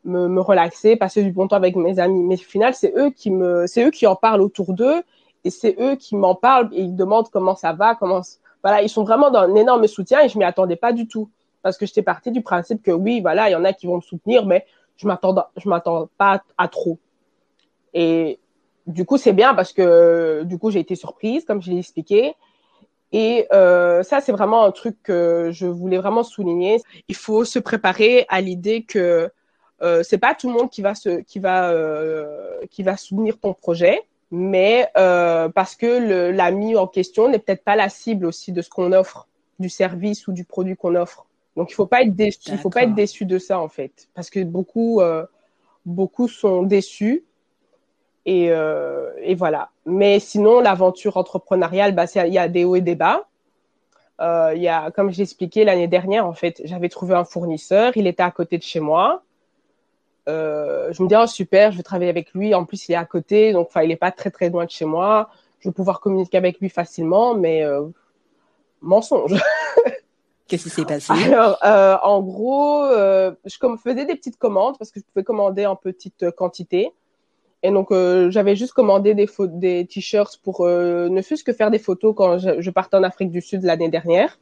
me 0.05 0.29
me 0.29 0.41
relaxer, 0.43 0.97
passer 0.97 1.23
du 1.23 1.33
bon 1.33 1.49
temps 1.49 1.57
avec 1.57 1.75
mes 1.75 1.99
amis. 1.99 2.23
Mais 2.23 2.35
au 2.35 2.39
final, 2.39 2.75
c'est 2.75 2.93
eux 2.97 3.11
qui 3.11 3.31
me, 3.31 3.67
c'est 3.67 3.87
eux 3.87 3.91
qui 3.91 4.07
en 4.07 4.15
parlent 4.15 4.43
autour 4.43 4.75
d'eux 4.75 5.03
et 5.45 5.51
c'est 5.51 5.77
eux 5.81 5.97
qui 5.97 6.17
m'en 6.17 6.35
parlent 6.35 6.69
et 6.73 6.83
ils 6.83 6.95
demandent 6.95 7.31
comment 7.31 7.57
ça 7.57 7.73
va, 7.73 7.95
comment 7.95 8.21
voilà, 8.63 8.83
ils 8.83 8.91
sont 8.91 9.05
vraiment 9.05 9.31
dans 9.31 9.41
un 9.41 9.55
énorme 9.55 9.87
soutien 9.87 10.21
et 10.21 10.29
je 10.29 10.37
m'y 10.39 10.45
attendais 10.45 10.77
pas 10.77 10.93
du 10.93 11.09
tout 11.09 11.31
parce 11.63 11.77
que 11.77 11.87
j'étais 11.87 12.03
partie 12.03 12.31
du 12.31 12.43
principe 12.43 12.83
que 12.83 12.91
oui, 12.91 13.21
voilà, 13.21 13.49
il 13.49 13.53
y 13.53 13.57
en 13.57 13.65
a 13.65 13.73
qui 13.73 13.87
vont 13.87 13.97
me 13.97 14.01
soutenir, 14.01 14.47
mais 14.47 14.67
je 14.97 15.07
m'attends, 15.07 15.35
je 15.57 15.69
m'attends 15.69 16.09
pas 16.19 16.43
à, 16.59 16.69
trop. 16.69 16.99
Et 17.95 18.39
du 18.87 19.05
coup, 19.05 19.17
c'est 19.17 19.33
bien 19.33 19.55
parce 19.55 19.73
que 19.73 20.43
du 20.45 20.59
coup, 20.59 20.71
j'ai 20.71 20.81
été 20.81 20.95
surprise, 20.95 21.45
comme 21.45 21.63
je 21.63 21.71
l'ai 21.71 21.79
expliqué. 21.79 22.35
Et 23.13 23.47
euh, 23.53 24.03
ça, 24.03 24.21
c'est 24.21 24.33
vraiment 24.33 24.65
un 24.65 24.71
truc 24.71 24.97
que 25.03 25.51
je 25.53 25.67
voulais 25.67 25.99
vraiment 25.99 26.23
souligner. 26.23 26.81
Il 27.09 27.17
faut 27.17 27.45
se 27.45 27.59
préparer 27.59 28.25
à 28.29 28.41
l'idée 28.41 28.83
que 28.83 29.31
euh, 29.83 30.03
c'est 30.03 30.19
pas 30.19 30.35
tout 30.35 30.49
le 30.49 30.55
monde 30.55 30.71
qui 30.71 30.83
va 30.83 30.95
se, 30.95 31.21
qui 31.23 31.39
va, 31.39 31.71
euh, 31.71 32.61
qui 32.71 32.83
va 32.83 32.97
soutenir 32.97 33.39
ton 33.39 33.55
projet, 33.55 34.03
mais 34.31 34.89
euh, 34.97 35.49
parce 35.49 35.75
que 35.75 36.31
l'ami 36.31 36.77
en 36.77 36.87
question 36.87 37.29
n'est 37.29 37.39
peut-être 37.39 37.65
pas 37.65 37.77
la 37.77 37.89
cible 37.89 38.27
aussi 38.27 38.53
de 38.53 38.61
ce 38.61 38.69
qu'on 38.69 38.93
offre, 38.93 39.27
du 39.59 39.69
service 39.69 40.29
ou 40.29 40.33
du 40.33 40.45
produit 40.45 40.77
qu'on 40.77 40.95
offre. 40.95 41.27
Donc 41.57 41.71
il 41.71 41.75
faut 41.75 41.87
pas 41.87 42.03
être 42.03 42.15
déçu, 42.15 42.39
il 42.49 42.59
faut 42.59 42.71
pas 42.71 42.85
être 42.85 42.95
déçu 42.95 43.25
de 43.25 43.39
ça 43.39 43.61
en 43.61 43.69
fait, 43.69 44.09
parce 44.15 44.31
que 44.31 44.43
beaucoup, 44.43 45.01
euh, 45.01 45.27
beaucoup 45.85 46.29
sont 46.29 46.63
déçus 46.63 47.25
et, 48.25 48.51
euh, 48.51 49.11
et 49.19 49.35
voilà. 49.35 49.71
Mais 49.87 50.21
sinon, 50.21 50.61
l'aventure 50.61 51.17
entrepreneuriale, 51.17 51.95
bah, 51.95 52.05
il 52.15 52.33
y 52.33 52.39
a 52.39 52.49
des 52.49 52.65
hauts 52.65 52.77
et 52.77 52.81
des 52.81 52.95
bas. 52.95 53.27
Euh, 54.21 54.53
il 54.55 54.63
y 54.63 54.69
a, 54.69 54.91
comme 54.91 55.11
j'ai 55.11 55.23
expliqué 55.23 55.65
l'année 55.65 55.89
dernière, 55.89 56.27
en 56.27 56.35
fait, 56.35 56.61
j'avais 56.65 56.91
trouvé 56.91 57.15
un 57.15 57.25
fournisseur, 57.25 57.97
il 57.97 58.07
était 58.07 58.23
à 58.23 58.31
côté 58.31 58.59
de 58.59 58.63
chez 58.63 58.81
moi. 58.81 59.23
Je 60.27 61.03
me 61.03 61.09
dis, 61.09 61.17
oh 61.17 61.27
super, 61.27 61.73
je 61.73 61.79
vais 61.79 61.83
travailler 61.83 62.11
avec 62.11 62.33
lui. 62.35 62.55
En 62.55 62.65
plus, 62.65 62.89
il 62.89 62.93
est 62.93 62.97
à 62.97 63.05
côté, 63.05 63.53
donc 63.53 63.67
enfin, 63.67 63.83
il 63.83 63.89
n'est 63.89 63.97
pas 63.97 64.13
très 64.13 64.31
très 64.31 64.49
loin 64.49 64.65
de 64.65 64.71
chez 64.71 64.85
moi. 64.85 65.29
Je 65.59 65.69
vais 65.69 65.73
pouvoir 65.73 65.99
communiquer 65.99 66.37
avec 66.37 66.61
lui 66.61 66.69
facilement, 66.69 67.35
mais 67.35 67.65
mensonge. 68.81 69.35
Qu'est-ce 70.51 70.65
qui 70.65 70.71
s'est 70.71 70.85
passé? 70.85 71.13
Alors, 71.13 71.59
euh, 71.65 71.97
en 72.03 72.21
gros, 72.21 72.83
euh, 72.83 73.33
je 73.47 73.57
faisais 73.83 74.05
des 74.05 74.17
petites 74.17 74.37
commandes 74.37 74.77
parce 74.79 74.91
que 74.91 75.01
je 75.01 75.05
pouvais 75.05 75.25
commander 75.25 75.65
en 75.65 75.77
petite 75.77 76.31
quantité. 76.33 76.93
Et 77.63 77.71
donc, 77.71 77.93
euh, 77.93 78.31
j'avais 78.31 78.57
juste 78.57 78.73
commandé 78.73 79.15
des, 79.15 79.87
t-shirts 79.87 80.39
pour 80.43 80.63
euh, 80.63 81.09
ne 81.09 81.21
fût-ce 81.21 81.45
que 81.45 81.53
faire 81.53 81.71
des 81.71 81.79
photos 81.79 82.15
quand 82.17 82.39
je, 82.39 82.71
partais 82.71 82.97
en 82.97 83.03
Afrique 83.03 83.31
du 83.31 83.43
Sud 83.43 83.63
l'année 83.63 83.89
dernière. 83.89 84.39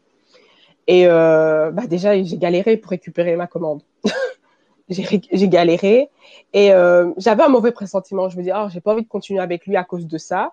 Et 0.87 1.07
euh, 1.07 1.71
bah 1.71 1.87
déjà, 1.87 2.21
j'ai 2.23 2.38
galéré 2.38 2.77
pour 2.77 2.90
récupérer 2.90 3.37
ma 3.37 3.47
commande. 3.47 3.83
j'ai 4.88 5.49
galéré 5.49 6.09
et 6.55 6.73
euh, 6.73 7.11
j'avais 7.18 7.42
un 7.42 7.49
mauvais 7.49 7.73
pressentiment. 7.73 8.29
Je 8.29 8.38
me 8.38 8.42
dis, 8.42 8.51
oh, 8.55 8.68
j'ai 8.71 8.81
pas 8.81 8.92
envie 8.92 9.03
de 9.03 9.09
continuer 9.09 9.40
avec 9.40 9.66
lui 9.66 9.77
à 9.77 9.85
cause 9.85 10.07
de 10.07 10.16
ça. 10.16 10.53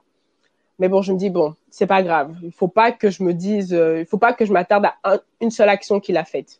Mais 0.79 0.89
bon, 0.89 1.01
je 1.01 1.13
me 1.13 1.17
dis 1.17 1.29
bon, 1.29 1.55
c'est 1.69 1.87
pas 1.87 2.03
grave. 2.03 2.35
Il 2.43 2.51
faut 2.51 2.67
pas 2.67 2.91
que 2.91 3.09
je 3.09 3.23
me 3.23 3.33
dise, 3.33 3.73
euh, 3.73 3.99
il 3.99 4.05
faut 4.05 4.17
pas 4.17 4.33
que 4.33 4.45
je 4.45 4.51
m'attarde 4.51 4.85
à 4.85 4.95
un, 5.03 5.19
une 5.41 5.51
seule 5.51 5.69
action 5.69 5.99
qu'il 5.99 6.17
a 6.17 6.25
faite. 6.25 6.59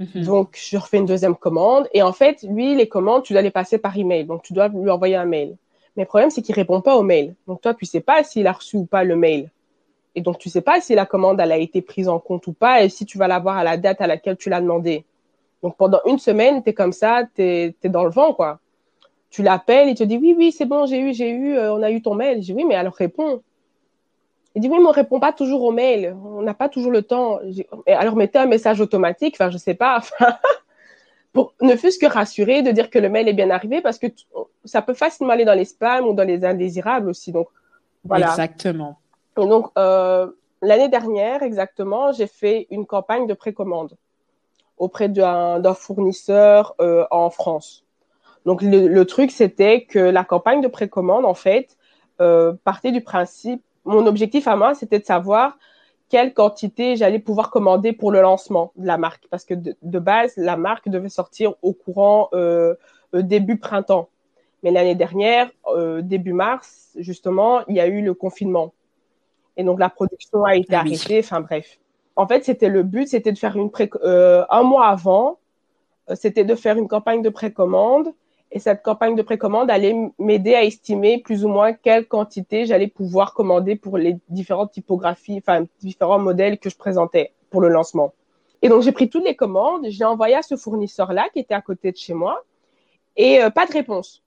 Mm-hmm. 0.00 0.24
Donc, 0.24 0.58
je 0.60 0.76
refais 0.76 0.98
une 0.98 1.06
deuxième 1.06 1.36
commande. 1.36 1.88
Et 1.92 2.02
en 2.02 2.12
fait, 2.12 2.42
lui, 2.42 2.74
les 2.74 2.88
commandes, 2.88 3.22
tu 3.22 3.32
dois 3.32 3.42
les 3.42 3.50
passer 3.50 3.78
par 3.78 3.96
email. 3.96 4.24
Donc, 4.24 4.42
tu 4.42 4.52
dois 4.52 4.68
lui 4.68 4.90
envoyer 4.90 5.16
un 5.16 5.24
mail. 5.24 5.56
Mais 5.96 6.04
le 6.04 6.08
problème, 6.08 6.30
c'est 6.30 6.42
qu'il 6.42 6.54
répond 6.54 6.80
pas 6.80 6.96
au 6.96 7.02
mail. 7.02 7.34
Donc, 7.46 7.60
toi, 7.60 7.74
tu 7.74 7.84
sais 7.84 8.00
pas 8.00 8.22
s'il 8.22 8.46
a 8.46 8.52
reçu 8.52 8.76
ou 8.76 8.84
pas 8.84 9.04
le 9.04 9.16
mail. 9.16 9.50
Et 10.14 10.20
donc, 10.20 10.38
tu 10.38 10.48
sais 10.48 10.60
pas 10.60 10.80
si 10.80 10.94
la 10.94 11.06
commande, 11.06 11.40
elle 11.40 11.52
a 11.52 11.58
été 11.58 11.82
prise 11.82 12.08
en 12.08 12.18
compte 12.18 12.46
ou 12.46 12.52
pas 12.52 12.82
et 12.82 12.88
si 12.88 13.04
tu 13.04 13.18
vas 13.18 13.28
l'avoir 13.28 13.56
à 13.56 13.64
la 13.64 13.76
date 13.76 14.00
à 14.00 14.06
laquelle 14.06 14.36
tu 14.36 14.48
l'as 14.48 14.60
demandé. 14.60 15.04
Donc, 15.62 15.76
pendant 15.76 16.00
une 16.06 16.18
semaine, 16.18 16.62
tu 16.62 16.70
es 16.70 16.74
comme 16.74 16.92
ça, 16.92 17.24
tu 17.34 17.42
es, 17.42 17.74
dans 17.84 18.04
le 18.04 18.10
vent, 18.10 18.32
quoi. 18.32 18.60
Tu 19.30 19.42
l'appelles, 19.42 19.88
il 19.88 19.94
te 19.94 20.04
dit, 20.04 20.16
oui, 20.16 20.34
oui, 20.36 20.52
c'est 20.52 20.64
bon, 20.64 20.86
j'ai 20.86 21.00
eu, 21.00 21.12
j'ai 21.12 21.30
eu, 21.30 21.56
euh, 21.56 21.74
on 21.74 21.82
a 21.82 21.90
eu 21.90 22.00
ton 22.00 22.14
mail. 22.14 22.40
Dis, 22.40 22.52
oui, 22.52 22.64
mais 22.64 22.74
alors 22.74 22.94
réponds. 22.94 23.42
Il 24.54 24.62
dit 24.62 24.68
oui, 24.68 24.78
mais 24.80 24.86
on 24.88 24.90
répond 24.90 25.20
pas 25.20 25.32
toujours 25.32 25.62
aux 25.62 25.70
mails. 25.70 26.16
On 26.24 26.42
n'a 26.42 26.54
pas 26.54 26.68
toujours 26.68 26.90
le 26.90 27.02
temps. 27.02 27.38
Alors 27.86 28.16
mettez 28.16 28.38
un 28.38 28.46
message 28.46 28.80
automatique. 28.80 29.36
Enfin, 29.36 29.50
je 29.50 29.58
sais 29.58 29.74
pas. 29.74 30.00
pour 31.32 31.54
ne 31.60 31.76
fût-ce 31.76 31.98
que 31.98 32.06
rassurer, 32.06 32.62
de 32.62 32.70
dire 32.70 32.90
que 32.90 32.98
le 32.98 33.08
mail 33.08 33.28
est 33.28 33.34
bien 33.34 33.50
arrivé, 33.50 33.80
parce 33.80 33.98
que 33.98 34.06
ça 34.64 34.82
peut 34.82 34.94
facilement 34.94 35.32
aller 35.32 35.44
dans 35.44 35.54
les 35.54 35.64
spams 35.64 36.06
ou 36.06 36.14
dans 36.14 36.24
les 36.24 36.44
indésirables 36.44 37.08
aussi. 37.08 37.30
Donc 37.30 37.48
voilà. 38.04 38.30
Exactement. 38.30 38.98
Et 39.36 39.46
donc 39.46 39.70
euh, 39.78 40.26
l'année 40.62 40.88
dernière, 40.88 41.42
exactement, 41.42 42.12
j'ai 42.12 42.26
fait 42.26 42.66
une 42.70 42.86
campagne 42.86 43.26
de 43.26 43.34
précommande 43.34 43.96
auprès 44.76 45.08
d'un 45.08 45.74
fournisseur 45.74 46.74
euh, 46.80 47.04
en 47.10 47.30
France. 47.30 47.84
Donc 48.48 48.62
le, 48.62 48.88
le 48.88 49.04
truc, 49.04 49.30
c'était 49.30 49.82
que 49.84 49.98
la 49.98 50.24
campagne 50.24 50.62
de 50.62 50.68
précommande, 50.68 51.26
en 51.26 51.34
fait, 51.34 51.76
euh, 52.22 52.54
partait 52.64 52.92
du 52.92 53.02
principe 53.02 53.62
mon 53.84 54.06
objectif 54.06 54.48
à 54.48 54.56
moi, 54.56 54.74
c'était 54.74 54.98
de 54.98 55.04
savoir 55.04 55.58
quelle 56.08 56.32
quantité 56.32 56.96
j'allais 56.96 57.18
pouvoir 57.18 57.50
commander 57.50 57.92
pour 57.92 58.10
le 58.10 58.22
lancement 58.22 58.72
de 58.76 58.86
la 58.86 58.96
marque. 58.96 59.26
Parce 59.28 59.44
que 59.44 59.52
de, 59.52 59.76
de 59.82 59.98
base, 59.98 60.32
la 60.38 60.56
marque 60.56 60.88
devait 60.88 61.10
sortir 61.10 61.56
au 61.60 61.74
courant 61.74 62.30
euh, 62.32 62.74
euh 63.14 63.20
début 63.20 63.58
printemps. 63.58 64.08
Mais 64.62 64.70
l'année 64.70 64.94
dernière, 64.94 65.50
euh, 65.66 66.00
début 66.00 66.32
mars, 66.32 66.96
justement, 66.96 67.66
il 67.66 67.76
y 67.76 67.80
a 67.80 67.86
eu 67.86 68.00
le 68.00 68.14
confinement. 68.14 68.72
Et 69.58 69.62
donc, 69.62 69.78
la 69.78 69.90
production 69.90 70.44
a 70.44 70.56
été 70.56 70.74
ah 70.74 70.80
arrêtée. 70.80 71.18
Enfin, 71.18 71.42
bref. 71.42 71.78
En 72.16 72.26
fait, 72.26 72.46
c'était 72.46 72.70
le 72.70 72.82
but, 72.82 73.08
c'était 73.08 73.32
de 73.32 73.38
faire 73.38 73.56
une 73.56 73.70
pré 73.70 73.90
un 74.02 74.62
mois 74.62 74.86
avant, 74.86 75.38
c'était 76.14 76.44
de 76.44 76.54
faire 76.54 76.78
une 76.78 76.88
campagne 76.88 77.20
de 77.20 77.28
précommande 77.28 78.14
et 78.50 78.58
cette 78.58 78.82
campagne 78.82 79.14
de 79.14 79.22
précommande 79.22 79.70
allait 79.70 79.94
m'aider 80.18 80.54
à 80.54 80.64
estimer 80.64 81.18
plus 81.18 81.44
ou 81.44 81.48
moins 81.48 81.72
quelle 81.72 82.06
quantité 82.06 82.64
j'allais 82.64 82.88
pouvoir 82.88 83.34
commander 83.34 83.76
pour 83.76 83.98
les 83.98 84.16
différentes 84.28 84.72
typographies, 84.72 85.38
enfin 85.38 85.66
différents 85.80 86.18
modèles 86.18 86.58
que 86.58 86.70
je 86.70 86.76
présentais 86.76 87.32
pour 87.50 87.60
le 87.60 87.68
lancement. 87.68 88.14
Et 88.62 88.68
donc 88.68 88.82
j'ai 88.82 88.92
pris 88.92 89.08
toutes 89.08 89.24
les 89.24 89.36
commandes, 89.36 89.86
j'ai 89.88 90.04
envoyé 90.04 90.34
à 90.34 90.42
ce 90.42 90.56
fournisseur-là 90.56 91.28
qui 91.32 91.40
était 91.40 91.54
à 91.54 91.60
côté 91.60 91.92
de 91.92 91.96
chez 91.96 92.14
moi 92.14 92.42
et 93.16 93.42
euh, 93.42 93.50
pas 93.50 93.66
de 93.66 93.72
réponse. 93.72 94.22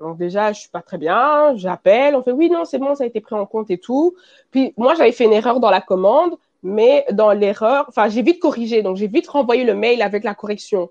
Donc 0.00 0.18
déjà, 0.18 0.52
je 0.52 0.60
suis 0.60 0.68
pas 0.68 0.82
très 0.82 0.98
bien, 0.98 1.56
j'appelle, 1.56 2.14
on 2.16 2.22
fait 2.22 2.32
oui, 2.32 2.50
non, 2.50 2.64
c'est 2.64 2.78
bon, 2.78 2.94
ça 2.94 3.04
a 3.04 3.06
été 3.06 3.20
pris 3.20 3.34
en 3.36 3.46
compte 3.46 3.70
et 3.70 3.78
tout. 3.78 4.14
Puis 4.50 4.74
moi, 4.76 4.94
j'avais 4.94 5.12
fait 5.12 5.24
une 5.24 5.32
erreur 5.32 5.60
dans 5.60 5.70
la 5.70 5.80
commande, 5.80 6.36
mais 6.62 7.06
dans 7.12 7.32
l'erreur, 7.32 7.86
enfin, 7.88 8.08
j'ai 8.08 8.22
vite 8.22 8.40
corrigé, 8.40 8.82
donc 8.82 8.96
j'ai 8.96 9.06
vite 9.06 9.28
renvoyé 9.28 9.64
le 9.64 9.74
mail 9.74 10.02
avec 10.02 10.24
la 10.24 10.34
correction. 10.34 10.90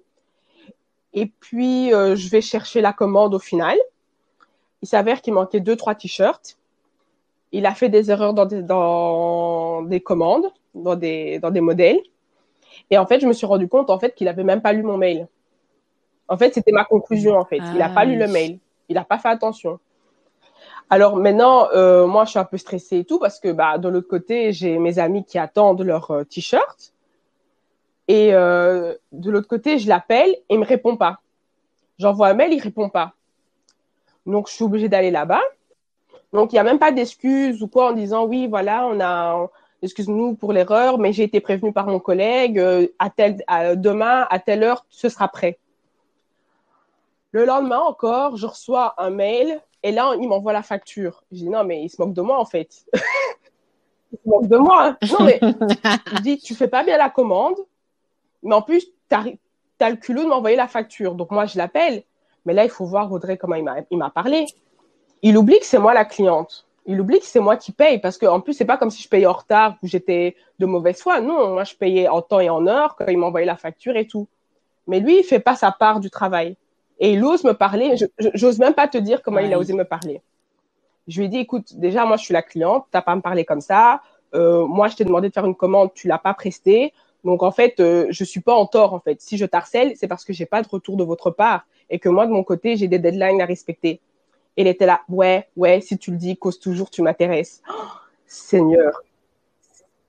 Et 1.13 1.27
puis, 1.39 1.93
euh, 1.93 2.15
je 2.15 2.29
vais 2.29 2.41
chercher 2.41 2.81
la 2.81 2.93
commande 2.93 3.33
au 3.35 3.39
final. 3.39 3.77
Il 4.81 4.87
s'avère 4.87 5.21
qu'il 5.21 5.33
manquait 5.33 5.59
deux, 5.59 5.75
trois 5.75 5.95
t-shirts. 5.95 6.57
Il 7.51 7.65
a 7.65 7.75
fait 7.75 7.89
des 7.89 8.09
erreurs 8.09 8.33
dans 8.33 8.45
des, 8.45 8.63
dans 8.63 9.83
des 9.83 10.01
commandes, 10.01 10.51
dans 10.73 10.95
des, 10.95 11.39
dans 11.39 11.51
des 11.51 11.61
modèles. 11.61 12.01
Et 12.89 12.97
en 12.97 13.05
fait, 13.05 13.19
je 13.19 13.27
me 13.27 13.33
suis 13.33 13.45
rendu 13.45 13.67
compte 13.67 13.89
en 13.89 13.99
fait 13.99 14.15
qu'il 14.15 14.27
avait 14.27 14.43
même 14.43 14.61
pas 14.61 14.73
lu 14.73 14.83
mon 14.83 14.97
mail. 14.97 15.27
En 16.27 16.37
fait, 16.37 16.53
c'était 16.53 16.71
ma 16.71 16.83
conclusion 16.83 17.37
en 17.37 17.45
fait. 17.45 17.57
il 17.57 17.77
n'a 17.77 17.89
pas 17.89 18.05
lu 18.05 18.17
le 18.17 18.27
mail. 18.27 18.59
Il 18.89 18.95
n'a 18.95 19.03
pas 19.03 19.19
fait 19.19 19.29
attention. 19.29 19.79
Alors 20.89 21.15
maintenant, 21.15 21.69
euh, 21.73 22.07
moi, 22.07 22.25
je 22.25 22.31
suis 22.31 22.39
un 22.39 22.45
peu 22.45 22.57
stressée 22.57 22.99
et 22.99 23.05
tout 23.05 23.19
parce 23.19 23.39
que 23.39 23.51
bah, 23.51 23.77
de 23.77 23.87
l'autre 23.87 24.07
côté, 24.07 24.51
j'ai 24.51 24.77
mes 24.79 24.99
amis 24.99 25.23
qui 25.23 25.37
attendent 25.37 25.81
leur 25.81 26.11
euh, 26.11 26.23
t-shirt. 26.23 26.92
Et 28.07 28.33
euh, 28.33 28.95
de 29.11 29.31
l'autre 29.31 29.47
côté, 29.47 29.79
je 29.79 29.87
l'appelle 29.87 30.29
et 30.31 30.55
il 30.55 30.59
me 30.59 30.65
répond 30.65 30.97
pas. 30.97 31.19
J'envoie 31.99 32.29
un 32.29 32.33
mail, 32.33 32.53
il 32.53 32.61
répond 32.61 32.89
pas. 32.89 33.13
Donc, 34.25 34.47
je 34.49 34.53
suis 34.53 34.63
obligée 34.63 34.89
d'aller 34.89 35.11
là-bas. 35.11 35.41
Donc, 36.33 36.51
il 36.51 36.55
n'y 36.55 36.59
a 36.59 36.63
même 36.63 36.79
pas 36.79 36.91
d'excuse 36.91 37.61
ou 37.61 37.67
quoi 37.67 37.91
en 37.91 37.93
disant 37.93 38.25
oui, 38.25 38.47
voilà, 38.47 38.87
on 38.87 38.99
a, 38.99 39.49
excuse-nous 39.83 40.35
pour 40.35 40.53
l'erreur, 40.53 40.97
mais 40.97 41.13
j'ai 41.13 41.23
été 41.23 41.41
prévenue 41.41 41.73
par 41.73 41.87
mon 41.87 41.99
collègue, 41.99 42.57
euh, 42.57 42.87
à 42.99 43.09
tel, 43.09 43.43
à, 43.47 43.75
demain, 43.75 44.25
à 44.29 44.39
telle 44.39 44.63
heure, 44.63 44.85
ce 44.89 45.09
sera 45.09 45.27
prêt. 45.27 45.59
Le 47.31 47.45
lendemain 47.45 47.79
encore, 47.79 48.37
je 48.37 48.47
reçois 48.47 48.93
un 48.97 49.09
mail 49.09 49.61
et 49.83 49.91
là, 49.91 50.13
il 50.19 50.27
m'envoie 50.27 50.53
la 50.53 50.63
facture. 50.63 51.23
Je 51.31 51.39
dis 51.39 51.49
non, 51.49 51.63
mais 51.63 51.83
il 51.83 51.89
se 51.89 52.01
moque 52.01 52.13
de 52.13 52.21
moi 52.21 52.39
en 52.39 52.45
fait. 52.45 52.85
il 52.93 54.17
se 54.23 54.29
moque 54.29 54.47
de 54.47 54.57
moi. 54.57 54.87
Hein. 54.87 54.97
Non, 55.11 55.25
mais 55.25 55.39
je 56.15 56.21
dis, 56.21 56.37
tu 56.37 56.55
fais 56.55 56.67
pas 56.67 56.83
bien 56.83 56.97
la 56.97 57.09
commande, 57.09 57.57
mais 58.43 58.55
en 58.55 58.61
plus, 58.61 58.85
tu 59.09 59.15
as, 59.15 59.89
le 59.89 59.95
culot 59.95 60.23
de 60.23 60.29
m'envoyer 60.29 60.55
la 60.55 60.67
facture. 60.67 61.15
Donc 61.15 61.31
moi, 61.31 61.45
je 61.45 61.57
l'appelle. 61.57 62.03
Mais 62.45 62.53
là, 62.53 62.63
il 62.63 62.69
faut 62.69 62.85
voir 62.85 63.11
Audrey 63.11 63.37
comment 63.37 63.55
il 63.55 63.97
m'a 63.97 64.09
parlé. 64.09 64.45
Il 65.21 65.37
oublie 65.37 65.59
que 65.59 65.65
c'est 65.65 65.79
moi 65.79 65.93
la 65.93 66.05
cliente. 66.05 66.67
Il 66.85 66.99
oublie 66.99 67.19
que 67.19 67.25
c'est 67.25 67.39
moi 67.39 67.55
qui 67.55 67.71
paye 67.71 67.99
parce 67.99 68.17
qu'en 68.17 68.41
plus, 68.41 68.53
c'est 68.53 68.65
pas 68.65 68.77
comme 68.77 68.89
si 68.89 69.01
je 69.01 69.07
payais 69.07 69.25
en 69.25 69.33
retard 69.33 69.77
ou 69.81 69.87
j'étais 69.87 70.35
de 70.59 70.65
mauvaise 70.65 71.01
foi. 71.01 71.21
Non, 71.21 71.53
moi, 71.53 71.63
je 71.63 71.75
payais 71.75 72.09
en 72.09 72.21
temps 72.21 72.41
et 72.41 72.49
en 72.49 72.67
heure 72.67 72.95
quand 72.97 73.05
il 73.07 73.17
m'envoyait 73.17 73.45
la 73.45 73.55
facture 73.55 73.95
et 73.95 74.05
tout. 74.05 74.27
Mais 74.87 74.99
lui, 74.99 75.19
il 75.19 75.23
fait 75.23 75.39
pas 75.39 75.55
sa 75.55 75.71
part 75.71 76.01
du 76.01 76.09
travail. 76.09 76.57
Et 76.99 77.13
il 77.13 77.23
ose 77.23 77.45
me 77.45 77.53
parler. 77.53 77.95
J'ose 78.17 78.59
même 78.59 78.73
pas 78.73 78.89
te 78.89 78.97
dire 78.97 79.21
comment 79.21 79.39
il 79.39 79.53
a 79.53 79.59
osé 79.59 79.73
me 79.73 79.85
parler. 79.85 80.21
Je 81.07 81.19
lui 81.19 81.25
ai 81.25 81.29
dit, 81.29 81.37
écoute, 81.37 81.77
déjà, 81.77 82.05
moi, 82.05 82.17
je 82.17 82.25
suis 82.25 82.33
la 82.33 82.41
cliente. 82.41 82.85
T'as 82.91 83.01
pas 83.01 83.13
à 83.13 83.15
me 83.15 83.21
parler 83.21 83.45
comme 83.45 83.61
ça. 83.61 84.01
Euh, 84.35 84.65
moi, 84.65 84.89
je 84.89 84.95
t'ai 84.95 85.05
demandé 85.05 85.29
de 85.29 85.33
faire 85.33 85.45
une 85.45 85.55
commande, 85.55 85.93
tu 85.93 86.07
l'as 86.07 86.17
pas 86.17 86.33
prestée. 86.33 86.93
Donc 87.23 87.43
en 87.43 87.51
fait, 87.51 87.79
euh, 87.79 88.07
je 88.09 88.23
suis 88.23 88.41
pas 88.41 88.53
en 88.53 88.65
tort 88.65 88.93
en 88.93 88.99
fait. 88.99 89.21
Si 89.21 89.37
je 89.37 89.45
t'harcèle, 89.45 89.93
c'est 89.95 90.07
parce 90.07 90.25
que 90.25 90.33
j'ai 90.33 90.45
pas 90.45 90.61
de 90.61 90.67
retour 90.67 90.97
de 90.97 91.03
votre 91.03 91.31
part 91.31 91.65
et 91.89 91.99
que 91.99 92.09
moi 92.09 92.25
de 92.25 92.31
mon 92.31 92.43
côté, 92.43 92.75
j'ai 92.75 92.87
des 92.87 92.99
deadlines 92.99 93.41
à 93.41 93.45
respecter. 93.45 94.01
Et 94.55 94.61
il 94.61 94.67
était 94.67 94.85
là, 94.85 95.01
ouais, 95.09 95.47
ouais, 95.55 95.81
si 95.81 95.97
tu 95.97 96.11
le 96.11 96.17
dis, 96.17 96.37
cause 96.37 96.59
toujours, 96.59 96.89
tu 96.89 97.01
m'intéresses. 97.01 97.61
Oh, 97.69 97.73
Seigneur. 98.27 99.01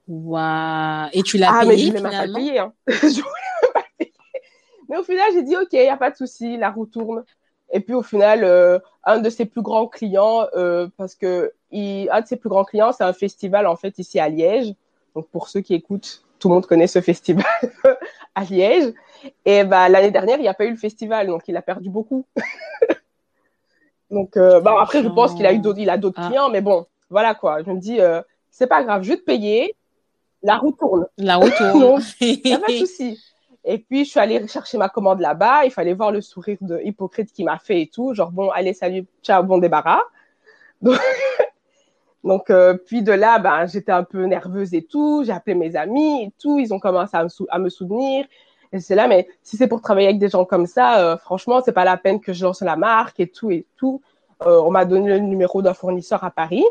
Waouh. 0.07 1.09
Et 1.13 1.23
tu 1.23 1.39
l'as 1.39 1.51
ah, 1.53 1.61
payé 1.61 1.91
mais 1.93 1.99
je 1.99 2.03
voulais 2.03 2.11
pas 2.11 2.33
payer. 2.35 2.59
Hein. 2.59 2.73
je 2.89 2.93
voulais 2.93 3.73
pas 3.73 3.85
payer. 3.99 4.13
Mais 4.89 4.99
au 4.99 5.03
final, 5.03 5.31
j'ai 5.33 5.43
dit, 5.43 5.57
ok, 5.57 5.73
y 5.73 5.89
a 5.89 5.97
pas 5.97 6.11
de 6.11 6.17
souci, 6.17 6.59
la 6.59 6.71
roue 6.71 6.87
tourne. 6.87 7.25
Et 7.73 7.81
puis 7.81 7.95
au 7.95 8.03
final, 8.03 8.45
euh, 8.45 8.79
un 9.05 9.19
de 9.19 9.31
ses 9.31 9.47
plus 9.47 9.63
grands 9.63 9.87
clients, 9.87 10.47
euh, 10.55 10.89
parce 10.97 11.15
que 11.15 11.53
il, 11.71 12.09
un 12.11 12.21
de 12.21 12.27
ses 12.27 12.37
plus 12.37 12.49
grands 12.49 12.65
clients, 12.65 12.93
c'est 12.93 13.05
un 13.05 13.13
festival 13.13 13.67
en 13.67 13.77
fait 13.77 13.99
ici 13.99 14.21
à 14.21 14.29
Liège. 14.29 14.75
Donc 15.15 15.29
pour 15.29 15.49
ceux 15.49 15.61
qui 15.61 15.75
écoutent, 15.75 16.24
tout 16.45 16.49
le 16.51 16.57
monde 16.57 16.67
connaît 16.67 16.87
ce 16.87 17.01
festival 17.01 17.47
à 18.35 18.45
Liège. 18.45 18.93
Et 19.47 19.65
bah 19.65 19.89
l'année 19.89 20.11
dernière, 20.11 20.37
il 20.37 20.43
n'y 20.43 20.49
a 20.49 20.53
pas 20.53 20.67
eu 20.67 20.71
le 20.73 20.77
festival, 20.77 21.27
donc 21.29 21.45
il 21.49 21.57
a 21.57 21.63
perdu 21.63 21.89
beaucoup. 21.89 22.27
donc 24.11 24.37
euh, 24.37 24.61
bah, 24.61 24.77
après, 24.79 25.03
je 25.03 25.09
pense 25.09 25.35
qu'il 25.35 25.47
a 25.47 25.55
eu 25.55 25.59
d'autres, 25.59 25.79
il 25.79 25.89
a 25.89 25.97
d'autres 25.97 26.21
ah. 26.23 26.29
clients, 26.29 26.51
mais 26.51 26.61
bon, 26.61 26.85
voilà 27.09 27.35
quoi. 27.35 27.63
Je 27.63 27.71
me 27.71 27.79
dis, 27.79 27.99
euh, 27.99 28.21
c'est 28.51 28.67
pas 28.67 28.85
grave, 28.85 29.03
je 29.05 29.09
vais 29.09 29.17
te 29.17 29.25
payer. 29.25 29.75
La 30.43 30.59
roue 30.59 30.73
tourne. 30.73 31.07
La 31.17 31.37
roue 31.37 31.49
tourne. 31.49 32.03
N'y 32.21 32.53
a 32.53 32.59
pas 32.59 32.71
de 32.71 32.77
souci. 32.77 33.19
Et 33.65 33.79
puis, 33.79 34.05
je 34.05 34.11
suis 34.11 34.21
allée 34.21 34.47
chercher 34.47 34.77
ma 34.77 34.91
commande 34.91 35.21
là-bas. 35.21 35.65
Il 35.65 35.71
fallait 35.71 35.95
voir 35.95 36.13
le 36.13 36.21
sourire 36.21 36.59
de 36.61 36.79
hypocrite 36.85 37.33
qui 37.33 37.43
m'a 37.43 37.59
fait 37.59 37.81
et 37.81 37.87
tout. 37.87 38.13
Genre, 38.13 38.31
bon, 38.31 38.51
allez, 38.51 38.75
salut, 38.75 39.07
ciao, 39.23 39.43
bon 39.43 39.57
débarras. 39.57 40.03
Donc, 40.83 41.01
donc 42.25 42.51
euh, 42.51 42.75
puis 42.75 43.03
de 43.03 43.13
là, 43.13 43.39
ben, 43.39 43.67
j'étais 43.67 43.93
un 43.93 44.03
peu 44.03 44.25
nerveuse 44.25 44.75
et 44.75 44.83
tout. 44.83 45.23
J'ai 45.25 45.33
appelé 45.33 45.55
mes 45.55 45.77
amis 45.77 46.25
et 46.25 46.33
tout. 46.41 46.59
Ils 46.59 46.73
ont 46.73 46.81
commencé 46.81 47.17
à 47.17 47.25
me, 47.25 47.29
à 47.51 47.59
me 47.59 47.69
soutenir. 47.69 48.27
Et 48.75 48.81
c'est 48.81 48.97
là, 48.97 49.07
mais 49.07 49.29
si 49.43 49.57
c'est 49.57 49.69
pour 49.69 49.81
travailler 49.81 50.09
avec 50.09 50.19
des 50.19 50.29
gens 50.29 50.45
comme 50.45 50.67
ça, 50.67 50.99
euh, 50.99 51.17
franchement, 51.17 51.61
c'est 51.65 51.73
pas 51.73 51.85
la 51.85 51.97
peine 51.97 52.19
que 52.21 52.33
je 52.33 52.45
lance 52.45 52.61
la 52.61 52.75
marque 52.75 53.21
et 53.21 53.29
tout 53.29 53.53
et 53.53 53.67
tout. 53.77 54.03
Euh, 54.45 54.61
on 54.63 54.73
m'a 54.73 54.85
donné 54.85 55.11
le 55.11 55.19
numéro 55.21 55.63
d'un 55.63 55.75
fournisseur 55.75 56.25
à 56.25 56.31
Paris. 56.33 56.65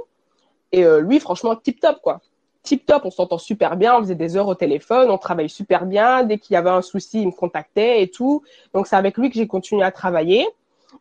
Et 0.74 0.84
euh, 0.84 1.00
lui, 1.00 1.22
franchement, 1.22 1.56
tip 1.56 1.80
top, 1.80 2.02
quoi 2.02 2.20
tip 2.64 2.86
top, 2.86 3.04
on 3.04 3.12
s'entend 3.12 3.38
super 3.38 3.76
bien, 3.76 3.98
on 3.98 4.00
faisait 4.00 4.16
des 4.16 4.38
heures 4.38 4.48
au 4.48 4.56
téléphone, 4.56 5.12
on 5.12 5.18
travaille 5.18 5.50
super 5.50 5.86
bien. 5.86 6.24
Dès 6.24 6.38
qu'il 6.38 6.54
y 6.54 6.58
avait 6.58 6.70
un 6.70 6.82
souci, 6.82 7.22
il 7.22 7.28
me 7.28 7.32
contactait 7.34 8.02
et 8.02 8.10
tout. 8.10 8.42
Donc 8.74 8.88
c'est 8.88 8.96
avec 8.96 9.18
lui 9.18 9.30
que 9.30 9.36
j'ai 9.36 9.48
continué 9.48 9.84
à 9.84 9.92
travailler. 9.92 10.48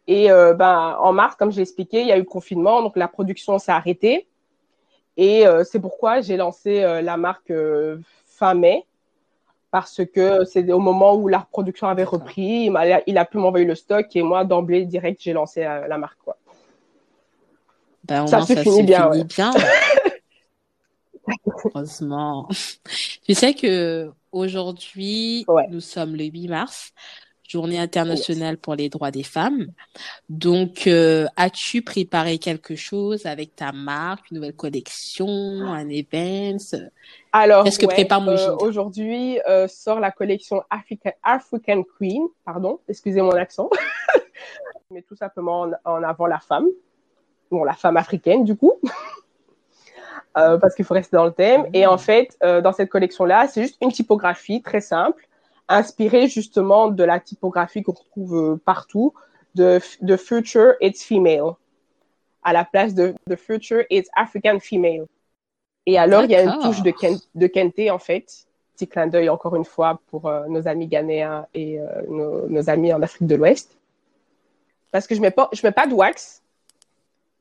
Et 0.08 0.26
ben 0.28 0.96
en 0.98 1.12
mars, 1.12 1.36
comme 1.36 1.52
j'ai 1.52 1.62
expliqué, 1.62 2.00
il 2.00 2.08
y 2.08 2.12
a 2.12 2.16
eu 2.16 2.20
le 2.20 2.24
confinement, 2.24 2.82
donc 2.82 2.96
la 2.96 3.06
production 3.06 3.60
s'est 3.60 3.70
arrêtée. 3.70 4.26
Et 5.16 5.46
euh, 5.46 5.64
c'est 5.64 5.80
pourquoi 5.80 6.20
j'ai 6.20 6.36
lancé 6.36 6.82
euh, 6.82 7.02
la 7.02 7.16
marque 7.16 7.52
fin 8.26 8.54
mai, 8.54 8.84
parce 9.70 10.00
que 10.14 10.44
c'est 10.44 10.70
au 10.72 10.78
moment 10.78 11.14
où 11.14 11.28
la 11.28 11.46
production 11.50 11.86
avait 11.86 12.04
repris, 12.04 12.66
il 12.66 12.76
a, 12.76 13.02
il 13.06 13.18
a 13.18 13.24
pu 13.24 13.38
m'envoyer 13.38 13.66
le 13.66 13.74
stock 13.74 14.06
et 14.14 14.22
moi 14.22 14.44
d'emblée 14.44 14.84
direct 14.84 15.20
j'ai 15.22 15.32
lancé 15.32 15.62
la, 15.62 15.98
marque 15.98 16.18
quoi. 16.24 16.36
Ben, 18.04 18.26
ça, 18.26 18.42
se 18.42 18.54
finit 18.54 18.82
bien. 18.82 19.10
bien. 19.24 19.52
Heureusement. 21.64 22.48
tu 23.26 23.34
sais 23.34 23.54
que 23.54 24.10
aujourd'hui, 24.32 25.46
nous 25.70 25.80
sommes 25.80 26.16
le 26.16 26.24
8 26.24 26.48
mars, 26.48 26.92
journée 27.52 27.78
internationale 27.78 28.56
pour 28.56 28.74
les 28.74 28.88
droits 28.88 29.10
des 29.10 29.22
femmes. 29.22 29.66
Donc, 30.28 30.86
euh, 30.86 31.26
as-tu 31.36 31.82
préparé 31.82 32.38
quelque 32.38 32.74
chose 32.74 33.26
avec 33.26 33.54
ta 33.54 33.72
marque, 33.72 34.30
une 34.30 34.36
nouvelle 34.36 34.54
collection, 34.54 35.28
un 35.28 35.88
event? 35.88 36.56
Alors, 37.32 37.64
qu'est-ce 37.64 37.78
que 37.78 37.86
prépare 37.86 38.26
euh, 38.28 38.56
Aujourd'hui 38.56 39.38
euh, 39.48 39.68
sort 39.68 40.00
la 40.00 40.10
collection 40.10 40.62
African, 40.70 41.12
African 41.22 41.82
Queen. 41.98 42.26
Pardon, 42.44 42.80
excusez 42.88 43.20
mon 43.20 43.32
accent. 43.32 43.68
Mais 44.90 45.02
tout 45.02 45.16
simplement 45.16 45.70
en 45.84 46.02
avant 46.02 46.26
la 46.26 46.40
femme. 46.40 46.66
Bon, 47.50 47.64
la 47.64 47.74
femme 47.74 47.96
africaine, 47.96 48.44
du 48.44 48.56
coup. 48.56 48.74
Euh, 50.38 50.56
parce 50.56 50.74
qu'il 50.74 50.84
faut 50.84 50.94
rester 50.94 51.16
dans 51.16 51.26
le 51.26 51.32
thème. 51.32 51.66
Et 51.74 51.86
en 51.86 51.98
fait, 51.98 52.36
euh, 52.42 52.62
dans 52.62 52.72
cette 52.72 52.88
collection-là, 52.88 53.48
c'est 53.48 53.62
juste 53.62 53.76
une 53.82 53.92
typographie 53.92 54.62
très 54.62 54.80
simple, 54.80 55.28
inspirée 55.68 56.28
justement 56.28 56.88
de 56.88 57.04
la 57.04 57.20
typographie 57.20 57.82
qu'on 57.82 57.92
retrouve 57.92 58.36
euh, 58.36 58.56
partout, 58.64 59.14
de, 59.54 59.80
de 60.00 60.16
Future 60.16 60.74
It's 60.80 61.04
Female, 61.04 61.52
à 62.42 62.52
la 62.52 62.64
place 62.64 62.94
de 62.94 63.14
The 63.28 63.36
Future 63.36 63.84
It's 63.90 64.08
African 64.16 64.58
Female. 64.60 65.06
Et 65.86 65.98
alors, 65.98 66.24
il 66.24 66.30
y 66.30 66.36
a 66.36 66.42
une 66.42 66.58
touche 66.60 66.82
de, 66.82 66.92
de 67.34 67.46
Kente, 67.46 67.90
en 67.90 67.98
fait. 67.98 68.46
Petit 68.74 68.88
clin 68.88 69.08
d'œil, 69.08 69.28
encore 69.28 69.56
une 69.56 69.64
fois, 69.64 70.00
pour 70.06 70.32
nos 70.48 70.66
amis 70.68 70.86
ghanéens 70.86 71.46
et 71.54 71.78
nos, 72.08 72.48
nos, 72.48 72.70
amis 72.70 72.92
en 72.92 73.02
Afrique 73.02 73.26
de 73.26 73.34
l'Ouest. 73.34 73.76
Parce 74.92 75.06
que 75.06 75.14
je 75.14 75.20
mets 75.20 75.30
pas, 75.30 75.48
je 75.52 75.66
mets 75.66 75.72
pas 75.72 75.86
de 75.86 75.94
wax, 75.94 76.42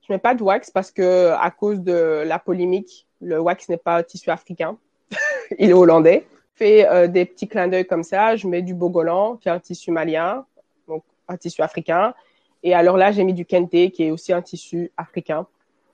je 0.07 0.13
mets 0.13 0.19
pas 0.19 0.33
de 0.33 0.41
wax 0.41 0.71
parce 0.71 0.89
que 0.89 1.31
à 1.31 1.51
cause 1.51 1.81
de 1.81 2.23
la 2.25 2.39
polémique, 2.39 3.07
le 3.19 3.39
wax 3.39 3.69
n'est 3.69 3.77
pas 3.77 4.01
tissu 4.03 4.29
africain, 4.29 4.77
il 5.59 5.69
est 5.69 5.73
hollandais. 5.73 6.25
Fais 6.61 6.87
euh, 6.87 7.07
des 7.07 7.25
petits 7.25 7.47
clins 7.47 7.67
d'œil 7.67 7.87
comme 7.87 8.03
ça. 8.03 8.35
Je 8.35 8.47
mets 8.47 8.61
du 8.61 8.75
bogolan, 8.75 9.37
qui 9.37 9.47
est 9.47 9.51
un 9.51 9.59
tissu 9.59 9.89
malien, 9.89 10.45
donc 10.87 11.03
un 11.27 11.35
tissu 11.35 11.63
africain. 11.63 12.13
Et 12.61 12.75
alors 12.75 12.97
là, 12.97 13.11
j'ai 13.11 13.23
mis 13.23 13.33
du 13.33 13.45
kente, 13.45 13.71
qui 13.71 14.03
est 14.03 14.11
aussi 14.11 14.31
un 14.31 14.43
tissu 14.43 14.91
africain. 14.95 15.47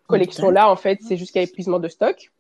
Collection 0.08 0.50
là, 0.50 0.70
en 0.70 0.76
fait, 0.76 1.00
c'est 1.08 1.16
jusqu'à 1.16 1.42
épuisement 1.42 1.80
de 1.80 1.88
stock. 1.88 2.34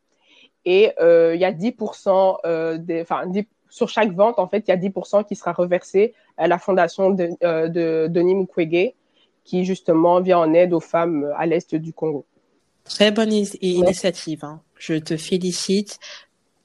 Et 0.66 0.92
euh, 1.00 1.36
il 1.36 1.40
y 1.40 1.46
a 1.46 1.54
10%, 1.54 2.40
euh, 2.46 2.78
des, 2.78 3.02
enfin, 3.02 3.24
sur 3.70 3.88
chaque 3.88 4.12
vente, 4.12 4.40
en 4.40 4.50
fait, 4.50 4.66
il 4.68 4.72
y 4.72 4.74
a 4.74 4.78
10% 4.78 5.26
qui 5.26 5.38
sera 5.38 5.54
reversé 5.54 6.14
à 6.36 6.50
la 6.50 6.60
fondation 6.60 7.12
de, 7.12 7.30
euh, 7.46 7.70
de 7.70 8.08
Denis 8.10 8.36
Mukwege, 8.36 8.92
qui 9.46 9.64
justement 9.64 10.20
vient 10.20 10.40
en 10.40 10.54
aide 10.54 10.74
aux 10.74 10.82
femmes 10.82 11.32
à 11.38 11.46
l'est 11.46 11.74
du 11.74 11.94
Congo. 11.94 12.26
Très 12.84 13.12
bonne 13.12 13.32
initiative. 13.32 14.44
Hein. 14.44 14.60
Je 14.78 14.96
te 14.96 15.16
félicite. 15.16 16.00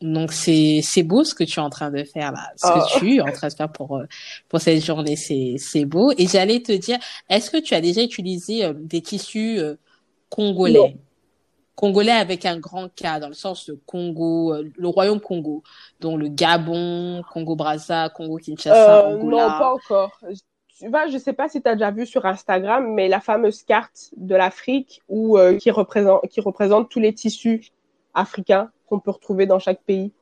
Donc 0.03 0.33
c'est 0.33 0.81
c'est 0.83 1.05
beau 1.05 1.23
ce 1.23 1.35
que 1.35 1.45
tu 1.45 1.61
es 1.61 1.63
en 1.63 1.71
train 1.71 1.91
de 1.91 2.03
faire 2.03 2.33
là, 2.33 2.51
ce 2.57 2.67
que 2.67 2.79
oh. 2.79 2.99
tu 2.99 3.17
es 3.17 3.21
en 3.21 3.31
train 3.33 3.49
de 3.49 3.55
faire 3.55 3.71
pour 3.71 3.97
euh, 3.97 4.07
pour 4.49 4.61
cette 4.61 4.85
journée, 4.85 5.17
c'est 5.17 5.55
c'est 5.59 5.85
beau. 5.85 6.13
Et 6.19 6.27
j'allais 6.27 6.61
te 6.61 6.73
dire, 6.73 6.99
est-ce 7.29 7.51
que 7.51 7.59
tu 7.59 7.75
as 7.75 7.81
déjà 7.81 8.03
utilisé 8.03 8.65
euh, 8.65 8.73
des 8.75 9.01
tissus 9.01 9.59
euh, 9.59 9.77
congolais? 10.29 10.97
Congolais 11.75 12.13
avec 12.13 12.45
un 12.45 12.59
grand 12.59 12.89
K, 12.89 13.21
dans 13.21 13.29
le 13.29 13.35
sens 13.35 13.67
de 13.67 13.79
Congo, 13.87 14.55
le 14.77 14.89
royaume 14.89 15.21
Congo, 15.21 15.63
dont 16.01 16.19
le 16.19 16.29
Gabon, 16.29 17.23
Congo-Brazza, 17.33 18.11
Congo-Kinshasa, 18.11 19.09
Angola. 19.09 19.43
Non, 19.43 19.49
pas 19.49 19.73
encore 19.73 20.19
tu 20.79 20.89
vois, 20.89 21.07
je 21.07 21.17
sais 21.17 21.33
pas 21.33 21.49
si 21.49 21.63
tu 21.63 21.69
as 21.69 21.75
déjà 21.75 21.93
vu 21.93 22.07
sur 22.07 22.27
Instagram, 22.27 22.93
mais 22.93 23.09
la 23.09 23.21
fameuse 23.21 23.63
carte 23.63 24.11
de 24.17 24.35
l'Afrique 24.35 25.01
où 25.09 25.39
qui 25.61 25.71
représente 25.71 26.27
qui 26.29 26.41
représente 26.41 26.91
tous 26.91 26.99
les 26.99 27.15
tissus 27.15 27.73
africains 28.15 28.71
qu'on 28.87 29.01
peut 29.01 29.11
retrouver 29.11 29.47
dans 29.47 29.59
chaque 29.59 29.83
pays. 29.83 30.13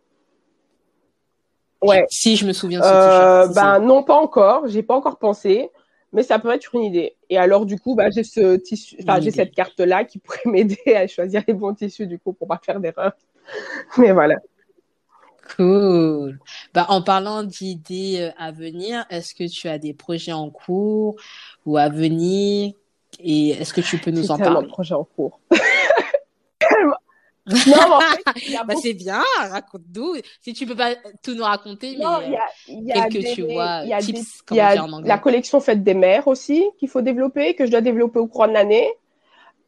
Ouais. 1.83 2.05
Si 2.11 2.37
je 2.37 2.47
me 2.47 2.53
souviens. 2.53 2.83
Euh, 2.83 3.49
ben 3.49 3.79
non, 3.79 4.03
pas 4.03 4.17
encore. 4.17 4.69
J'ai 4.69 4.83
pas 4.83 4.95
encore 4.95 5.19
pensé, 5.19 5.71
mais 6.13 6.23
ça 6.23 6.39
peut 6.39 6.51
être 6.51 6.75
une 6.75 6.83
idée. 6.83 7.17
Et 7.31 7.39
alors 7.39 7.67
du 7.67 7.79
coup, 7.79 7.95
bah 7.95 8.11
j'ai 8.11 8.25
ce 8.25 8.57
tissu, 8.57 8.97
enfin 9.03 9.21
j'ai 9.21 9.31
cette 9.31 9.55
carte 9.55 9.81
là 9.81 10.05
qui 10.05 10.19
pourrait 10.19 10.41
m'aider 10.45 10.95
à 10.95 11.07
choisir 11.07 11.43
les 11.47 11.55
bons 11.55 11.75
tissus 11.75 12.07
du 12.07 12.19
coup 12.19 12.33
pour 12.33 12.47
pas 12.47 12.61
faire 12.63 12.81
d'erreur. 12.81 13.13
Mais 13.99 14.13
voilà. 14.13 14.37
Cool. 15.57 16.39
Bah, 16.75 16.87
en 16.91 17.03
parlant 17.03 17.43
d'idées 17.43 18.19
euh, 18.21 18.31
à 18.39 18.53
venir, 18.53 19.05
est-ce 19.11 19.35
que 19.35 19.49
tu 19.51 19.69
as 19.69 19.79
des 19.79 19.95
projets 19.95 20.33
en 20.33 20.49
cours 20.49 21.17
ou 21.67 21.77
à 21.77 21.89
venir? 21.89 22.73
Et 23.19 23.51
est-ce 23.51 23.75
que 23.75 23.81
tu 23.81 23.99
peux 23.99 24.13
nous 24.13 24.31
en 24.31 24.39
parler 24.39 24.63
de 24.67 24.71
projets 24.71 24.95
en 24.95 25.05
cours. 25.05 25.41
non, 27.47 27.95
en 27.95 28.01
fait, 28.35 28.57
bah, 28.67 28.75
c'est 28.81 28.95
bien, 28.95 29.23
raconte-nous. 29.39 30.17
Si 30.41 30.53
tu 30.53 30.67
peux 30.67 30.77
pas 30.77 30.95
tout 31.23 31.35
nous 31.35 31.43
raconter, 31.43 31.97
mais 31.99 32.05
il 32.69 32.83
y 32.83 32.93
a, 32.93 32.97
y 32.97 33.01
a 33.01 33.09
quelques, 33.09 33.35
tu 33.35 33.43
vois, 33.43 33.85
y 33.85 33.93
a 33.93 33.99
tips, 34.01 34.43
y 34.51 34.61
a 34.61 34.87
La 35.05 35.19
collection 35.19 35.61
Fête 35.61 35.83
des 35.83 35.95
mères 35.95 36.29
aussi, 36.29 36.65
qu'il 36.79 36.89
faut 36.89 37.01
développer, 37.01 37.55
que 37.55 37.67
je 37.67 37.71
dois 37.71 37.81
développer 37.81 38.19
au 38.19 38.27
cours 38.27 38.47
de 38.47 38.53
l'année. 38.53 38.89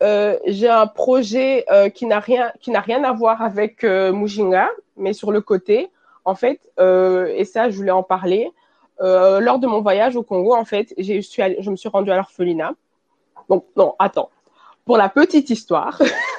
Euh, 0.03 0.39
j'ai 0.47 0.69
un 0.69 0.87
projet 0.87 1.65
euh, 1.71 1.89
qui 1.89 2.07
n'a 2.07 2.19
rien 2.19 2.53
qui 2.61 2.73
n'a 2.73 2.81
rien 2.81 3.05
à 3.05 3.13
voir 3.13 3.41
avec 3.41 3.85
euh, 3.85 4.13
Mujinga, 4.13 4.69
mais 4.97 5.13
sur 5.13 5.31
le 5.31 5.41
côté, 5.41 5.91
en 6.25 6.35
fait, 6.35 6.61
euh, 6.79 7.33
et 7.37 7.45
ça, 7.45 7.71
je 7.71 7.77
voulais 7.77 7.91
en 7.91 8.03
parler. 8.03 8.51
Euh, 9.01 9.41
lors 9.41 9.59
de 9.59 9.67
mon 9.67 9.81
voyage 9.81 10.17
au 10.17 10.23
Congo, 10.23 10.55
en 10.55 10.65
fait, 10.65 10.95
je, 10.99 11.21
suis 11.21 11.43
je 11.59 11.71
me 11.71 11.77
suis 11.77 11.89
rendue 11.89 12.11
à 12.11 12.17
l'orphelinat. 12.17 12.75
Donc, 13.49 13.65
non, 13.77 13.95
attends. 13.99 14.31
Pour 14.85 14.97
la 14.97 15.09
petite 15.09 15.51
histoire, 15.51 16.01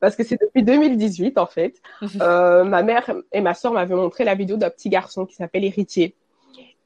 parce 0.00 0.16
que 0.16 0.24
c'est 0.24 0.40
depuis 0.40 0.62
2018, 0.62 1.38
en 1.38 1.46
fait, 1.46 1.80
euh, 2.20 2.64
ma 2.64 2.82
mère 2.82 3.12
et 3.32 3.40
ma 3.40 3.54
soeur 3.54 3.72
m'avaient 3.72 3.94
montré 3.94 4.24
la 4.24 4.34
vidéo 4.34 4.56
d'un 4.56 4.70
petit 4.70 4.88
garçon 4.88 5.26
qui 5.26 5.34
s'appelle 5.34 5.64
Héritier. 5.64 6.14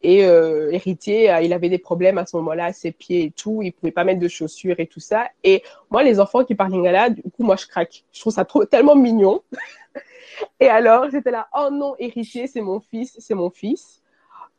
Et 0.04 0.24
euh, 0.24 0.72
Héritier, 0.72 1.30
euh, 1.30 1.42
il 1.42 1.52
avait 1.52 1.68
des 1.68 1.78
problèmes 1.78 2.18
à 2.18 2.26
ce 2.26 2.36
moment-là 2.36 2.66
à 2.66 2.72
ses 2.72 2.90
pieds 2.90 3.24
et 3.24 3.30
tout. 3.30 3.62
Il 3.62 3.72
pouvait 3.72 3.92
pas 3.92 4.02
mettre 4.02 4.18
de 4.18 4.26
chaussures 4.26 4.80
et 4.80 4.86
tout 4.86 4.98
ça. 4.98 5.28
Et 5.44 5.62
moi, 5.90 6.02
les 6.02 6.18
enfants 6.18 6.44
qui 6.44 6.56
parlent 6.56 6.72
lingala, 6.72 7.10
du 7.10 7.22
coup, 7.22 7.44
moi, 7.44 7.54
je 7.54 7.66
craque. 7.66 8.04
Je 8.12 8.20
trouve 8.20 8.32
ça 8.32 8.44
trop, 8.44 8.64
tellement 8.64 8.96
mignon. 8.96 9.42
Et 10.58 10.68
alors, 10.68 11.08
j'étais 11.10 11.30
là, 11.30 11.48
oh 11.56 11.68
non, 11.70 11.94
héritier, 11.98 12.46
c'est 12.46 12.60
mon 12.60 12.80
fils, 12.80 13.14
c'est 13.18 13.34
mon 13.34 13.50
fils. 13.50 14.02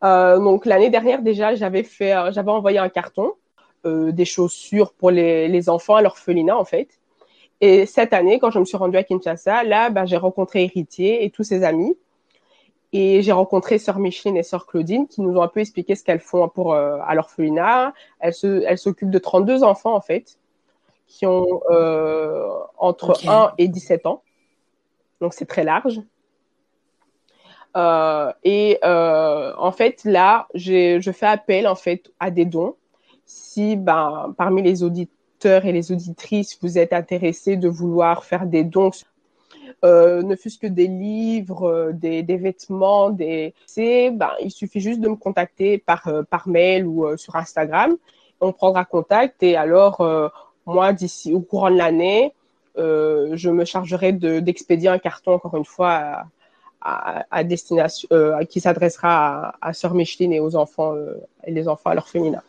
Euh, 0.04 0.38
donc 0.38 0.66
l'année 0.66 0.90
dernière 0.90 1.22
déjà, 1.22 1.56
j'avais 1.56 1.84
fait, 1.84 2.14
euh, 2.14 2.32
j'avais 2.32 2.52
envoyé 2.52 2.78
un 2.78 2.90
carton, 2.90 3.34
euh, 3.86 4.12
des 4.12 4.26
chaussures 4.26 4.94
pour 4.94 5.12
les, 5.12 5.48
les 5.48 5.70
enfants 5.70 5.96
à 5.96 6.02
l'orphelinat 6.02 6.58
en 6.58 6.66
fait. 6.66 7.00
Et 7.66 7.86
cette 7.86 8.12
année, 8.12 8.40
quand 8.40 8.52
je 8.52 8.60
me 8.60 8.66
suis 8.66 8.76
rendue 8.76 8.98
à 8.98 9.04
Kinshasa, 9.04 9.64
là, 9.64 9.90
bah, 9.90 10.06
j'ai 10.06 10.18
rencontré 10.18 10.66
Héritier 10.66 11.24
et 11.24 11.30
tous 11.30 11.46
ses 11.46 11.64
amis. 11.64 11.96
Et 12.92 13.22
j'ai 13.22 13.32
rencontré 13.32 13.78
sœur 13.78 14.00
Micheline 14.00 14.36
et 14.36 14.44
sœur 14.44 14.68
Claudine 14.68 15.08
qui 15.08 15.22
nous 15.22 15.38
ont 15.38 15.42
un 15.42 15.48
peu 15.48 15.62
expliqué 15.62 15.96
ce 15.96 16.04
qu'elles 16.04 16.20
font 16.20 16.50
pour 16.50 16.74
euh, 16.74 16.98
à 17.08 17.16
l'orphelinat. 17.16 17.94
Elles 18.20 18.34
s'occupent 18.78 19.12
de 19.12 19.18
32 19.18 19.64
enfants 19.64 19.96
en 19.96 20.02
fait, 20.02 20.38
qui 21.08 21.26
ont 21.26 21.62
euh, 21.72 22.50
entre 22.78 23.12
Ok. 23.12 23.26
1 23.30 23.54
et 23.58 23.70
17 23.70 24.08
ans. 24.08 24.24
Donc 25.22 25.34
c'est 25.34 25.46
très 25.46 25.64
large. 25.64 26.02
Euh, 27.78 28.34
et 28.44 28.78
euh, 28.84 29.54
en 29.58 29.72
fait 29.72 30.04
là, 30.04 30.50
je 30.54 31.12
fais 31.16 31.28
appel 31.28 31.66
en 31.66 31.76
fait 31.76 32.12
à 32.20 32.30
des 32.30 32.44
dons. 32.44 32.76
Si 33.24 33.78
ben 33.78 34.36
parmi 34.38 34.62
les 34.62 34.84
auditeurs 34.84 35.16
et 35.46 35.72
les 35.72 35.92
auditrices 35.92 36.58
vous 36.62 36.78
êtes 36.78 36.94
intéressés 36.94 37.58
de 37.58 37.68
vouloir 37.68 38.24
faire 38.26 38.46
des 38.46 38.64
dons 38.64 38.92
euh, 39.84 40.22
ne 40.22 40.36
fût-ce 40.36 40.58
que 40.58 40.68
des 40.68 40.88
livres, 40.88 41.70
euh, 41.70 41.92
des, 41.92 42.38
vêtements, 42.38 43.10
des 43.10 43.54
ben 43.78 44.32
il 44.42 44.52
suffit 44.52 44.80
juste 44.80 45.02
de 45.02 45.10
me 45.10 45.16
contacter 45.16 45.78
par 45.78 46.08
euh, 46.08 46.24
par 46.24 46.48
mail 46.48 46.86
ou 46.86 47.18
sur 47.18 47.36
Instagram. 47.36 47.98
On 48.40 48.54
prendra 48.54 48.86
contact 48.86 49.44
et 49.44 49.56
alors 49.56 50.06
moi 50.66 50.94
d'ici 50.94 51.34
au 51.34 51.40
courant 51.42 51.72
de 51.72 51.78
l'année, 51.78 52.34
je 52.76 53.50
me 53.50 53.66
chargerai 53.66 54.12
de 54.14 54.40
d'expédier 54.40 54.90
un 54.90 55.00
carton 55.00 55.34
encore 55.34 55.56
une 55.56 55.66
fois 55.66 56.26
à, 56.82 57.24
à, 57.32 57.40
à 57.40 58.46
qui 58.46 58.60
s'adressera 58.60 59.50
à, 59.62 59.70
à 59.70 59.74
sœur 59.74 59.94
Micheline 59.94 60.34
et 60.34 60.40
aux 60.42 60.56
enfants 60.56 60.94
et 61.46 61.52
les 61.52 61.68
enfants 61.70 61.92
à 61.92 61.96
leur 61.96 62.10
féminin. 62.10 62.42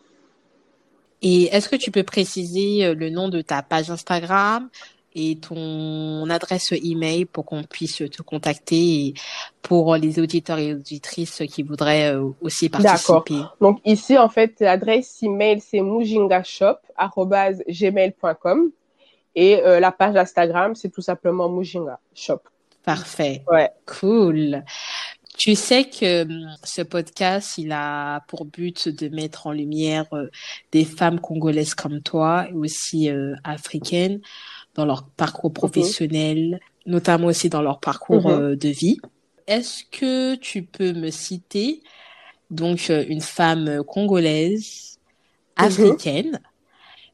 Et 1.25 1.45
est-ce 1.45 1.69
que 1.71 1.77
tu 1.77 1.91
peux 1.91 2.05
préciser 2.05 2.85
euh, 2.85 2.95
le 2.95 3.09
nom 3.09 3.31
de 3.31 3.41
ta 3.41 3.63
page 3.63 3.91
Instagram 3.91 4.69
et 5.15 5.37
ton 5.37 6.29
adresse 6.29 6.73
email 6.73 7.25
pour 7.25 7.47
qu'on 7.47 7.65
puisse 7.65 7.97
te 7.97 8.23
contacter 8.23 9.07
et 9.07 9.15
pour 9.63 9.97
les 9.97 10.21
auditeurs 10.21 10.59
et 10.59 10.75
auditrices 10.75 11.41
qui 11.49 11.63
voudraient 11.63 12.15
euh, 12.15 12.29
aussi 12.43 12.69
D'accord. 12.69 12.91
participer? 12.91 13.41
Donc 13.61 13.81
ici, 13.87 14.19
en 14.19 14.29
fait, 14.29 14.57
l'adresse 14.61 15.23
email, 15.23 15.61
c'est 15.61 15.81
mujingashop.gmail.com 15.81 18.71
et 19.35 19.63
euh, 19.63 19.81
la 19.81 19.93
page 19.93 20.17
Instagram, 20.17 20.75
c'est 20.75 20.91
tout 20.91 21.01
simplement 21.01 21.49
Mujinga 21.49 21.99
Shop. 22.15 22.43
Parfait. 22.85 23.43
Ouais. 23.51 23.71
Cool. 23.87 24.63
Tu 25.37 25.57
sais 25.57 25.85
que 25.85 26.23
hum, 26.23 26.55
ce 26.63 26.83
podcast, 26.83 27.59
il 27.59 27.73
a 27.73 28.21
pour 28.29 28.45
but 28.45 28.89
de 28.89 29.09
mettre 29.09 29.47
en 29.49 29.53
lumière 29.53 30.07
euh, 30.13 30.29
des 30.73 30.85
femmes 30.85 31.21
congolaises 31.21 31.75
comme 31.75 32.01
toi 32.03 32.47
et 32.49 32.53
aussi 32.53 33.11
euh, 33.11 33.35
africaines 33.43 34.21
dans 34.75 34.85
leur 34.85 35.09
parcours 35.17 35.53
professionnel, 35.53 36.61
notamment 36.87 37.27
aussi 37.27 37.49
dans 37.49 37.63
leur 37.63 37.81
parcours 37.81 38.29
Mhm. 38.29 38.33
euh, 38.33 38.57
de 38.57 38.69
vie. 38.69 38.99
Est-ce 39.47 39.85
que 39.91 40.37
tu 40.37 40.63
peux 40.63 40.93
me 40.93 41.11
citer 41.11 41.83
donc 42.51 42.89
une 42.89 43.21
femme 43.21 43.83
congolaise, 43.85 44.99
Mhm. 45.59 45.67
africaine, 45.67 46.41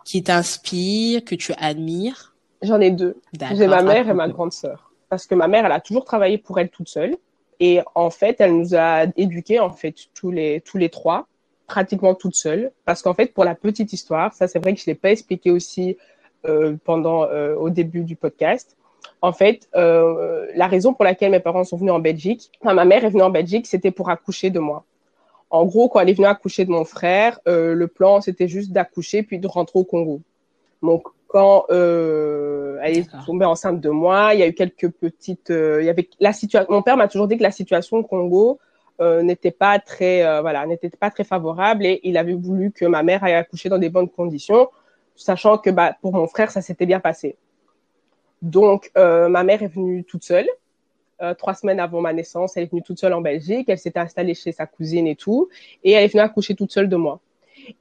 qui 0.04 0.22
t'inspire, 0.22 1.24
que 1.24 1.34
tu 1.34 1.52
admires? 1.54 2.34
J'en 2.62 2.80
ai 2.80 2.90
deux. 2.90 3.16
J'ai 3.56 3.66
ma 3.66 3.82
mère 3.82 4.08
et 4.08 4.14
ma 4.14 4.28
grande 4.28 4.52
sœur. 4.52 4.92
Parce 5.08 5.26
que 5.26 5.34
ma 5.34 5.48
mère, 5.48 5.64
elle 5.64 5.72
a 5.72 5.80
toujours 5.80 6.04
travaillé 6.04 6.38
pour 6.38 6.58
elle 6.58 6.68
toute 6.68 6.88
seule. 6.88 7.16
Et 7.60 7.80
en 7.94 8.10
fait, 8.10 8.40
elle 8.40 8.56
nous 8.56 8.74
a 8.74 9.04
éduqués, 9.16 9.60
en 9.60 9.70
fait, 9.70 9.94
tous 10.14 10.30
les, 10.30 10.62
tous 10.62 10.78
les 10.78 10.88
trois, 10.88 11.26
pratiquement 11.66 12.14
toutes 12.14 12.34
seules. 12.34 12.72
Parce 12.86 13.02
qu'en 13.02 13.14
fait, 13.14 13.34
pour 13.34 13.44
la 13.44 13.54
petite 13.54 13.92
histoire, 13.92 14.32
ça, 14.32 14.48
c'est 14.48 14.58
vrai 14.58 14.74
que 14.74 14.80
je 14.80 14.86
l'ai 14.86 14.94
pas 14.94 15.10
expliqué 15.10 15.50
aussi 15.50 15.98
euh, 16.46 16.76
pendant, 16.84 17.24
euh, 17.24 17.54
au 17.54 17.68
début 17.68 18.02
du 18.02 18.16
podcast. 18.16 18.76
En 19.20 19.32
fait, 19.32 19.68
euh, 19.76 20.46
la 20.54 20.66
raison 20.66 20.94
pour 20.94 21.04
laquelle 21.04 21.30
mes 21.30 21.40
parents 21.40 21.64
sont 21.64 21.76
venus 21.76 21.92
en 21.92 21.98
Belgique, 21.98 22.50
enfin, 22.62 22.72
ma 22.72 22.86
mère 22.86 23.04
est 23.04 23.10
venue 23.10 23.22
en 23.22 23.30
Belgique, 23.30 23.66
c'était 23.66 23.90
pour 23.90 24.08
accoucher 24.08 24.48
de 24.48 24.58
moi. 24.58 24.84
En 25.50 25.66
gros, 25.66 25.90
quand 25.90 26.00
elle 26.00 26.08
est 26.08 26.14
venue 26.14 26.26
accoucher 26.26 26.64
de 26.64 26.70
mon 26.70 26.84
frère, 26.84 27.38
le 27.46 27.86
plan, 27.86 28.20
c'était 28.20 28.48
juste 28.48 28.70
d'accoucher 28.72 29.22
puis 29.22 29.38
de 29.38 29.48
rentrer 29.48 29.78
au 29.78 29.84
Congo. 29.84 30.20
Donc, 30.82 31.08
quand 31.30 31.66
euh, 31.70 32.78
elle 32.82 32.98
est 32.98 33.10
tombée 33.24 33.44
enceinte 33.44 33.80
de 33.80 33.88
moi, 33.88 34.34
il 34.34 34.40
y 34.40 34.42
a 34.42 34.48
eu 34.48 34.52
quelques 34.52 34.90
petites, 34.90 35.50
euh, 35.50 35.80
il 35.80 35.86
y 35.86 35.88
avait 35.88 36.08
la 36.18 36.32
situation. 36.32 36.66
Mon 36.72 36.82
père 36.82 36.96
m'a 36.96 37.06
toujours 37.06 37.28
dit 37.28 37.38
que 37.38 37.44
la 37.44 37.52
situation 37.52 37.98
au 37.98 38.02
Congo 38.02 38.58
euh, 39.00 39.22
n'était 39.22 39.52
pas 39.52 39.78
très, 39.78 40.24
euh, 40.26 40.40
voilà, 40.40 40.66
n'était 40.66 40.90
pas 40.90 41.10
très 41.10 41.22
favorable 41.22 41.86
et 41.86 42.00
il 42.02 42.18
avait 42.18 42.34
voulu 42.34 42.72
que 42.72 42.84
ma 42.84 43.04
mère 43.04 43.22
aille 43.22 43.34
accoucher 43.34 43.68
dans 43.68 43.78
des 43.78 43.90
bonnes 43.90 44.08
conditions, 44.08 44.68
sachant 45.14 45.56
que 45.56 45.70
bah, 45.70 45.94
pour 46.02 46.12
mon 46.12 46.26
frère 46.26 46.50
ça 46.50 46.62
s'était 46.62 46.86
bien 46.86 46.98
passé. 46.98 47.36
Donc, 48.42 48.90
euh, 48.96 49.28
ma 49.28 49.44
mère 49.44 49.62
est 49.62 49.72
venue 49.72 50.02
toute 50.02 50.24
seule. 50.24 50.48
Euh, 51.22 51.34
trois 51.34 51.54
semaines 51.54 51.78
avant 51.78 52.00
ma 52.00 52.12
naissance, 52.12 52.56
elle 52.56 52.64
est 52.64 52.70
venue 52.70 52.82
toute 52.82 52.98
seule 52.98 53.12
en 53.12 53.20
Belgique. 53.20 53.68
Elle 53.68 53.78
s'était 53.78 54.00
installée 54.00 54.34
chez 54.34 54.50
sa 54.50 54.66
cousine 54.66 55.06
et 55.06 55.16
tout, 55.16 55.48
et 55.84 55.92
elle 55.92 56.04
est 56.04 56.08
venue 56.08 56.22
accoucher 56.22 56.56
toute 56.56 56.72
seule 56.72 56.88
de 56.88 56.96
moi. 56.96 57.20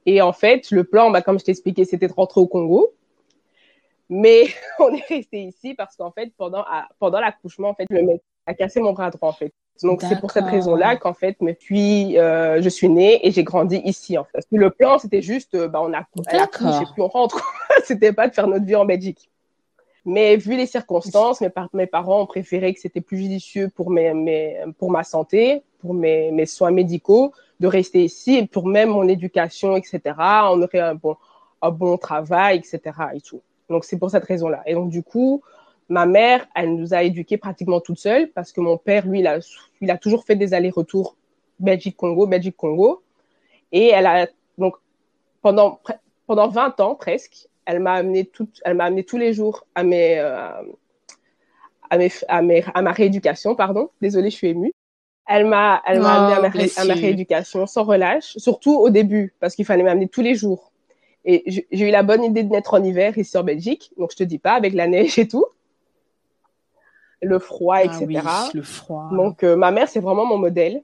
Et 0.06 0.22
en 0.22 0.32
fait, 0.32 0.70
le 0.70 0.84
plan, 0.84 1.10
bah, 1.10 1.20
comme 1.20 1.40
je 1.40 1.44
t'ai 1.44 1.50
expliqué, 1.50 1.84
c'était 1.84 2.06
de 2.06 2.12
rentrer 2.12 2.40
au 2.40 2.46
Congo. 2.46 2.92
Mais 4.10 4.44
on 4.80 4.92
est 4.92 5.04
resté 5.08 5.42
ici 5.44 5.74
parce 5.74 5.96
qu'en 5.96 6.10
fait, 6.10 6.30
pendant, 6.36 6.60
à- 6.62 6.88
pendant 6.98 7.20
l'accouchement, 7.20 7.70
en 7.70 7.74
fait, 7.74 7.86
le 7.88 8.02
mec 8.02 8.20
a 8.46 8.52
cassé 8.54 8.80
mon 8.80 8.92
bras 8.92 9.10
droit, 9.10 9.30
en 9.30 9.32
fait. 9.32 9.52
Donc, 9.82 10.02
c'est 10.02 10.20
pour 10.20 10.30
cette 10.30 10.44
raison-là 10.50 10.96
qu'en 10.96 11.14
fait, 11.14 11.36
mais 11.40 11.54
puis, 11.54 12.18
euh, 12.18 12.60
je 12.60 12.68
suis 12.68 12.88
née 12.90 13.26
et 13.26 13.30
j'ai 13.30 13.44
grandi 13.44 13.76
ici, 13.84 14.18
en 14.18 14.24
fait. 14.24 14.44
Le 14.50 14.68
plan, 14.70 14.98
c'était 14.98 15.22
juste, 15.22 15.54
euh, 15.54 15.68
bah, 15.68 15.80
on 15.82 15.94
a, 15.94 16.02
elle 16.26 16.40
accouche 16.42 16.82
et 16.82 16.86
puis 16.92 17.00
on 17.02 17.08
rentre. 17.08 17.40
c'était 17.84 18.12
pas 18.12 18.28
de 18.28 18.34
faire 18.34 18.46
notre 18.46 18.66
vie 18.66 18.76
en 18.76 18.84
Belgique. 18.84 19.30
Mais 20.04 20.36
vu 20.36 20.56
les 20.56 20.66
circonstances, 20.66 21.40
mes, 21.40 21.48
par- 21.50 21.68
mes 21.72 21.86
parents 21.86 22.22
ont 22.22 22.26
préféré 22.26 22.74
que 22.74 22.80
c'était 22.80 23.00
plus 23.00 23.18
judicieux 23.18 23.68
pour, 23.74 23.90
mes, 23.90 24.12
mes, 24.12 24.58
pour 24.78 24.90
ma 24.90 25.04
santé, 25.04 25.62
pour 25.78 25.94
mes, 25.94 26.30
mes 26.30 26.46
soins 26.46 26.72
médicaux, 26.72 27.32
de 27.60 27.66
rester 27.66 28.02
ici 28.04 28.36
et 28.36 28.46
pour 28.46 28.66
même 28.66 28.90
mon 28.90 29.06
éducation, 29.08 29.76
etc. 29.76 30.00
On 30.52 30.60
aurait 30.62 30.78
un 30.80 30.94
bon, 30.94 31.16
un 31.62 31.70
bon 31.70 31.96
travail, 31.96 32.58
etc. 32.58 32.80
Et 33.14 33.20
tout. 33.20 33.40
Donc, 33.70 33.84
c'est 33.84 33.98
pour 33.98 34.10
cette 34.10 34.24
raison-là. 34.24 34.62
Et 34.66 34.74
donc, 34.74 34.90
du 34.90 35.02
coup, 35.02 35.42
ma 35.88 36.04
mère, 36.04 36.46
elle 36.54 36.74
nous 36.74 36.92
a 36.92 37.02
éduqués 37.02 37.38
pratiquement 37.38 37.80
toute 37.80 37.98
seule 37.98 38.30
parce 38.32 38.52
que 38.52 38.60
mon 38.60 38.76
père, 38.76 39.06
lui, 39.06 39.20
il 39.20 39.26
a, 39.26 39.38
il 39.80 39.90
a 39.90 39.96
toujours 39.96 40.24
fait 40.24 40.36
des 40.36 40.52
allers-retours 40.52 41.16
Belgique-Congo, 41.60 42.26
Belgique-Congo. 42.26 43.02
Et 43.72 43.88
elle 43.88 44.06
a, 44.06 44.26
donc, 44.58 44.74
pendant, 45.40 45.80
pendant 46.26 46.48
20 46.48 46.80
ans 46.80 46.94
presque, 46.96 47.48
elle 47.64 47.80
m'a 47.80 47.94
amené 47.94 48.24
tout, 48.26 48.48
elle 48.64 48.74
m'a 48.76 48.84
amené 48.84 49.04
tous 49.04 49.16
les 49.18 49.32
jours 49.32 49.64
à 49.76 49.84
mes, 49.84 50.18
euh, 50.18 50.50
à 51.88 51.96
mes, 51.98 52.10
à 52.28 52.42
mes, 52.42 52.64
à 52.74 52.82
ma 52.82 52.92
rééducation, 52.92 53.54
pardon. 53.54 53.90
Désolée, 54.00 54.30
je 54.30 54.36
suis 54.36 54.48
émue. 54.48 54.72
Elle 55.28 55.46
m'a, 55.46 55.80
elle 55.86 56.00
m'a 56.00 56.14
Oh, 56.14 56.16
amené 56.18 56.32
à 56.32 56.40
ma, 56.40 56.48
ré- 56.48 56.58
bless 56.58 56.78
à 56.78 56.84
ma 56.84 56.94
you. 56.94 57.00
rééducation 57.02 57.66
sans 57.66 57.84
relâche, 57.84 58.36
surtout 58.36 58.76
au 58.76 58.90
début, 58.90 59.32
parce 59.38 59.54
qu'il 59.54 59.64
fallait 59.64 59.84
m'amener 59.84 60.08
tous 60.08 60.22
les 60.22 60.34
jours. 60.34 60.69
Et 61.24 61.66
j'ai 61.70 61.88
eu 61.88 61.90
la 61.90 62.02
bonne 62.02 62.24
idée 62.24 62.42
de 62.42 62.50
naître 62.50 62.74
en 62.74 62.82
hiver 62.82 63.16
ici 63.18 63.36
en 63.36 63.44
Belgique, 63.44 63.92
donc 63.98 64.10
je 64.12 64.16
te 64.16 64.22
dis 64.24 64.38
pas, 64.38 64.52
avec 64.52 64.72
la 64.72 64.86
neige 64.86 65.18
et 65.18 65.28
tout, 65.28 65.44
le 67.20 67.38
froid, 67.38 67.76
Ah 67.76 67.84
etc. 67.84 68.06
oui, 68.06 68.16
le 68.54 68.62
froid. 68.62 69.08
Donc, 69.12 69.42
euh, 69.42 69.54
ma 69.56 69.70
mère, 69.70 69.88
c'est 69.88 70.00
vraiment 70.00 70.24
mon 70.24 70.38
modèle. 70.38 70.82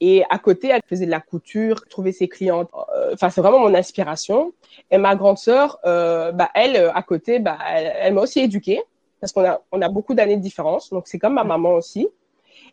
Et 0.00 0.22
à 0.30 0.38
côté, 0.38 0.68
elle 0.68 0.82
faisait 0.86 1.06
de 1.06 1.10
la 1.10 1.20
couture, 1.20 1.86
trouvait 1.88 2.12
ses 2.12 2.28
clientes. 2.28 2.70
Euh, 2.94 3.14
Enfin, 3.14 3.30
c'est 3.30 3.40
vraiment 3.40 3.58
mon 3.58 3.74
inspiration. 3.74 4.52
Et 4.90 4.98
ma 4.98 5.16
grande 5.16 5.38
sœur, 5.38 5.78
euh, 5.84 6.32
bah, 6.32 6.50
elle, 6.54 6.76
à 6.94 7.02
côté, 7.02 7.38
bah, 7.38 7.58
elle, 7.68 7.92
elle 7.98 8.14
m'a 8.14 8.20
aussi 8.20 8.40
éduquée 8.40 8.82
parce 9.20 9.32
qu'on 9.32 9.44
a, 9.44 9.60
on 9.72 9.80
a 9.80 9.88
beaucoup 9.88 10.14
d'années 10.14 10.36
de 10.36 10.42
différence. 10.42 10.90
Donc, 10.90 11.08
c'est 11.08 11.18
comme 11.18 11.34
ma 11.34 11.44
maman 11.44 11.72
aussi. 11.72 12.08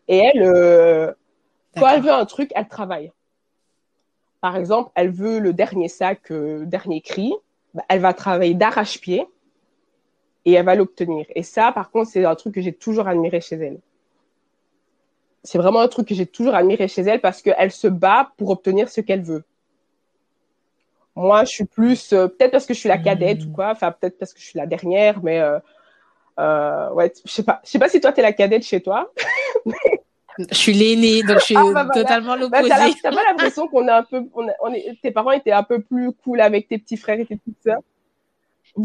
Et 0.07 0.17
elle, 0.17 0.43
euh, 0.43 1.11
quand 1.77 1.87
elle 1.87 2.01
veut 2.01 2.11
un 2.11 2.25
truc, 2.25 2.51
elle 2.53 2.67
travaille. 2.67 3.11
Par 4.43 4.57
exemple, 4.57 4.91
elle 4.95 5.09
veut 5.09 5.39
le 5.39 5.53
dernier 5.53 5.87
sac, 5.87 6.29
euh, 6.29 6.65
dernier 6.65 6.99
cri. 6.99 7.33
Bah, 7.73 7.85
elle 7.87 8.01
va 8.01 8.13
travailler 8.13 8.53
d'arrache-pied 8.53 9.25
et 10.43 10.51
elle 10.51 10.65
va 10.65 10.75
l'obtenir. 10.75 11.25
Et 11.33 11.43
ça, 11.43 11.71
par 11.71 11.89
contre, 11.91 12.11
c'est 12.11 12.25
un 12.25 12.35
truc 12.35 12.53
que 12.55 12.59
j'ai 12.61 12.73
toujours 12.73 13.07
admiré 13.07 13.39
chez 13.39 13.55
elle. 13.55 13.79
C'est 15.43 15.57
vraiment 15.57 15.79
un 15.79 15.87
truc 15.87 16.09
que 16.09 16.13
j'ai 16.15 16.25
toujours 16.25 16.55
admiré 16.55 16.89
chez 16.89 17.03
elle 17.03 17.21
parce 17.21 17.41
qu'elle 17.41 17.71
se 17.71 17.87
bat 17.87 18.33
pour 18.35 18.49
obtenir 18.49 18.89
ce 18.89 18.99
qu'elle 18.99 19.21
veut. 19.23 19.45
Moi, 21.15 21.45
je 21.45 21.49
suis 21.51 21.65
plus, 21.65 22.11
euh, 22.11 22.27
peut-être 22.27 22.51
parce 22.51 22.65
que 22.65 22.73
je 22.73 22.79
suis 22.79 22.89
la 22.89 22.97
cadette 22.97 23.45
Hmm. 23.45 23.49
ou 23.49 23.53
quoi, 23.53 23.69
enfin 23.71 23.91
peut-être 23.93 24.17
parce 24.17 24.33
que 24.33 24.39
je 24.41 24.45
suis 24.45 24.59
la 24.59 24.65
dernière, 24.65 25.23
mais 25.23 25.39
euh, 25.39 25.59
euh, 26.39 26.91
ouais, 26.93 27.13
je 27.25 27.31
sais 27.31 27.43
pas, 27.43 27.61
je 27.65 27.71
sais 27.71 27.79
pas 27.79 27.89
si 27.89 28.01
toi 28.01 28.11
t'es 28.13 28.21
la 28.21 28.33
cadette 28.33 28.63
chez 28.63 28.81
toi. 28.81 29.13
Je 30.37 30.55
suis 30.55 30.73
l'aînée, 30.73 31.21
donc 31.23 31.39
je 31.39 31.45
suis 31.45 31.55
Ah, 31.57 31.61
bah, 31.63 31.83
voilà. 31.85 31.91
totalement 31.93 32.31
Bah, 32.49 32.61
l'opposé. 32.61 32.95
t'as 33.01 33.11
pas 33.11 33.23
l'impression 33.29 33.67
qu'on 33.67 33.87
est 33.87 33.91
un 33.91 34.03
peu, 34.03 34.23
on, 34.33 34.47
est- 34.47 34.55
on 34.61 34.73
est, 34.73 34.97
tes 35.01 35.11
parents 35.11 35.31
étaient 35.31 35.51
un 35.51 35.63
peu 35.63 35.81
plus 35.81 36.11
cool 36.23 36.41
avec 36.41 36.67
tes 36.67 36.77
petits 36.77 36.97
frères 36.97 37.19
et 37.19 37.25
tes 37.25 37.35
petites 37.37 37.61
sœurs. 37.63 37.79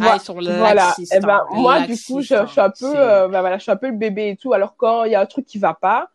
Ah, 0.00 0.16
ils 0.16 0.20
sont 0.20 0.34
Voilà. 0.34 0.74
laxistes, 0.74 1.14
Et 1.14 1.20
ben 1.20 1.40
hein, 1.40 1.46
moi 1.52 1.80
du 1.80 1.94
coup 1.94 2.20
je, 2.20 2.34
je 2.34 2.46
suis 2.46 2.60
un 2.60 2.68
peu, 2.68 2.74
c'est- 2.92 2.96
euh, 2.98 3.28
ben, 3.28 3.40
voilà, 3.40 3.56
je 3.56 3.62
suis 3.62 3.72
un 3.72 3.76
peu 3.76 3.86
le 3.86 3.94
bébé 3.96 4.28
et 4.30 4.36
tout. 4.36 4.52
Alors 4.52 4.76
quand 4.76 5.04
il 5.04 5.12
y 5.12 5.14
a 5.14 5.20
un 5.20 5.26
truc 5.26 5.46
qui 5.46 5.58
va 5.58 5.72
pas, 5.72 6.10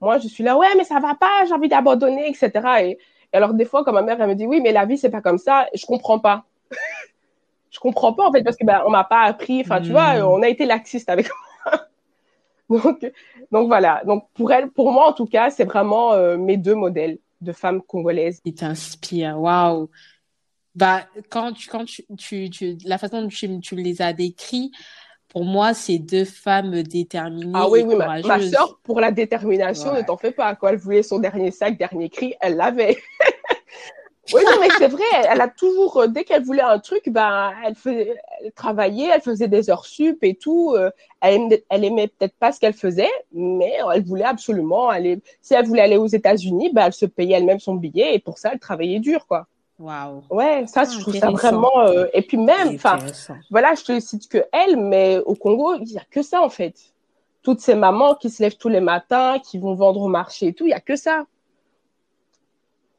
moi 0.00 0.16
je 0.18 0.28
suis 0.28 0.42
là 0.42 0.56
ouais 0.56 0.68
mais 0.76 0.84
ça 0.84 0.98
va 1.00 1.14
pas, 1.14 1.44
j'ai 1.46 1.52
envie 1.52 1.68
d'abandonner 1.68 2.26
etc. 2.28 2.50
Et, 2.82 2.90
et 2.92 2.98
alors 3.36 3.52
des 3.52 3.66
fois 3.66 3.84
quand 3.84 3.92
ma 3.92 4.00
mère 4.00 4.18
elle 4.20 4.28
me 4.30 4.34
dit 4.34 4.46
oui 4.46 4.60
mais 4.62 4.72
la 4.72 4.86
vie 4.86 4.96
c'est 4.96 5.10
pas 5.10 5.20
comme 5.20 5.36
ça, 5.38 5.66
je 5.74 5.84
comprends 5.84 6.18
pas. 6.18 6.44
je 7.70 7.78
comprends 7.78 8.14
pas 8.14 8.24
en 8.28 8.32
fait 8.32 8.42
parce 8.42 8.56
que 8.56 8.64
ben 8.64 8.82
on 8.86 8.90
m'a 8.90 9.04
pas 9.04 9.20
appris. 9.24 9.60
Enfin 9.60 9.82
tu 9.82 9.90
Mm. 9.90 9.92
vois 9.92 10.14
on 10.26 10.40
a 10.42 10.48
été 10.48 10.64
laxiste 10.64 11.10
avec 11.10 11.28
moi. 11.66 11.80
Donc, 12.84 13.12
donc 13.50 13.68
voilà. 13.68 14.02
Donc 14.04 14.28
pour 14.34 14.52
elle, 14.52 14.70
pour 14.70 14.92
moi 14.92 15.08
en 15.08 15.12
tout 15.14 15.24
cas, 15.24 15.48
c'est 15.48 15.64
vraiment 15.64 16.12
euh, 16.12 16.36
mes 16.36 16.58
deux 16.58 16.74
modèles 16.74 17.18
de 17.40 17.52
femmes 17.52 17.80
congolaises. 17.80 18.40
Qui 18.40 18.54
t'inspirent. 18.54 19.40
Waouh. 19.40 19.88
Bah 20.74 21.06
quand 21.30 21.52
tu 21.52 21.68
quand 21.68 21.86
tu, 21.86 22.04
tu, 22.18 22.50
tu 22.50 22.76
la 22.84 22.98
façon 22.98 23.22
dont 23.22 23.28
tu, 23.28 23.58
tu 23.60 23.74
les 23.74 24.02
as 24.02 24.12
décrits, 24.12 24.70
pour 25.28 25.44
moi, 25.44 25.74
c'est 25.74 25.98
deux 25.98 26.24
femmes 26.24 26.82
déterminées. 26.82 27.52
Ah 27.54 27.68
oui, 27.68 27.80
et 27.80 27.82
oui, 27.84 27.96
ma, 27.96 28.20
ma 28.20 28.40
soeur, 28.40 28.78
pour 28.82 29.00
la 29.00 29.12
détermination, 29.12 29.94
ne 29.94 30.02
t'en 30.02 30.16
fais 30.16 30.30
pas. 30.30 30.54
Quand 30.54 30.68
elle 30.68 30.78
voulait 30.78 31.02
son 31.02 31.18
dernier 31.18 31.50
sac, 31.50 31.78
dernier 31.78 32.08
cri, 32.08 32.34
elle 32.40 32.56
l'avait. 32.56 32.96
oui, 34.32 34.42
non, 34.44 34.60
mais 34.60 34.68
c'est 34.78 34.88
vrai, 34.88 35.04
elle 35.28 35.40
a 35.40 35.48
toujours, 35.48 35.98
euh, 35.98 36.06
dès 36.06 36.24
qu'elle 36.24 36.42
voulait 36.42 36.62
un 36.62 36.78
truc, 36.78 37.08
ben, 37.08 37.52
elle, 37.64 37.74
faisait, 37.74 38.16
elle 38.42 38.52
travaillait, 38.52 39.10
elle 39.14 39.20
faisait 39.20 39.48
des 39.48 39.70
heures 39.70 39.86
sup 39.86 40.22
et 40.22 40.34
tout. 40.34 40.74
Euh, 40.76 40.90
elle, 41.20 41.34
aimait, 41.34 41.64
elle 41.68 41.84
aimait 41.84 42.08
peut-être 42.08 42.34
pas 42.34 42.52
ce 42.52 42.60
qu'elle 42.60 42.74
faisait, 42.74 43.10
mais 43.32 43.72
elle 43.94 44.04
voulait 44.04 44.24
absolument 44.24 44.88
aller. 44.88 45.20
Si 45.40 45.54
elle 45.54 45.66
voulait 45.66 45.82
aller 45.82 45.96
aux 45.96 46.06
États-Unis, 46.06 46.70
ben, 46.72 46.86
elle 46.86 46.92
se 46.92 47.06
payait 47.06 47.36
elle-même 47.36 47.60
son 47.60 47.74
billet 47.74 48.14
et 48.14 48.18
pour 48.18 48.38
ça, 48.38 48.50
elle 48.52 48.58
travaillait 48.58 49.00
dur, 49.00 49.26
quoi. 49.26 49.46
Waouh. 49.78 50.24
Ouais, 50.30 50.66
ça, 50.66 50.84
je 50.84 50.98
trouve 50.98 51.16
ça 51.16 51.30
vraiment. 51.30 51.80
Euh, 51.80 52.06
et 52.12 52.22
puis 52.22 52.36
même, 52.36 52.74
enfin, 52.74 52.98
voilà, 53.50 53.74
je 53.74 53.84
te 53.84 54.00
cite 54.00 54.28
que 54.28 54.44
elle, 54.52 54.76
mais 54.76 55.18
au 55.18 55.34
Congo, 55.34 55.76
il 55.80 55.92
y 55.92 55.98
a 55.98 56.04
que 56.10 56.22
ça 56.22 56.42
en 56.42 56.48
fait. 56.48 56.74
Toutes 57.42 57.60
ces 57.60 57.76
mamans 57.76 58.16
qui 58.16 58.28
se 58.28 58.42
lèvent 58.42 58.56
tous 58.56 58.68
les 58.68 58.80
matins, 58.80 59.38
qui 59.38 59.58
vont 59.58 59.74
vendre 59.74 60.02
au 60.02 60.08
marché 60.08 60.48
et 60.48 60.52
tout, 60.52 60.66
il 60.66 60.70
y 60.70 60.74
a 60.74 60.80
que 60.80 60.96
ça. 60.96 61.26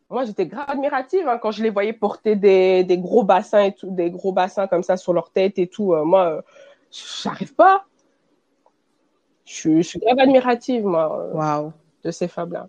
Moi, 0.09 0.25
j'étais 0.25 0.47
grave 0.47 0.69
admirative 0.69 1.27
hein, 1.27 1.37
quand 1.37 1.51
je 1.51 1.61
les 1.61 1.69
voyais 1.69 1.93
porter 1.93 2.35
des, 2.35 2.83
des, 2.83 2.97
gros 2.97 3.23
bassins 3.23 3.61
et 3.61 3.73
tout, 3.73 3.91
des 3.91 4.09
gros 4.09 4.31
bassins 4.31 4.67
comme 4.67 4.83
ça 4.83 4.97
sur 4.97 5.13
leur 5.13 5.31
tête 5.31 5.59
et 5.59 5.67
tout. 5.67 5.93
Euh, 5.93 6.03
moi, 6.03 6.29
euh, 6.29 6.41
j'arrive 7.23 7.53
pas. 7.53 7.85
Je, 9.45 9.77
je, 9.77 9.81
suis 9.81 9.99
grave 9.99 10.17
admirative, 10.19 10.83
moi, 10.83 11.29
wow. 11.33 11.73
de 12.03 12.11
ces 12.11 12.27
femmes-là. 12.27 12.67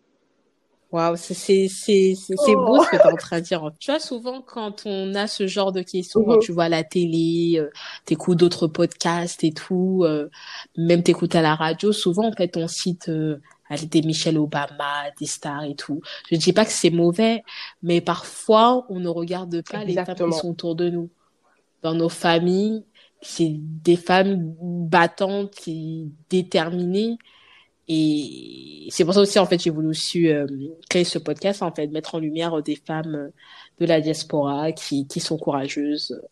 Waouh, 0.92 1.16
c'est 1.16 1.34
beau 1.36 2.82
ce 2.82 2.90
que 2.90 2.96
tu 2.96 3.02
es 3.02 3.12
en 3.12 3.14
train 3.14 3.38
de 3.38 3.44
dire. 3.44 3.70
Tu 3.78 3.92
vois 3.92 4.00
souvent 4.00 4.42
quand 4.42 4.82
on 4.86 5.14
a 5.14 5.28
ce 5.28 5.46
genre 5.46 5.70
de 5.70 5.82
questions, 5.82 6.24
quand 6.24 6.34
mhm. 6.36 6.40
tu 6.40 6.50
vois 6.52 6.68
la 6.68 6.82
télé, 6.82 7.58
euh, 7.58 7.70
t'écoutes 8.06 8.38
d'autres 8.38 8.66
podcasts 8.66 9.44
et 9.44 9.52
tout, 9.52 10.02
euh, 10.04 10.28
même 10.76 11.04
t'écoutes 11.04 11.36
à 11.36 11.42
la 11.42 11.54
radio, 11.54 11.92
souvent 11.92 12.26
en 12.26 12.32
fait 12.32 12.56
on 12.56 12.66
cite 12.66 13.08
euh, 13.08 13.40
des 13.76 14.02
Michelle 14.02 14.38
Obama, 14.38 15.10
des 15.18 15.26
stars 15.26 15.64
et 15.64 15.74
tout. 15.74 16.00
Je 16.28 16.36
ne 16.36 16.40
dis 16.40 16.52
pas 16.52 16.64
que 16.64 16.72
c'est 16.72 16.90
mauvais, 16.90 17.42
mais 17.82 18.00
parfois 18.00 18.86
on 18.88 19.00
ne 19.00 19.08
regarde 19.08 19.62
pas 19.62 19.84
les 19.84 19.94
femmes 19.94 20.14
qui 20.14 20.32
sont 20.32 20.50
autour 20.50 20.74
de 20.74 20.90
nous. 20.90 21.10
Dans 21.82 21.94
nos 21.94 22.08
familles, 22.08 22.84
c'est 23.22 23.52
des 23.58 23.96
femmes 23.96 24.54
battantes, 24.60 25.68
déterminées 26.28 27.18
et 27.92 28.86
c'est 28.90 29.04
pour 29.04 29.14
ça 29.14 29.20
aussi, 29.20 29.40
en 29.40 29.46
fait, 29.46 29.60
j'ai 29.60 29.70
voulu 29.70 29.88
aussi 29.88 30.28
euh, 30.28 30.46
créer 30.88 31.02
ce 31.02 31.18
podcast, 31.18 31.60
en 31.60 31.72
fait, 31.72 31.88
mettre 31.88 32.14
en 32.14 32.20
lumière 32.20 32.62
des 32.62 32.76
femmes 32.76 33.32
de 33.80 33.84
la 33.84 34.00
diaspora 34.00 34.70
qui, 34.70 35.08
qui 35.08 35.18
sont 35.18 35.36
courageuses 35.36 36.22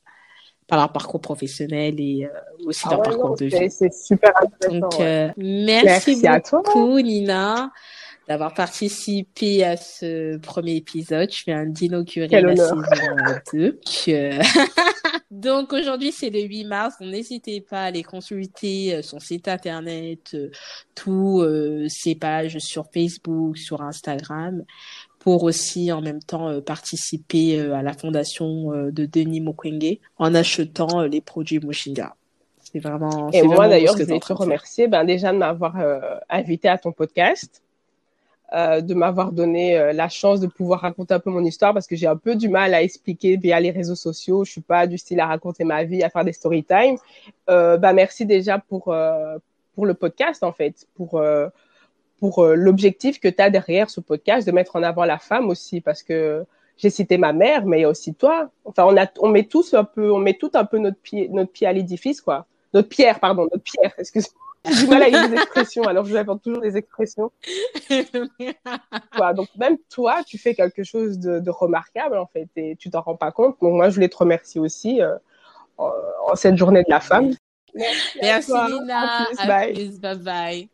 par 0.68 0.78
leur 0.78 0.92
parcours 0.92 1.20
professionnel 1.20 1.98
et 1.98 2.28
aussi 2.64 2.82
ah 2.84 2.90
leur 2.90 3.02
parcours 3.02 3.36
de 3.36 3.46
vie. 3.46 3.70
C'est 3.70 3.92
super 3.92 4.32
intéressant. 4.40 4.78
Donc, 4.78 5.34
merci, 5.36 6.22
beaucoup, 6.52 7.00
Nina, 7.00 7.72
d'avoir 8.28 8.52
participé 8.52 9.64
à 9.64 9.76
ce 9.76 10.36
premier 10.36 10.76
épisode. 10.76 11.32
Je 11.32 11.44
viens 11.46 11.64
d'inaugurer 11.64 12.28
la 12.28 12.54
saison 12.54 12.82
2. 13.52 13.80
Donc 15.30 15.74
aujourd'hui 15.74 16.10
c'est 16.10 16.30
le 16.30 16.40
8 16.40 16.64
mars, 16.64 16.94
n'hésitez 17.00 17.60
pas 17.60 17.82
à 17.82 17.84
aller 17.84 18.02
consulter 18.02 18.94
euh, 18.94 19.02
son 19.02 19.20
site 19.20 19.46
internet, 19.46 20.30
euh, 20.32 20.50
tous 20.94 21.42
euh, 21.42 21.86
ses 21.88 22.14
pages 22.14 22.58
sur 22.58 22.86
Facebook, 22.92 23.58
sur 23.58 23.82
Instagram, 23.82 24.64
pour 25.18 25.42
aussi 25.44 25.92
en 25.92 26.00
même 26.00 26.22
temps 26.22 26.60
participer 26.60 27.60
à 27.60 27.82
la 27.82 27.92
fondation 27.92 28.72
de 28.90 29.06
Denis 29.06 29.40
Mukwege 29.40 29.98
en 30.18 30.34
achetant 30.34 31.02
les 31.02 31.20
produits 31.20 31.58
Moshinga. 31.58 32.14
C'est 32.60 32.78
vraiment. 32.78 33.30
Et 33.32 33.42
moi 33.42 33.68
d'ailleurs 33.68 33.96
je 33.96 34.04
voulais 34.04 34.20
te 34.20 34.32
remercier 34.32 34.88
ben, 34.88 35.04
déjà 35.04 35.32
de 35.32 35.38
m'avoir 35.38 35.76
invité 36.28 36.68
à 36.68 36.78
ton 36.78 36.92
podcast. 36.92 37.62
Euh, 38.54 38.80
de 38.80 38.94
m'avoir 38.94 39.32
donné 39.32 39.76
euh, 39.76 39.92
la 39.92 40.08
chance 40.08 40.40
de 40.40 40.46
pouvoir 40.46 40.80
raconter 40.80 41.12
un 41.12 41.20
peu 41.20 41.28
mon 41.28 41.44
histoire 41.44 41.74
parce 41.74 41.86
que 41.86 41.96
j'ai 41.96 42.06
un 42.06 42.16
peu 42.16 42.34
du 42.34 42.48
mal 42.48 42.72
à 42.72 42.82
expliquer 42.82 43.36
via 43.36 43.60
les 43.60 43.70
réseaux 43.70 43.94
sociaux. 43.94 44.42
Je 44.46 44.52
suis 44.52 44.62
pas 44.62 44.86
du 44.86 44.96
style 44.96 45.20
à 45.20 45.26
raconter 45.26 45.64
ma 45.64 45.84
vie, 45.84 46.02
à 46.02 46.08
faire 46.08 46.24
des 46.24 46.32
story 46.32 46.64
time. 46.64 46.96
Euh, 47.50 47.76
bah 47.76 47.92
merci 47.92 48.24
déjà 48.24 48.58
pour 48.58 48.88
euh, 48.88 49.36
pour 49.74 49.84
le 49.84 49.92
podcast 49.92 50.42
en 50.42 50.52
fait, 50.52 50.86
pour 50.94 51.20
pour 52.20 52.44
l'objectif 52.44 53.20
que 53.20 53.28
tu 53.28 53.40
as 53.42 53.50
derrière 53.50 53.90
ce 53.90 54.00
podcast 54.00 54.46
de 54.46 54.52
mettre 54.52 54.76
en 54.76 54.82
avant 54.82 55.04
la 55.04 55.18
femme 55.18 55.48
aussi 55.48 55.80
parce 55.80 56.02
que 56.02 56.44
j'ai 56.76 56.90
cité 56.90 57.18
ma 57.18 57.32
mère 57.32 57.64
mais 57.66 57.78
il 57.78 57.82
y 57.82 57.84
a 57.84 57.88
aussi 57.88 58.14
toi. 58.14 58.50
Enfin 58.64 58.84
on 58.86 58.96
a 58.96 59.06
on 59.20 59.28
met 59.28 59.44
tous 59.44 59.74
un 59.74 59.84
peu 59.84 60.10
on 60.12 60.18
met 60.18 60.34
tout 60.34 60.50
un 60.54 60.64
peu 60.64 60.78
notre 60.78 60.98
pied 60.98 61.28
notre 61.30 61.52
pied 61.52 61.66
à 61.66 61.72
l'édifice 61.72 62.20
quoi. 62.20 62.46
Notre 62.74 62.88
pierre 62.88 63.20
pardon, 63.20 63.44
notre 63.44 63.62
pierre, 63.62 63.94
excuse-moi 63.98 64.48
j'ai 64.64 64.84
du 64.84 64.86
mal 64.88 65.02
avec 65.02 65.30
les 65.30 65.36
expressions, 65.36 65.82
alors 65.84 66.04
je 66.04 66.10
vous 66.10 66.16
apporte 66.16 66.42
toujours 66.42 66.60
des 66.60 66.76
expressions. 66.76 67.30
donc 69.36 69.48
même 69.56 69.76
toi, 69.90 70.22
tu 70.26 70.38
fais 70.38 70.54
quelque 70.54 70.84
chose 70.84 71.18
de, 71.18 71.38
de, 71.38 71.50
remarquable 71.50 72.18
en 72.18 72.26
fait, 72.26 72.48
et 72.56 72.76
tu 72.76 72.90
t'en 72.90 73.00
rends 73.00 73.16
pas 73.16 73.32
compte. 73.32 73.56
Donc 73.62 73.74
moi, 73.74 73.88
je 73.88 73.94
voulais 73.94 74.08
te 74.08 74.16
remercier 74.16 74.60
aussi 74.60 75.00
euh, 75.00 75.16
en, 75.78 75.90
en, 76.30 76.36
cette 76.36 76.56
journée 76.56 76.82
de 76.82 76.90
la 76.90 77.00
femme. 77.00 77.34
Merci, 77.74 78.18
Merci 78.20 78.52
Lina. 78.52 79.26
bye. 79.46 80.16
bye. 80.16 80.68